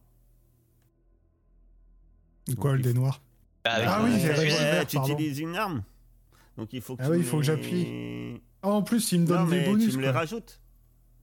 Quoi, 2.58 2.74
le 2.74 2.82
dé 2.82 2.92
noir 2.92 3.20
Avec 3.64 3.88
Ah 3.90 4.02
oui, 4.04 4.10
Euh, 4.24 4.84
Tu 4.84 4.96
utilises 4.98 5.38
une 5.38 5.56
arme. 5.56 5.82
Donc 6.56 6.72
il 6.72 6.80
faut 6.82 6.96
que 6.96 7.02
Ah 7.02 7.06
tu 7.06 7.12
oui, 7.12 7.18
il 7.18 7.24
faut 7.24 7.38
que 7.38 7.44
j'appuie. 7.44 8.40
Ah, 8.62 8.68
en 8.70 8.82
plus, 8.82 9.12
il 9.12 9.20
me 9.22 9.26
Non, 9.26 9.44
donne 9.46 9.50
des 9.50 9.64
bonus. 9.64 9.90
tu 9.92 9.96
me 9.96 10.02
les 10.02 10.10
rajoutes. 10.10 10.60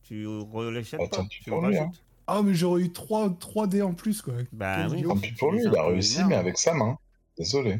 Tu 0.04 0.26
Attends, 0.28 1.08
pas. 1.24 1.28
tu 1.30 1.44
lui, 1.50 1.56
rajoutes. 1.60 2.04
Ah, 2.28 2.42
mais 2.44 2.54
j'aurais 2.54 2.82
eu 2.84 2.92
3, 2.92 3.30
3 3.40 3.68
dés 3.68 3.82
en 3.82 3.94
plus, 3.94 4.22
quoi. 4.22 4.34
Bah 4.52 4.88
oui. 4.90 5.04
Tant 5.04 5.18
pis 5.18 5.32
pour 5.34 5.52
lui, 5.52 5.62
il 5.64 5.76
a 5.76 5.84
réussi, 5.86 6.24
mais 6.26 6.36
avec 6.36 6.58
sa 6.58 6.74
main. 6.74 6.98
Désolé. 7.38 7.80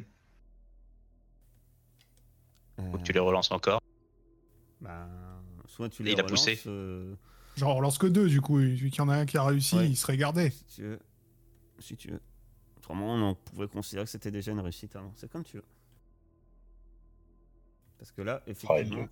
Euh, 2.80 2.92
Faut 2.92 2.98
que 2.98 3.04
tu 3.04 3.14
les 3.14 3.20
relances 3.20 3.52
encore. 3.52 3.82
bah, 4.82 5.08
soit 5.68 5.90
tu 5.90 6.04
les 6.04 6.12
il 6.12 6.20
a 6.20 6.24
relances, 6.24 6.40
poussé. 6.46 6.62
euh, 6.68 7.14
Genre, 7.58 7.76
on 7.76 7.82
lance 7.82 7.98
que 7.98 8.08
deux, 8.08 8.28
du 8.30 8.42
coup. 8.42 8.58
Vu 8.58 8.90
qu'il 8.90 9.00
y 9.00 9.02
en 9.02 9.10
a 9.10 9.16
un 9.18 9.26
qui 9.26 9.38
a 9.38 9.44
réussi, 9.44 9.76
Ouais. 9.76 9.88
il 9.90 9.96
serait 9.98 10.18
gardé. 10.18 10.52
si 10.52 10.66
tu 10.76 10.82
veux. 10.84 11.00
Si 11.80 11.96
tu 11.96 12.12
veux. 12.12 12.22
Autrement, 12.90 13.14
on 13.30 13.36
pouvait 13.36 13.68
considérer 13.68 14.06
que 14.06 14.10
c'était 14.10 14.32
déjà 14.32 14.52
une 14.52 14.60
réussite 14.62 14.96
avant. 14.96 15.14
C'est 15.16 15.30
comme 15.30 15.44
tu 15.44 15.58
veux. 15.58 15.64
Parce 18.00 18.12
que 18.12 18.24
là, 18.24 18.42
Oh, 18.48 18.50
effectivement, 18.50 19.08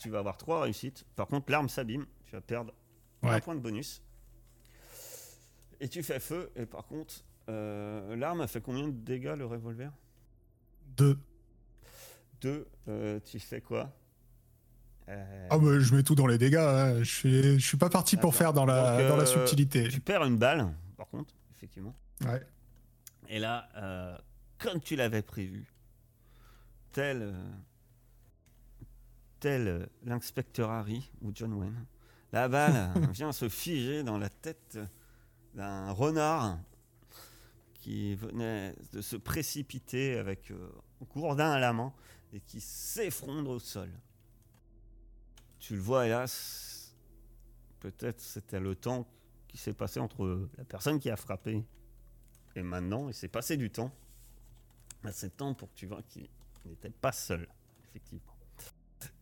tu 0.00 0.10
vas 0.10 0.18
avoir 0.20 0.36
trois 0.36 0.60
réussites. 0.62 1.04
Par 1.16 1.26
contre, 1.26 1.50
l'arme 1.50 1.68
s'abîme. 1.68 2.06
Tu 2.26 2.32
vas 2.36 2.40
perdre 2.40 2.72
un 3.22 3.40
point 3.40 3.56
de 3.56 3.60
bonus. 3.60 4.00
Et 5.80 5.88
tu 5.88 6.04
fais 6.04 6.20
feu. 6.20 6.52
Et 6.54 6.66
par 6.66 6.86
contre, 6.86 7.24
euh, 7.48 8.14
l'arme 8.14 8.42
a 8.42 8.46
fait 8.46 8.60
combien 8.60 8.86
de 8.86 8.92
dégâts 8.92 9.34
le 9.36 9.44
revolver? 9.46 9.90
2. 10.96 11.18
Deux. 12.40 12.68
euh, 12.86 13.18
tu 13.24 13.40
fais 13.40 13.60
quoi? 13.60 13.90
Euh, 15.08 15.48
Ah 15.50 15.58
bah, 15.58 15.80
je 15.80 15.94
mets 15.96 16.02
tout 16.04 16.14
dans 16.14 16.26
les 16.28 16.38
dégâts. 16.38 16.56
hein. 16.56 16.98
Je 17.02 17.10
suis, 17.12 17.58
je 17.58 17.66
suis 17.66 17.76
pas 17.76 17.90
parti 17.90 18.16
pour 18.16 18.36
faire 18.36 18.52
dans 18.52 18.66
la, 18.66 18.98
Donc, 18.98 19.08
dans 19.08 19.16
la 19.16 19.22
euh, 19.24 19.26
subtilité. 19.26 19.88
Tu 19.88 20.00
perds 20.00 20.24
une 20.24 20.36
balle, 20.36 20.72
par 20.96 21.08
contre, 21.08 21.34
effectivement. 21.50 21.94
Ouais. 22.24 22.46
Et 23.28 23.38
là, 23.38 23.68
euh, 23.76 24.16
comme 24.58 24.80
tu 24.80 24.96
l'avais 24.96 25.22
prévu, 25.22 25.72
tel, 26.92 27.22
euh, 27.22 27.52
tel 29.40 29.68
euh, 29.68 29.86
l'inspecteur 30.04 30.70
Harry 30.70 31.10
ou 31.20 31.32
John 31.34 31.52
Wayne, 31.54 31.86
la 32.32 32.48
balle 32.48 32.92
vient 33.12 33.32
se 33.32 33.48
figer 33.48 34.02
dans 34.02 34.18
la 34.18 34.28
tête 34.28 34.78
d'un 35.54 35.90
renard 35.90 36.58
qui 37.74 38.14
venait 38.14 38.74
de 38.92 39.00
se 39.00 39.16
précipiter 39.16 40.18
avec 40.18 40.50
un 40.50 41.04
gourdin 41.14 41.50
à 41.52 41.58
la 41.58 41.72
main 41.72 41.92
et 42.32 42.40
qui 42.40 42.60
s'effondre 42.60 43.50
au 43.50 43.58
sol. 43.58 43.90
Tu 45.58 45.74
le 45.74 45.80
vois, 45.80 46.06
hélas, 46.06 46.94
peut-être 47.80 48.20
c'était 48.20 48.60
le 48.60 48.74
temps 48.74 49.06
qui 49.46 49.56
s'est 49.56 49.72
passé 49.72 50.00
entre 50.00 50.48
la 50.58 50.64
personne 50.64 50.98
qui 50.98 51.10
a 51.10 51.16
frappé 51.16 51.64
et 52.56 52.62
maintenant, 52.62 53.08
il 53.08 53.14
s'est 53.14 53.28
passé 53.28 53.56
du 53.56 53.70
temps. 53.70 53.92
Là, 55.04 55.12
C'est 55.12 55.36
temps 55.36 55.54
pour 55.54 55.70
que 55.70 55.76
tu 55.76 55.86
vois 55.86 56.02
qu'il 56.02 56.28
n'était 56.64 56.90
pas 56.90 57.12
seul, 57.12 57.46
effectivement. 57.90 58.32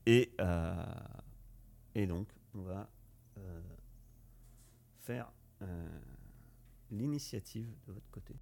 Et, 0.06 0.32
euh, 0.40 0.84
et 1.94 2.06
donc, 2.06 2.28
on 2.54 2.62
va 2.62 2.88
euh, 3.38 3.60
faire 5.00 5.30
euh, 5.62 5.88
l'initiative 6.90 7.66
de 7.86 7.92
votre 7.92 8.08
côté. 8.10 8.34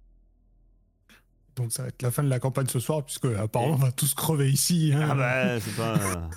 Donc 1.55 1.71
ça 1.71 1.83
va 1.83 1.89
être 1.89 2.01
la 2.01 2.09
fin 2.11 2.23
de 2.23 2.29
la 2.29 2.39
campagne 2.39 2.67
ce 2.67 2.79
soir, 2.79 3.03
puisque 3.05 3.25
apparemment 3.25 3.73
on 3.75 3.77
va 3.77 3.91
tous 3.91 4.13
crever 4.15 4.51
ici. 4.51 4.91
hein. 4.93 5.07
Ah 5.11 5.15
bah, 5.15 5.59
c'est 5.59 5.75
pas, 5.75 6.29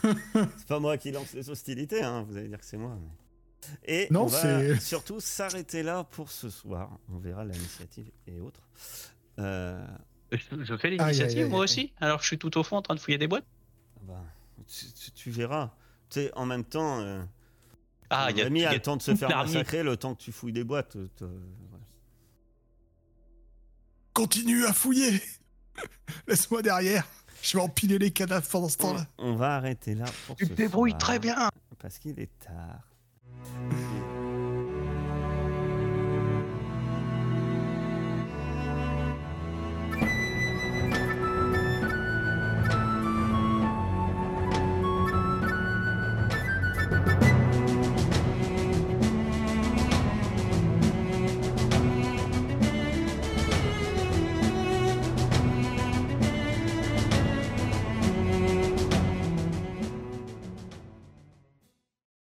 pas 0.69 0.79
moi 0.79 0.99
qui 0.99 1.11
lance 1.11 1.33
les 1.33 1.49
hostilités, 1.49 2.03
hein, 2.03 2.23
vous 2.29 2.37
allez 2.37 2.49
dire 2.49 2.59
que 2.59 2.67
c'est 2.67 2.77
moi. 2.77 2.97
mais- 3.01 3.09
Et 3.85 4.07
Non, 4.11 4.23
on 4.23 4.27
va 4.27 4.79
surtout 4.81 5.21
s'arrêter 5.21 5.83
là 5.83 6.05
pour 6.05 6.31
ce 6.31 6.49
soir. 6.51 6.91
On 7.13 7.19
verra 7.19 7.45
l'initiative 7.45 8.11
et 8.27 8.41
autres. 8.41 8.61
Euh, 9.39 9.85
Je, 10.33 10.39
je 10.65 10.77
fais 10.77 10.91
l'initiative 10.91 11.49
moi 11.49 11.61
aïe. 11.61 11.65
aussi, 11.65 11.93
alors 12.01 12.19
que 12.19 12.23
je 12.23 12.29
suis 12.29 12.39
tout 12.39 12.57
au 12.59 12.63
fond 12.63 12.77
en 12.77 12.83
train 12.83 12.95
de 12.95 13.01
fouiller 13.01 13.19
des 13.19 13.29
boîtes. 13.29 13.45
bah, 14.03 14.23
tu, 14.69 14.87
tu- 14.93 15.11
tu 15.13 15.31
verras. 15.31 15.73
Tu 16.11 16.21
sais, 16.21 16.33
en 16.35 16.47
même 16.47 16.65
temps, 16.65 17.01
euh, 17.01 17.23
Ah, 18.11 18.29
il 18.31 18.37
y 18.39 18.43
a, 18.43 18.47
a 18.71 18.73
le 18.73 18.81
temps 18.81 18.97
de 18.97 19.03
se 19.03 19.15
faire 19.17 19.29
massacrer 19.29 19.83
le 19.83 19.97
temps 19.97 20.15
que 20.15 20.23
tu 20.23 20.33
fouilles 20.33 20.53
des 20.53 20.65
boîtes. 20.65 20.97
euh. 20.97 21.29
Continue 24.13 24.65
à 24.65 24.73
fouiller 24.73 25.21
Laisse-moi 26.29 26.63
derrière 26.63 27.07
Je 27.43 27.57
vais 27.59 27.63
empiler 27.63 27.99
les 27.99 28.11
cadavres 28.11 28.49
pendant 28.49 28.69
ce 28.69 28.79
temps-là. 28.79 29.07
on 29.19 29.35
va 29.35 29.57
arrêter 29.57 29.95
là 29.95 30.07
pour 30.27 30.37
Tu 30.37 30.49
te 30.49 30.55
débrouilles 30.55 30.97
très 30.97 31.19
bien. 31.19 31.49
Parce 31.79 31.99
qu'il 31.99 32.19
est 32.19 32.31
tard. 32.39 32.81
mm 33.55 33.96